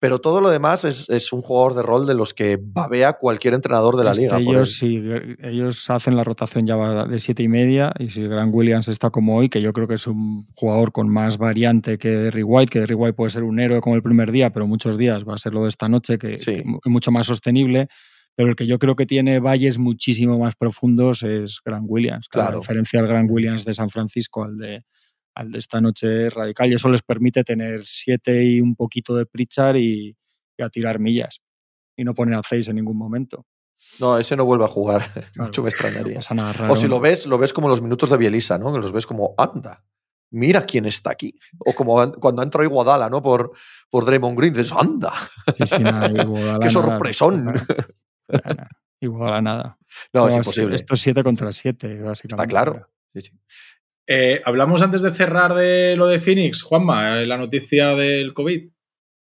Pero 0.00 0.18
todo 0.18 0.40
lo 0.40 0.50
demás 0.50 0.84
es, 0.86 1.32
un 1.32 1.42
jugador 1.42 1.74
de 1.74 1.82
rol 1.82 2.06
de 2.06 2.14
los 2.14 2.32
que 2.32 2.58
babea 2.60 3.12
cualquier 3.12 3.52
entrenador 3.52 3.96
de 3.98 4.04
la 4.04 4.14
liga. 4.14 4.38
ellos, 4.38 4.72
sí, 4.76 5.04
ellos 5.42 5.90
hacen 5.90 6.16
la 6.16 6.24
rotación 6.24 6.66
ya 6.66 7.04
de 7.04 7.18
siete 7.18 7.42
y 7.42 7.48
media 7.48 7.92
y 7.98 8.08
si 8.08 8.22
Grant 8.22 8.54
Williams 8.54 8.88
está 8.88 9.10
como 9.10 9.36
hoy, 9.36 9.50
que 9.50 9.60
yo 9.60 9.74
creo 9.74 9.86
que 9.86 9.94
es 9.94 10.06
un 10.06 10.46
jugador 10.54 10.90
con 10.92 11.10
más 11.10 11.36
variante 11.36 11.98
que 11.98 12.08
Derry 12.08 12.42
White, 12.42 12.70
que 12.70 12.80
Derry 12.80 12.94
White 12.94 13.12
puede 13.12 13.30
ser 13.30 13.42
un 13.42 13.60
héroe 13.60 13.82
como 13.82 13.94
el 13.94 14.02
primer 14.02 14.32
día, 14.32 14.50
pero 14.50 14.66
muchos 14.66 14.96
días 14.96 15.28
va 15.28 15.34
a 15.34 15.38
ser 15.38 15.52
lo 15.52 15.64
de 15.64 15.68
esta 15.68 15.86
noche, 15.86 16.16
que, 16.16 16.34
es 16.34 16.46
mucho 16.86 17.10
más 17.10 17.26
sostenible 17.26 17.88
pero 18.36 18.48
el 18.48 18.56
que 18.56 18.66
yo 18.66 18.78
creo 18.78 18.96
que 18.96 19.04
tiene 19.04 19.38
valles 19.38 19.76
muchísimo 19.76 20.38
más 20.38 20.54
profundos 20.54 21.22
es 21.24 21.60
Grant 21.62 21.84
Williams. 21.86 22.26
Claro. 22.28 22.52
La 22.52 22.58
diferencia 22.60 23.00
del 23.00 23.10
Grant 23.10 23.30
Williams 23.30 23.66
de 23.66 23.74
San 23.74 23.90
Francisco 23.90 24.44
al 24.44 24.56
de, 24.56 24.82
al 25.40 25.50
de 25.50 25.58
esta 25.58 25.80
noche 25.80 26.28
radical 26.28 26.70
y 26.70 26.74
eso 26.74 26.88
les 26.88 27.02
permite 27.02 27.44
tener 27.44 27.86
siete 27.86 28.44
y 28.44 28.60
un 28.60 28.76
poquito 28.76 29.16
de 29.16 29.26
Pritchard 29.26 29.76
y, 29.76 30.16
a 30.62 30.68
tirar 30.68 30.98
millas 30.98 31.40
y 31.96 32.04
no 32.04 32.12
poner 32.12 32.34
a 32.34 32.42
seis 32.46 32.68
en 32.68 32.76
ningún 32.76 32.98
momento. 32.98 33.46
No, 33.98 34.18
ese 34.18 34.36
no 34.36 34.44
vuelve 34.44 34.66
a 34.66 34.68
jugar. 34.68 35.02
Mucho 35.36 35.62
me 35.62 35.70
extrañaría. 35.70 36.20
o 36.68 36.76
si 36.76 36.86
lo 36.86 37.00
ves, 37.00 37.24
lo 37.24 37.38
ves 37.38 37.54
como 37.54 37.66
los 37.70 37.80
minutos 37.80 38.10
de 38.10 38.18
Bielisa, 38.18 38.58
¿no? 38.58 38.70
Que 38.70 38.78
los 38.78 38.92
ves 38.92 39.06
como, 39.06 39.34
anda, 39.38 39.82
mira 40.30 40.60
quién 40.66 40.84
está 40.84 41.12
aquí. 41.12 41.38
O 41.58 41.72
como 41.72 42.12
cuando 42.12 42.42
entra 42.42 42.62
Iguodala, 42.62 43.08
¿no? 43.08 43.22
Por, 43.22 43.52
por 43.88 44.04
Draymond 44.04 44.38
Green, 44.38 44.52
dices, 44.52 44.72
anda. 44.72 45.14
Sí, 45.56 45.66
sí, 45.66 45.82
Qué 46.60 46.68
sorpresón. 46.68 47.54
Igual 49.00 49.32
a 49.32 49.40
nada. 49.40 49.78
No, 50.12 50.28
es 50.28 50.36
imposible. 50.36 50.76
Esto 50.76 50.92
es 50.92 51.00
7 51.00 51.24
contra 51.24 51.50
7, 51.50 52.02
básicamente. 52.02 52.26
Está 52.26 52.46
claro. 52.46 52.86
Eh, 54.12 54.42
hablamos 54.44 54.82
antes 54.82 55.02
de 55.02 55.12
cerrar 55.12 55.54
de 55.54 55.94
lo 55.94 56.08
de 56.08 56.18
Phoenix, 56.18 56.62
Juanma, 56.62 57.20
eh, 57.20 57.26
la 57.26 57.38
noticia 57.38 57.94
del 57.94 58.34
COVID. 58.34 58.68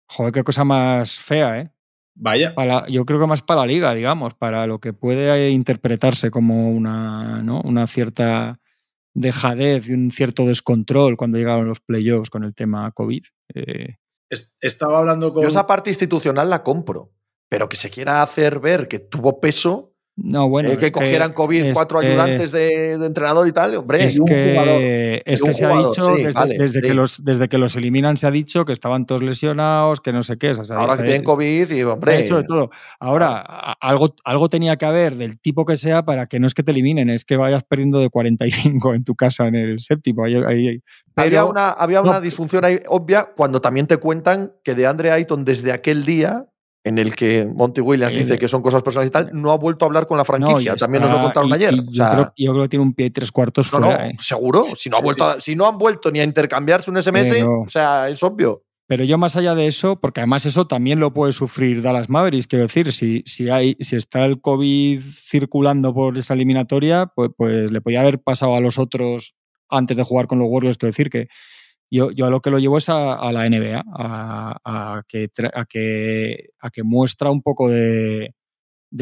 Joder, 0.07 0.31
qué 0.31 0.43
cosa 0.45 0.63
más 0.63 1.19
fea, 1.19 1.59
¿eh? 1.59 1.71
Vaya. 2.15 2.53
yo 2.87 3.05
creo 3.05 3.19
que 3.19 3.27
más 3.27 3.41
para 3.41 3.61
la 3.61 3.67
liga, 3.67 3.93
digamos, 3.93 4.35
para 4.35 4.67
lo 4.67 4.79
que 4.79 4.93
puede 4.93 5.49
interpretarse 5.49 6.31
como 6.31 6.69
una, 6.69 7.41
¿no? 7.43 7.61
una 7.61 7.87
cierta 7.87 8.59
dejadez 9.13 9.89
y 9.89 9.93
un 9.93 10.11
cierto 10.11 10.45
descontrol 10.45 11.17
cuando 11.17 11.37
llegaron 11.37 11.67
los 11.67 11.81
playoffs 11.81 12.29
con 12.29 12.45
el 12.45 12.55
tema 12.55 12.89
COVID. 12.91 13.23
Eh. 13.55 13.97
Estaba 14.61 14.99
hablando 14.99 15.33
con. 15.33 15.43
Yo 15.43 15.49
esa 15.49 15.67
parte 15.67 15.89
institucional 15.89 16.49
la 16.49 16.63
compro 16.63 17.11
pero 17.49 17.67
que 17.67 17.75
se 17.75 17.89
quiera 17.89 18.21
hacer 18.21 18.59
ver 18.59 18.87
que 18.87 18.99
tuvo 18.99 19.41
peso. 19.41 19.88
No, 20.21 20.49
bueno. 20.49 20.69
Eh, 20.69 20.77
que 20.77 20.91
cogieran 20.91 21.33
COVID 21.33 21.73
cuatro 21.73 21.99
ayudantes 21.99 22.51
de, 22.51 22.93
entrenador 22.93 23.47
y 23.47 23.51
tal, 23.51 23.75
hombre. 23.75 24.05
Es 24.05 24.19
que, 24.19 25.23
es 25.25 25.41
que 25.41 25.53
se 25.53 25.65
ha 25.65 25.77
dicho, 25.77 26.15
desde, 26.57 26.81
que 26.81 26.93
los, 26.93 27.23
desde 27.23 27.47
que 27.47 27.57
los 27.57 27.75
eliminan, 27.75 28.17
se 28.17 28.27
ha 28.27 28.31
dicho 28.31 28.65
que 28.65 28.73
estaban 28.73 29.05
todos 29.05 29.23
lesionados, 29.23 30.01
que 30.01 30.11
no 30.11 30.23
sé 30.23 30.37
qué. 30.37 30.53
Ahora 30.71 30.97
que 30.97 31.03
tienen 31.03 31.23
COVID 31.23 31.71
y, 31.71 31.83
hombre. 31.83 32.11
Se 32.11 32.17
ha 32.17 32.21
hecho 32.21 32.37
de 32.37 32.43
todo. 32.43 32.69
Ahora, 32.99 33.39
algo, 33.79 34.15
algo 34.23 34.49
tenía 34.49 34.75
que 34.77 34.85
haber 34.85 35.15
del 35.15 35.39
tipo 35.39 35.65
que 35.65 35.77
sea 35.77 36.03
para 36.03 36.25
que 36.25 36.39
no 36.39 36.47
es 36.47 36.53
que 36.53 36.63
te 36.63 36.71
eliminen, 36.71 37.09
es 37.09 37.23
que 37.23 37.37
vayas 37.37 37.63
perdiendo 37.63 37.99
de 37.99 38.09
45 38.09 38.93
en 38.93 39.03
tu 39.03 39.15
casa 39.15 39.47
en 39.47 39.55
el 39.55 39.79
séptimo. 39.79 40.23
había 41.15 41.45
una, 41.45 41.69
había 41.69 42.01
una 42.01 42.19
disfunción 42.19 42.65
ahí 42.65 42.79
obvia 42.87 43.31
cuando 43.35 43.61
también 43.61 43.87
te 43.87 43.97
cuentan 43.97 44.53
que 44.63 44.75
de 44.75 44.87
Andre 44.87 45.11
Ayton 45.11 45.45
desde 45.45 45.71
aquel 45.71 46.05
día 46.05 46.47
en 46.83 46.97
el 46.97 47.15
que 47.15 47.45
Monty 47.45 47.81
Williams 47.81 48.13
dice 48.13 48.37
que 48.37 48.47
son 48.47 48.61
cosas 48.61 48.81
personales 48.81 49.09
y 49.09 49.11
tal, 49.11 49.29
no 49.33 49.51
ha 49.51 49.57
vuelto 49.57 49.85
a 49.85 49.87
hablar 49.87 50.07
con 50.07 50.17
la 50.17 50.25
franquicia. 50.25 50.75
También 50.75 51.03
nos 51.03 51.11
lo 51.11 51.21
contaron 51.21 51.51
ayer. 51.51 51.75
yo, 51.91 52.31
creo, 52.35 52.61
que 52.63 52.69
tiene 52.69 52.83
un 52.83 52.93
pie 52.93 53.07
y 53.07 53.09
tres 53.09 53.31
cuartos 53.31 53.67
fuera. 53.67 54.07
¿eh? 54.07 54.15
seguro. 54.17 54.63
Si 54.75 54.89
no, 54.89 54.97
ha 54.97 55.01
vuelto 55.01 55.41
si 55.41 55.55
no 55.55 55.67
han 55.67 55.77
vuelto 55.77 56.11
ni 56.11 56.19
a 56.19 56.23
intercambiarse 56.23 56.89
un 56.89 57.01
SMS, 57.01 57.43
o 57.43 57.67
sea, 57.67 58.09
es 58.09 58.23
obvio. 58.23 58.63
Pero 58.87 59.03
yo 59.03 59.19
más 59.19 59.35
allá 59.35 59.53
de 59.53 59.67
eso, 59.67 59.99
porque 59.99 60.21
además 60.21 60.47
eso 60.47 60.65
también 60.65 60.99
lo 60.99 61.13
puede 61.13 61.31
sufrir 61.31 61.83
Dallas 61.83 62.09
Mavericks, 62.09 62.47
quiero 62.47 62.63
decir, 62.63 62.91
si, 62.91 63.21
si, 63.27 63.47
hay, 63.47 63.77
si 63.79 63.95
está 63.95 64.25
el 64.25 64.41
COVID 64.41 65.03
circulando 65.03 65.93
por 65.93 66.17
esa 66.17 66.33
eliminatoria, 66.33 67.05
pues, 67.05 67.29
pues 67.37 67.69
le 67.69 67.81
podía 67.81 68.01
haber 68.01 68.19
pasado 68.19 68.55
a 68.55 68.61
los 68.61 68.79
otros 68.79 69.35
antes 69.69 69.95
de 69.95 70.01
jugar 70.01 70.25
con 70.25 70.39
los 70.39 70.47
Warriors, 70.49 70.79
quiero 70.79 70.89
decir 70.89 71.11
que 71.11 71.27
yo, 71.91 72.11
yo 72.11 72.25
a 72.25 72.29
lo 72.29 72.41
que 72.41 72.51
lo 72.51 72.59
llevo 72.59 72.77
es 72.77 72.89
a, 72.89 73.31
la 73.31 73.49
NBA, 73.49 73.83
a, 73.85 75.03
que, 75.07 75.29
a, 75.53 75.65
que, 75.65 76.49
a 76.59 76.69
que 76.69 76.83
muestra 76.83 77.31
un 77.31 77.41
poco 77.41 77.69
de, 77.69 78.33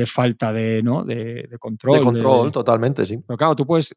falta 0.05 0.53
de, 0.53 0.81
¿no? 0.83 1.03
de, 1.03 1.49
control. 1.59 1.99
De 1.99 2.03
control, 2.03 2.51
totalmente, 2.51 3.05
sí. 3.05 3.17
Pero 3.25 3.38
claro, 3.38 3.55
tú 3.55 3.65
puedes. 3.65 3.93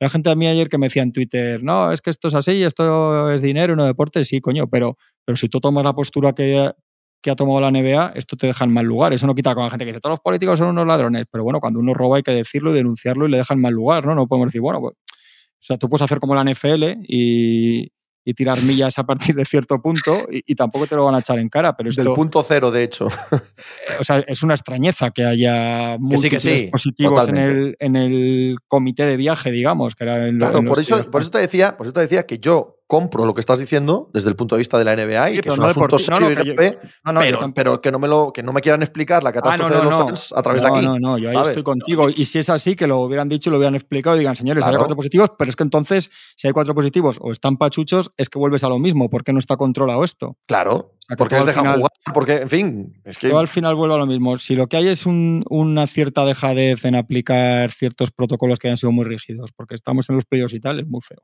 Hay 0.00 0.08
gente 0.10 0.30
a 0.30 0.36
mí 0.36 0.46
ayer 0.46 0.68
que 0.68 0.78
me 0.78 0.86
decía 0.86 1.02
en 1.02 1.12
Twitter, 1.12 1.60
no, 1.62 1.90
es 1.90 2.00
que 2.00 2.10
esto 2.10 2.28
es 2.28 2.34
así, 2.34 2.62
esto 2.62 3.30
es 3.30 3.42
dinero, 3.42 3.74
no 3.74 3.84
deporte, 3.84 4.24
sí, 4.24 4.40
coño, 4.40 4.68
pero, 4.68 4.96
pero 5.24 5.36
si 5.36 5.48
tú 5.48 5.58
tomas 5.58 5.82
la 5.82 5.92
postura 5.92 6.32
que, 6.32 6.70
que 7.20 7.30
ha 7.30 7.36
tomado 7.36 7.60
la 7.60 7.70
NBA, 7.70 8.12
esto 8.14 8.36
te 8.36 8.46
deja 8.46 8.64
en 8.64 8.72
mal 8.72 8.86
lugar. 8.86 9.12
Eso 9.12 9.26
no 9.26 9.34
quita 9.34 9.54
con 9.54 9.64
la 9.64 9.70
gente 9.70 9.84
que 9.84 9.90
dice, 9.90 10.00
todos 10.00 10.12
los 10.14 10.20
políticos 10.20 10.58
son 10.58 10.68
unos 10.68 10.86
ladrones, 10.86 11.24
pero 11.30 11.44
bueno, 11.44 11.60
cuando 11.60 11.80
uno 11.80 11.94
roba 11.94 12.16
hay 12.16 12.22
que 12.22 12.32
decirlo 12.32 12.70
y 12.70 12.74
denunciarlo 12.74 13.26
y 13.26 13.30
le 13.30 13.38
deja 13.38 13.54
en 13.54 13.60
mal 13.60 13.74
lugar, 13.74 14.06
¿no? 14.06 14.14
No 14.14 14.26
podemos 14.26 14.48
decir, 14.48 14.60
bueno, 14.60 14.80
pues, 14.80 14.94
o 14.94 15.60
sea, 15.60 15.76
tú 15.76 15.88
puedes 15.88 16.02
hacer 16.02 16.20
como 16.20 16.34
la 16.34 16.44
NFL 16.44 16.84
y, 17.08 17.90
y 18.28 18.34
tirar 18.34 18.60
millas 18.60 18.98
a 18.98 19.04
partir 19.04 19.34
de 19.34 19.46
cierto 19.46 19.80
punto 19.80 20.14
y, 20.30 20.54
tampoco 20.54 20.86
te 20.86 20.94
lo 20.94 21.02
van 21.02 21.14
a 21.14 21.20
echar 21.20 21.38
en 21.38 21.48
cara. 21.48 21.74
Pero 21.74 21.90
Del 21.90 22.12
punto 22.12 22.44
cero, 22.46 22.70
de 22.70 22.82
hecho. 22.82 23.08
o 24.00 24.04
sea, 24.04 24.18
es 24.18 24.42
una 24.42 24.52
extrañeza 24.52 25.12
que 25.12 25.24
haya 25.24 25.96
muchos 25.98 26.44
positivos 26.70 27.26
en 27.26 27.36
el, 27.38 27.76
en 27.80 27.96
el, 27.96 28.58
comité 28.68 29.06
de 29.06 29.16
viaje, 29.16 29.50
digamos. 29.50 29.94
Que 29.94 30.04
era 30.04 30.30
claro, 30.30 30.62
por, 30.62 30.78
eso, 30.78 31.10
por, 31.10 31.22
eso 31.22 31.30
te 31.30 31.38
decía, 31.38 31.78
por 31.78 31.86
eso 31.86 31.94
te 31.94 32.00
decía 32.00 32.26
que 32.26 32.38
yo 32.38 32.77
compro 32.88 33.26
lo 33.26 33.34
que 33.34 33.40
estás 33.40 33.58
diciendo 33.58 34.10
desde 34.14 34.30
el 34.30 34.34
punto 34.34 34.56
de 34.56 34.60
vista 34.60 34.78
de 34.78 34.84
la 34.84 34.96
NBA 34.96 35.30
y 35.30 35.40
que 35.40 35.50
es 35.50 35.58
un 35.58 35.62
asunto 35.62 35.98
serio 35.98 36.28
pero, 37.54 37.82
que 37.82 37.92
no 37.92 37.98
me 37.98 38.08
lo 38.08 38.32
que 38.32 38.42
no 38.42 38.54
me 38.54 38.62
quieran 38.62 38.82
explicar 38.82 39.22
la 39.22 39.28
ah, 39.28 39.32
catástrofe 39.34 39.74
de 39.74 39.84
los 39.84 39.94
Suns 39.94 40.32
a 40.34 40.42
través 40.42 40.62
de 40.62 40.68
aquí. 40.68 40.86
No, 40.86 40.98
no, 40.98 41.18
yo 41.18 41.28
ahí 41.28 41.36
estoy 41.48 41.62
contigo. 41.62 42.08
Y 42.08 42.24
si 42.24 42.38
es 42.38 42.48
así, 42.48 42.74
que 42.74 42.86
lo 42.86 43.00
hubieran 43.00 43.28
dicho 43.28 43.50
y 43.50 43.52
lo 43.52 43.58
hubieran 43.58 43.74
explicado 43.74 44.16
y 44.16 44.20
digan, 44.20 44.34
señores, 44.36 44.64
hay 44.64 44.74
cuatro 44.76 44.96
positivos, 44.96 45.32
pero 45.38 45.50
es 45.50 45.56
que 45.56 45.64
entonces, 45.64 46.10
si 46.34 46.46
hay 46.46 46.54
cuatro 46.54 46.74
positivos 46.74 47.18
o 47.20 47.30
están 47.30 47.58
pachuchos, 47.58 48.10
es 48.16 48.30
que 48.30 48.38
vuelves 48.38 48.64
a 48.64 48.70
lo 48.70 48.78
mismo. 48.78 49.10
¿Por 49.10 49.22
qué 49.22 49.34
no 49.34 49.38
está 49.38 49.58
controlado 49.58 50.02
esto? 50.02 50.38
Claro. 50.46 50.94
porque 51.18 51.36
les 51.36 51.46
dejan 51.46 51.74
jugar, 51.74 51.90
porque, 52.14 52.36
en 52.36 52.48
fin. 52.48 53.00
Es 53.04 53.18
que... 53.18 53.30
al 53.30 53.48
final 53.48 53.74
vuelvo 53.74 53.96
a 53.96 53.98
lo 53.98 54.06
mismo. 54.06 54.38
Si 54.38 54.56
lo 54.56 54.66
que 54.66 54.78
hay 54.78 54.88
es 54.88 55.04
una 55.04 55.86
cierta 55.86 56.24
dejadez 56.24 56.86
en 56.86 56.94
aplicar 56.94 57.70
ciertos 57.70 58.10
protocolos 58.12 58.58
que 58.58 58.68
hayan 58.68 58.78
sido 58.78 58.92
muy 58.92 59.04
rígidos, 59.04 59.50
porque 59.54 59.74
estamos 59.74 60.08
en 60.08 60.16
los 60.16 60.24
playoffs 60.24 60.54
y 60.54 60.60
tal, 60.60 60.80
es 60.80 60.86
muy 60.86 61.02
feo 61.02 61.22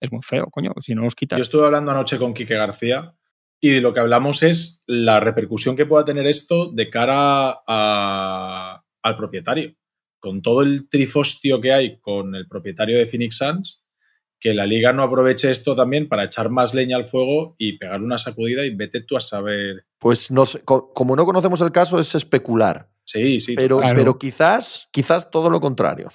es 0.00 0.12
muy 0.12 0.22
feo, 0.22 0.46
coño, 0.46 0.72
si 0.80 0.94
no 0.94 1.02
los 1.02 1.14
quitas. 1.14 1.38
Yo 1.38 1.42
estuve 1.42 1.66
hablando 1.66 1.90
anoche 1.90 2.18
con 2.18 2.34
Quique 2.34 2.54
García 2.54 3.14
y 3.60 3.70
de 3.70 3.80
lo 3.80 3.92
que 3.92 4.00
hablamos 4.00 4.42
es 4.42 4.84
la 4.86 5.20
repercusión 5.20 5.76
que 5.76 5.86
pueda 5.86 6.04
tener 6.04 6.26
esto 6.26 6.70
de 6.70 6.90
cara 6.90 7.50
al 7.66 9.16
propietario. 9.16 9.74
Con 10.20 10.42
todo 10.42 10.62
el 10.62 10.88
trifostio 10.88 11.60
que 11.60 11.72
hay 11.72 12.00
con 12.00 12.34
el 12.34 12.48
propietario 12.48 12.98
de 12.98 13.06
Phoenix 13.06 13.36
Suns, 13.38 13.86
que 14.40 14.54
la 14.54 14.66
liga 14.66 14.92
no 14.92 15.02
aproveche 15.02 15.50
esto 15.50 15.74
también 15.74 16.08
para 16.08 16.24
echar 16.24 16.50
más 16.50 16.74
leña 16.74 16.96
al 16.96 17.06
fuego 17.06 17.56
y 17.58 17.78
pegar 17.78 18.00
una 18.00 18.18
sacudida 18.18 18.64
y 18.64 18.74
vete 18.74 19.00
tú 19.00 19.16
a 19.16 19.20
saber. 19.20 19.86
Pues 19.98 20.30
no 20.30 20.44
como 20.66 21.16
no 21.16 21.24
conocemos 21.24 21.60
el 21.60 21.72
caso, 21.72 21.98
es 21.98 22.14
especular. 22.14 22.88
Sí, 23.04 23.40
sí. 23.40 23.54
Pero, 23.54 23.80
pero 23.94 24.18
quizás, 24.18 24.88
quizás 24.92 25.30
todo 25.30 25.50
lo 25.50 25.60
contrario. 25.60 26.08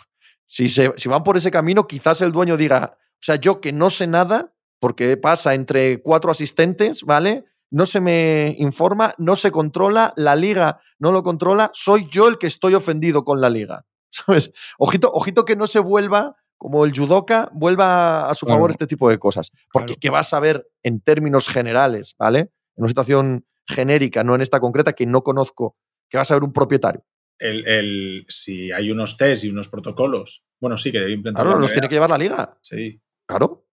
Si, 0.45 0.67
se, 0.69 0.93
si 0.95 1.09
van 1.09 1.23
por 1.23 1.35
ese 1.35 1.51
camino, 1.51 1.87
quizás 1.87 2.21
el 2.21 2.31
dueño 2.31 2.55
diga, 2.55 2.97
o 3.23 3.25
sea, 3.25 3.35
yo 3.37 3.61
que 3.61 3.71
no 3.71 3.89
sé 3.89 4.05
nada, 4.05 4.53
porque 4.81 5.15
pasa 5.15 5.53
entre 5.53 6.01
cuatro 6.01 6.29
asistentes, 6.29 7.03
¿vale? 7.03 7.45
No 7.71 7.85
se 7.85 8.01
me 8.01 8.53
informa, 8.59 9.15
no 9.17 9.37
se 9.37 9.49
controla, 9.49 10.13
la 10.17 10.35
liga 10.35 10.81
no 10.99 11.13
lo 11.13 11.23
controla, 11.23 11.71
soy 11.73 12.05
yo 12.11 12.27
el 12.27 12.37
que 12.37 12.47
estoy 12.47 12.73
ofendido 12.73 13.23
con 13.23 13.39
la 13.39 13.49
liga. 13.49 13.85
¿Sabes? 14.11 14.51
Ojito, 14.77 15.09
ojito 15.13 15.45
que 15.45 15.55
no 15.55 15.67
se 15.67 15.79
vuelva 15.79 16.35
como 16.57 16.83
el 16.83 16.91
judoka, 16.93 17.49
vuelva 17.53 18.29
a 18.29 18.33
su 18.35 18.45
Claro. 18.45 18.57
favor 18.57 18.71
este 18.71 18.87
tipo 18.87 19.09
de 19.09 19.17
cosas. 19.19 19.51
Porque 19.71 19.93
Claro. 19.93 19.99
¿qué 20.01 20.09
vas 20.09 20.33
a 20.33 20.41
ver 20.41 20.67
en 20.83 20.99
términos 20.99 21.47
generales, 21.47 22.15
¿vale? 22.19 22.39
En 22.75 22.83
una 22.83 22.87
situación 22.89 23.45
genérica, 23.65 24.25
no 24.25 24.35
en 24.35 24.41
esta 24.41 24.59
concreta, 24.59 24.91
que 24.91 25.05
no 25.05 25.23
conozco, 25.23 25.77
que 26.09 26.17
vas 26.17 26.29
a 26.29 26.33
ver 26.33 26.43
un 26.43 26.51
propietario. 26.51 27.05
El, 27.39 27.65
el- 27.67 28.25
si 28.27 28.71
hay 28.73 28.91
unos 28.91 29.15
test 29.17 29.45
y 29.45 29.49
unos 29.49 29.67
protocolos, 29.69 30.43
bueno, 30.61 30.77
sí 30.77 30.91
que 30.91 30.99
debe 30.99 31.11
implementar. 31.13 31.43
Claro, 31.45 31.57
la 31.57 31.61
los 31.63 31.71
tiene 31.71 31.87
que 31.89 31.95
llevar 31.95 32.09
la 32.11 32.17
liga. 32.17 32.57
Sí. 32.61 33.01
Claro. 33.33 33.65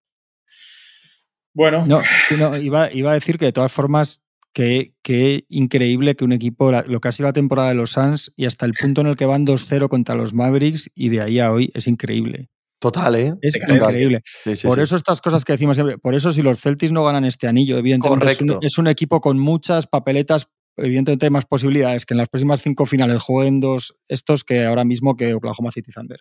Bueno, 1.52 1.84
No, 1.86 2.00
no, 2.38 2.56
iba, 2.56 2.92
iba 2.92 3.11
a 3.11 3.14
decir 3.14 3.36
que 3.36 3.46
de 3.46 3.52
todas 3.52 3.72
formas, 3.72 4.22
que, 4.52 4.94
que 5.02 5.44
increíble 5.48 6.16
que 6.16 6.24
un 6.24 6.32
equipo, 6.32 6.72
lo 6.72 7.00
que 7.00 7.08
ha 7.08 7.12
sido 7.12 7.28
la 7.28 7.32
temporada 7.32 7.68
de 7.68 7.74
los 7.74 7.92
Suns 7.92 8.32
y 8.36 8.46
hasta 8.46 8.66
el 8.66 8.72
punto 8.72 9.00
en 9.00 9.08
el 9.08 9.16
que 9.16 9.26
van 9.26 9.46
2-0 9.46 9.88
contra 9.88 10.14
los 10.14 10.34
Mavericks 10.34 10.90
y 10.94 11.08
de 11.08 11.20
ahí 11.20 11.38
a 11.38 11.52
hoy 11.52 11.70
es 11.74 11.86
increíble. 11.86 12.48
Total, 12.78 13.14
¿eh? 13.16 13.34
Es 13.42 13.56
increíble. 13.56 14.22
Sí, 14.42 14.56
sí, 14.56 14.66
por 14.66 14.78
sí. 14.78 14.82
eso 14.84 14.96
estas 14.96 15.20
cosas 15.20 15.44
que 15.44 15.52
decimos 15.52 15.76
siempre, 15.76 15.98
por 15.98 16.14
eso 16.14 16.32
si 16.32 16.40
los 16.40 16.61
Celtics 16.61 16.92
no 16.92 17.04
ganan 17.04 17.26
este 17.26 17.46
anillo, 17.46 17.76
evidentemente 17.76 18.30
es 18.30 18.40
un, 18.40 18.58
es 18.62 18.78
un 18.78 18.86
equipo 18.86 19.20
con 19.20 19.38
muchas 19.38 19.86
papeletas, 19.86 20.48
evidentemente 20.78 21.26
hay 21.26 21.30
más 21.30 21.44
posibilidades 21.44 22.06
que 22.06 22.14
en 22.14 22.18
las 22.18 22.28
próximas 22.28 22.62
cinco 22.62 22.86
finales 22.86 23.20
jueguen 23.20 23.61
dos 23.61 23.98
estos 24.08 24.44
que 24.44 24.64
ahora 24.64 24.84
mismo 24.84 25.14
que 25.14 25.34
Oklahoma 25.34 25.72
City 25.72 25.92
Thunder. 25.92 26.20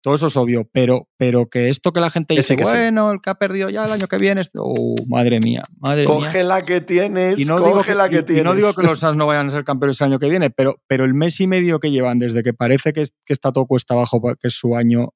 Todo 0.00 0.14
eso 0.14 0.28
es 0.28 0.36
obvio, 0.36 0.68
pero, 0.72 1.08
pero 1.16 1.48
que 1.48 1.68
esto 1.70 1.92
que 1.92 1.98
la 2.00 2.08
gente 2.10 2.36
Que 2.36 2.42
sí, 2.42 2.54
dice, 2.54 2.56
que 2.56 2.64
sí. 2.64 2.70
bueno, 2.70 3.10
el 3.10 3.20
que 3.20 3.30
ha 3.30 3.34
perdido 3.34 3.68
ya 3.68 3.84
el 3.84 3.90
año 3.92 4.06
que 4.06 4.16
viene, 4.16 4.42
oh, 4.58 4.94
madre 5.08 5.40
mía, 5.42 5.62
madre 5.78 6.02
mía. 6.06 6.14
Coge 6.14 6.44
la 6.44 6.62
que 6.62 6.80
tienes, 6.80 7.38
Y 7.40 7.44
no, 7.44 7.56
digo 7.58 7.72
coge 7.72 7.90
que, 7.92 7.94
la 7.96 8.08
que 8.08 8.16
y- 8.16 8.18
y 8.20 8.22
tienes. 8.22 8.44
no 8.44 8.54
digo 8.54 8.72
que 8.74 8.82
los 8.84 9.00
Suns 9.00 9.16
no 9.16 9.26
vayan 9.26 9.48
a 9.48 9.50
ser 9.50 9.64
campeones 9.64 10.00
el 10.00 10.06
año 10.08 10.18
que 10.20 10.28
viene, 10.30 10.50
pero, 10.50 10.76
pero 10.86 11.04
el 11.04 11.14
mes 11.14 11.40
y 11.40 11.46
medio 11.48 11.80
que 11.80 11.90
llevan 11.90 12.18
desde 12.20 12.42
que 12.44 12.54
parece 12.54 12.92
que, 12.92 13.02
es- 13.02 13.12
que 13.24 13.32
está 13.32 13.50
todo 13.52 13.66
cuesta 13.66 13.94
abajo, 13.94 14.20
que 14.40 14.46
es 14.48 14.54
su 14.54 14.76
año, 14.76 15.08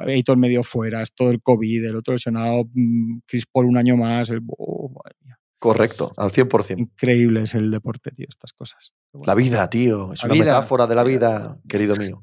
Aiton 0.00 0.40
medio 0.40 0.64
fuera, 0.64 1.00
es 1.02 1.14
todo 1.14 1.30
el 1.30 1.40
COVID, 1.40 1.84
el 1.84 1.94
otro 1.94 2.14
lesionado, 2.14 2.64
mm, 2.74 3.20
Chris 3.28 3.44
Paul 3.46 3.66
un 3.66 3.76
año 3.78 3.96
más, 3.96 4.30
el, 4.30 4.40
oh, 4.58 4.88
madre 4.90 5.16
mía. 5.24 5.38
Correcto, 5.60 6.12
al 6.16 6.30
100%. 6.32 6.78
Increíble 6.80 7.44
es 7.44 7.54
el 7.54 7.70
deporte, 7.70 8.10
tío, 8.10 8.26
estas 8.28 8.52
cosas. 8.52 8.92
Bueno. 9.12 9.26
La 9.28 9.34
vida, 9.36 9.70
tío. 9.70 10.12
Es 10.12 10.24
una 10.24 10.34
vida. 10.34 10.44
metáfora 10.46 10.86
de 10.88 10.94
la 10.96 11.04
vida, 11.04 11.56
querido 11.68 11.94
mío. 11.96 12.22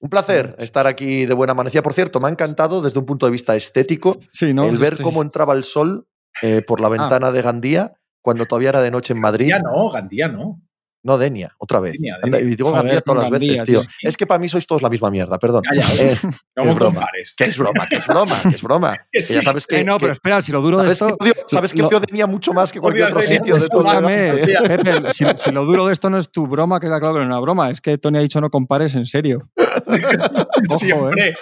Un 0.00 0.08
placer 0.10 0.56
estar 0.58 0.86
aquí 0.86 1.26
de 1.26 1.34
buena 1.34 1.52
amanecida. 1.52 1.82
Por 1.82 1.92
cierto, 1.92 2.20
me 2.20 2.28
ha 2.28 2.30
encantado 2.30 2.80
desde 2.80 2.98
un 2.98 3.06
punto 3.06 3.26
de 3.26 3.32
vista 3.32 3.54
estético 3.54 4.18
Sí, 4.32 4.54
¿no? 4.54 4.64
el 4.64 4.78
ver 4.78 4.94
Estoy- 4.94 5.04
cómo 5.04 5.20
entraba 5.22 5.52
el 5.54 5.62
sol 5.64 6.06
eh, 6.42 6.62
por 6.66 6.80
la 6.80 6.86
Ah. 6.86 6.90
ventana 6.90 7.30
de 7.32 7.42
Gandía 7.42 7.92
cuando 8.22 8.46
todavía 8.46 8.70
era 8.70 8.80
de 8.80 8.90
noche 8.90 9.12
en 9.12 9.20
Madrid. 9.20 9.50
Gandía 9.50 9.70
no, 9.70 9.90
Gandía 9.90 10.28
no. 10.28 10.62
No, 11.02 11.16
Denia, 11.16 11.54
otra 11.56 11.80
vez. 11.80 11.94
Denia, 11.94 12.18
Denia. 12.22 12.40
y 12.40 12.44
digo 12.56 12.68
Joder, 12.68 12.82
Gandía 12.84 13.00
todas 13.00 13.22
las 13.22 13.40
veces, 13.40 13.64
tío. 13.64 13.80
tío. 13.80 13.90
Es 14.02 14.18
que 14.18 14.26
para 14.26 14.38
mí 14.38 14.50
sois 14.50 14.66
todos 14.66 14.82
la 14.82 14.90
misma 14.90 15.10
mierda, 15.10 15.38
perdón. 15.38 15.62
Calla, 15.62 15.82
Eh, 15.98 16.14
No 16.56 16.62
es 16.64 16.74
broma. 16.74 17.06
que 17.38 17.44
es 17.44 17.56
broma, 17.56 17.88
que 17.88 17.96
es 17.96 18.06
broma, 18.06 18.40
que 18.42 18.48
es 18.50 18.62
broma. 18.62 18.96
Que 19.10 19.20
Que 19.20 19.34
ya 19.34 19.40
sabes 19.42 19.66
que. 19.66 19.80
Eh, 19.80 19.84
no, 19.84 19.94
que- 19.96 20.00
pero 20.02 20.12
espera, 20.12 20.42
si 20.42 20.52
lo 20.52 20.60
duro 20.60 20.76
de 20.82 20.94
¿Sabes 20.94 20.98
que 20.98 21.04
esto... 21.06 21.16
odio, 21.24 21.32
sabes 21.48 21.72
que 21.72 21.82
odio 21.82 22.00
Denia 22.00 22.26
mucho 22.26 22.52
más 22.52 22.70
que 22.70 22.80
cualquier 22.82 23.06
otro 23.08 23.22
sitio 23.22 23.56
de 23.56 23.66
todo. 23.68 23.84
Pepe, 24.06 25.12
si, 25.14 25.24
si 25.36 25.50
lo 25.52 25.64
duro 25.64 25.86
de 25.86 25.94
esto 25.94 26.10
no 26.10 26.18
es 26.18 26.30
tu 26.30 26.46
broma, 26.46 26.78
que 26.80 26.86
era 26.86 27.00
claro 27.00 27.14
que 27.14 27.20
no 27.20 27.24
es 27.24 27.28
una 27.30 27.40
broma, 27.40 27.70
es 27.70 27.80
que 27.80 27.96
Tony 27.96 28.18
ha 28.18 28.20
dicho 28.20 28.40
no 28.42 28.50
compares 28.50 28.94
en 28.94 29.06
serio. 29.06 29.48
Ojo, 30.70 30.78
Siempre. 30.78 31.34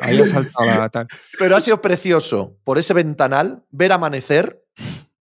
Ahí 0.00 0.20
ha 0.20 0.26
saltado 0.26 0.66
la 0.66 0.88
tal. 0.88 1.06
Pero 1.38 1.56
ha 1.56 1.60
sido 1.60 1.80
precioso 1.80 2.58
por 2.64 2.78
ese 2.78 2.92
ventanal 2.92 3.64
ver 3.70 3.92
amanecer 3.92 4.62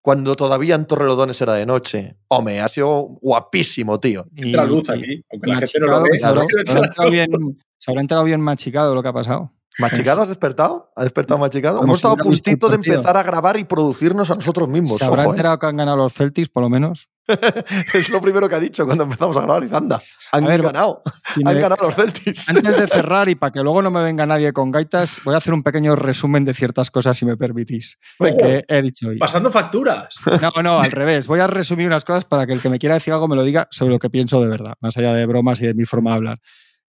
cuando 0.01 0.35
todavía 0.35 0.75
en 0.75 0.87
Torrelodones 0.87 1.41
era 1.41 1.55
de 1.55 1.65
noche. 1.65 2.17
Hombre, 2.29 2.61
ha 2.61 2.69
sido 2.69 3.19
guapísimo, 3.21 4.01
tío. 4.01 4.27
Entra 4.35 4.65
luz 4.65 4.91
aquí, 4.91 5.25
aunque 5.31 5.49
la 5.49 5.57
gente 5.59 5.81
no 5.81 5.87
lo 5.87 6.03
ve. 6.03 6.19
se, 6.19 6.27
habrá, 6.27 6.45
pero 6.45 6.65
se 6.67 6.73
habrá 6.73 6.87
enterado 6.89 7.11
bien, 7.11 7.63
se 7.79 7.91
habrá 7.91 8.01
enterado 8.01 8.25
bien 8.25 8.41
machicado 8.41 8.95
lo 8.95 9.03
que 9.03 9.09
ha 9.09 9.13
pasado. 9.13 9.53
¿Machicado 9.79 10.23
has 10.23 10.29
despertado? 10.29 10.93
¿Ha 10.97 11.05
despertado 11.05 11.39
machicado? 11.39 11.77
Como 11.79 11.87
Hemos 11.87 11.99
si 11.99 12.07
estado 12.07 12.15
a 12.15 12.25
puntito 12.25 12.69
de 12.69 12.75
empezar 12.75 13.17
a 13.17 13.23
grabar 13.23 13.57
y 13.59 13.65
producirnos 13.65 14.31
a 14.31 14.35
nosotros 14.35 14.69
mismos. 14.69 14.99
se 14.99 15.05
habrá 15.05 15.23
ojo, 15.23 15.31
¿eh? 15.31 15.35
enterado 15.35 15.59
que 15.59 15.67
han 15.67 15.77
ganado 15.77 15.97
los 15.97 16.13
Celtics, 16.13 16.49
por 16.49 16.63
lo 16.63 16.69
menos. 16.69 17.09
Es 17.95 18.09
lo 18.09 18.20
primero 18.20 18.49
que 18.49 18.55
ha 18.57 18.61
dicho 18.61 18.85
cuando 18.85 19.05
empezamos 19.05 19.37
a 19.37 19.41
grabar. 19.43 19.64
Y 19.64 19.75
anda, 19.75 20.03
han 20.33 20.45
ver, 20.45 20.62
ganado. 20.62 21.03
Si 21.35 21.41
Han 21.45 21.55
me- 21.55 21.61
ganado 21.61 21.85
los 21.85 21.95
Celtics. 21.95 22.49
antes 22.51 22.77
de 22.77 22.87
cerrar 22.89 23.29
y 23.29 23.35
para 23.35 23.53
que 23.53 23.61
luego 23.61 23.83
no 23.83 23.91
me 23.91 24.03
venga 24.03 24.27
nadie 24.27 24.53
con 24.53 24.70
gaitas, 24.70 25.20
voy 25.25 25.35
a 25.35 25.39
hacer 25.39 25.53
un 25.55 25.62
pequeño 25.62 25.95
resumen 25.97 26.45
de 26.45 26.55
ciertas 26.55 26.91
cosas, 26.91 27.16
si 27.16 27.25
me 27.25 27.37
permitís, 27.37 27.99
que 28.18 28.64
he 28.68 28.83
dicho 28.83 29.09
hoy. 29.09 29.18
Pasando 29.18 29.51
facturas. 29.51 30.16
No, 30.41 30.62
no, 30.62 30.81
al 30.81 30.91
revés. 30.91 31.27
Voy 31.27 31.41
a 31.41 31.47
resumir 31.47 31.87
unas 31.87 32.05
cosas 32.05 32.25
para 32.25 32.47
que 32.47 32.53
el 32.53 32.61
que 32.61 32.68
me 32.68 32.79
quiera 32.79 32.95
decir 32.95 33.12
algo 33.12 33.29
me 33.29 33.37
lo 33.37 33.45
diga 33.45 33.68
sobre 33.70 33.93
lo 33.93 33.99
que 33.99 34.11
pienso 34.11 34.41
de 34.41 34.49
verdad, 34.49 34.75
más 34.81 34.97
allá 34.97 35.12
de 35.14 35.27
bromas 35.27 35.61
y 35.61 35.66
de 35.66 35.75
mi 35.75 35.85
forma 35.85 36.11
de 36.11 36.16
hablar. 36.16 36.39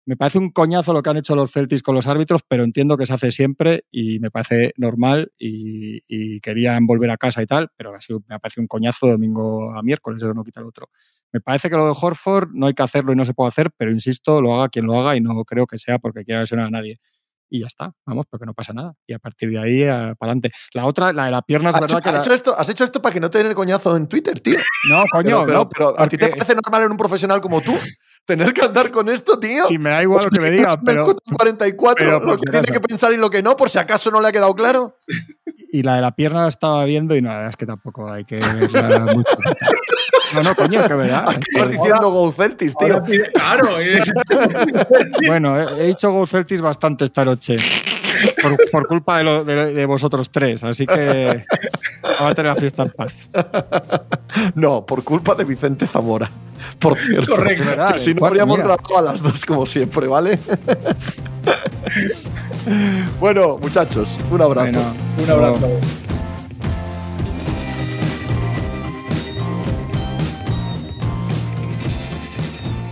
Me 0.05 0.17
parece 0.17 0.39
un 0.39 0.51
coñazo 0.51 0.93
lo 0.93 1.03
que 1.03 1.11
han 1.11 1.17
hecho 1.19 1.37
los 1.37 1.53
Celtics 1.53 1.83
con 1.83 1.95
los 1.95 2.09
árbitros, 2.09 2.41
pero 2.49 2.65
entiendo 2.65 2.97
que 2.97 3.07
se 3.07 3.13
hace 3.15 3.31
siempre 3.31 3.85
y 3.91 4.19
me 4.19 4.31
parece 4.33 4.73
normal 4.77 5.33
y, 5.39 6.01
y 6.09 6.41
querían 6.41 6.87
volver 6.87 7.11
a 7.11 7.17
casa 7.17 7.41
y 7.41 7.47
tal, 7.47 7.69
pero 7.77 7.95
ha 7.95 8.01
sido- 8.01 8.21
me 8.29 8.41
parece 8.41 8.61
un 8.61 8.67
coñazo 8.67 9.07
domingo 9.07 9.73
a 9.77 9.83
miércoles, 9.83 10.21
eso 10.23 10.35
no 10.35 10.43
quita 10.43 10.61
el 10.61 10.67
otro. 10.67 10.89
Me 11.33 11.41
parece 11.41 11.71
que 11.71 11.77
lo 11.77 11.87
de 11.87 11.95
Horford 11.99 12.49
no 12.53 12.67
hay 12.67 12.75
que 12.75 12.83
hacerlo 12.83 13.13
y 13.13 13.17
no 13.17 13.25
se 13.25 13.33
puede 13.33 13.49
hacer, 13.49 13.71
pero 13.77 13.93
insisto, 13.93 14.43
lo 14.43 14.55
haga 14.55 14.69
quien 14.69 14.87
lo 14.87 14.99
haga 14.99 15.17
y 15.17 15.21
no 15.21 15.45
creo 15.45 15.67
que 15.67 15.79
sea 15.79 15.99
porque 15.99 16.25
quiera 16.25 16.41
lesionar 16.41 16.67
a 16.67 16.71
nadie. 16.71 16.99
Y 17.55 17.61
ya 17.61 17.67
está, 17.67 17.93
vamos, 18.07 18.25
porque 18.31 18.47
no 18.47 18.55
pasa 18.55 18.73
nada. 18.73 18.95
Y 19.07 19.13
a 19.13 19.19
partir 19.19 19.51
de 19.51 19.59
ahí, 19.59 19.83
para 19.85 20.15
adelante. 20.33 20.51
La 20.73 20.87
otra, 20.87 21.13
la 21.13 21.27
de 21.27 21.31
la 21.33 21.43
pierna, 21.43 21.69
es 21.69 21.75
¿Has 21.77 21.81
verdad 21.83 21.99
hecho, 21.99 22.03
que... 22.03 22.09
has 22.09 22.15
la- 22.15 22.21
hecho 22.23 22.35
esto, 22.35 22.59
has 22.59 22.69
hecho 22.71 22.85
esto 22.85 23.03
para 23.03 23.13
que 23.13 23.21
no 23.21 23.31
te 23.31 23.39
den 23.39 23.47
el 23.49 23.55
coñazo 23.55 23.95
en 23.95 24.09
Twitter, 24.09 24.41
tío. 24.41 24.57
No, 24.91 25.05
coño, 25.13 25.45
pero, 25.45 25.47
pero- 25.47 25.59
no, 25.59 25.69
pero 25.69 26.01
¿a 26.01 26.09
ti 26.09 26.17
te 26.17 26.29
parece 26.29 26.55
normal 26.55 26.85
en 26.85 26.91
un 26.93 26.97
profesional 26.97 27.41
como 27.43 27.61
tú 27.61 27.73
tener 28.25 28.53
que 28.53 28.63
andar 28.63 28.91
con 28.91 29.09
esto, 29.09 29.39
tío? 29.39 29.67
Si 29.67 29.79
me 29.79 29.91
da 29.91 30.03
igual 30.03 30.25
lo 30.25 30.31
que 30.31 30.41
me 30.41 30.51
digan, 30.51 30.81
pero. 30.85 31.07
Mercurio 31.07 31.37
44, 31.37 32.05
pero 32.05 32.21
lo 32.21 32.39
que 32.39 32.51
tiene 32.51 32.67
que 32.67 32.81
pensar 32.81 33.13
y 33.13 33.17
lo 33.17 33.31
que 33.31 33.43
no, 33.43 33.57
por 33.57 33.71
si 33.71 33.79
acaso 33.79 34.11
no 34.11 34.21
le 34.21 34.29
ha 34.29 34.33
quedado 34.33 34.55
claro. 34.55 34.97
Y 35.71 35.83
la 35.83 35.97
de 35.97 36.03
la 36.03 36.13
pierna 36.15 36.43
la 36.43 36.49
estaba 36.49 36.85
viendo 36.85 37.17
y 37.17 37.23
no, 37.23 37.29
la 37.29 37.35
verdad 37.37 37.51
es 37.51 37.57
que 37.57 37.67
tampoco 37.67 38.11
hay 38.11 38.25
que 38.25 38.37
verla 38.37 39.07
mucho. 39.15 39.37
No, 40.35 40.43
no, 40.43 40.55
coño, 40.55 40.87
que 40.87 40.95
verdad. 40.95 41.29
Acabas 41.29 41.71
diciendo 41.71 42.11
Go 42.11 42.33
Celtics, 42.33 42.75
tío. 42.77 42.95
Ahora 42.97 43.63
claro. 43.65 43.81
eh. 43.81 44.01
Bueno, 45.27 45.59
he, 45.61 45.83
he 45.83 45.87
dicho 45.89 46.11
Go 46.11 46.27
Celtics 46.27 46.61
bastante 46.61 47.05
esta 47.05 47.25
noche. 47.25 47.57
Por, 48.43 48.71
por 48.71 48.89
culpa 48.89 49.19
de, 49.19 49.25
lo- 49.25 49.45
de- 49.45 49.75
de 49.75 49.87
vosotros 49.87 50.31
tres. 50.31 50.63
Así 50.65 50.87
que. 50.87 51.45
Vamos 52.03 52.33
a 52.33 52.35
tener 52.35 52.55
la 52.55 52.61
fiesta 52.61 52.83
en 52.85 52.91
paz. 52.91 53.15
No, 54.55 54.85
por 54.87 55.03
culpa 55.05 55.35
de 55.35 55.45
Vicente 55.45 55.87
Zamora. 55.87 56.31
Por 56.79 56.97
cierto. 56.97 57.33
Correcto. 57.33 57.65
Verdad, 57.65 57.99
si 57.99 58.15
no 58.15 58.21
cuatro, 58.21 58.27
habríamos 58.43 58.59
grabado 58.59 58.99
a 58.99 59.03
las 59.03 59.21
dos 59.23 59.45
como 59.45 59.67
siempre, 59.67 60.07
¿vale? 60.07 60.39
bueno, 63.21 63.59
muchachos, 63.59 64.19
un 64.31 64.41
abrazo. 64.43 64.73
Bueno, 64.73 64.95
Un 65.25 65.31
abrazo. 65.31 65.69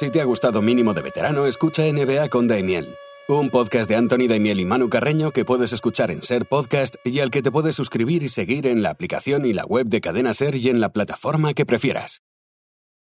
Si 0.00 0.08
te 0.08 0.22
ha 0.22 0.24
gustado 0.24 0.62
Mínimo 0.62 0.94
de 0.94 1.02
Veterano, 1.02 1.44
escucha 1.44 1.82
NBA 1.82 2.30
con 2.30 2.48
Daimiel, 2.48 2.94
un 3.28 3.50
podcast 3.50 3.86
de 3.86 3.96
Anthony 3.96 4.28
Daimiel 4.30 4.58
y 4.58 4.64
Manu 4.64 4.88
Carreño 4.88 5.30
que 5.30 5.44
puedes 5.44 5.74
escuchar 5.74 6.10
en 6.10 6.22
Ser 6.22 6.46
Podcast 6.46 6.94
y 7.04 7.20
al 7.20 7.30
que 7.30 7.42
te 7.42 7.50
puedes 7.50 7.74
suscribir 7.74 8.22
y 8.22 8.30
seguir 8.30 8.66
en 8.66 8.82
la 8.82 8.88
aplicación 8.88 9.44
y 9.44 9.52
la 9.52 9.66
web 9.66 9.88
de 9.88 10.00
Cadena 10.00 10.32
Ser 10.32 10.54
y 10.54 10.70
en 10.70 10.80
la 10.80 10.88
plataforma 10.88 11.52
que 11.52 11.66
prefieras. 11.66 12.22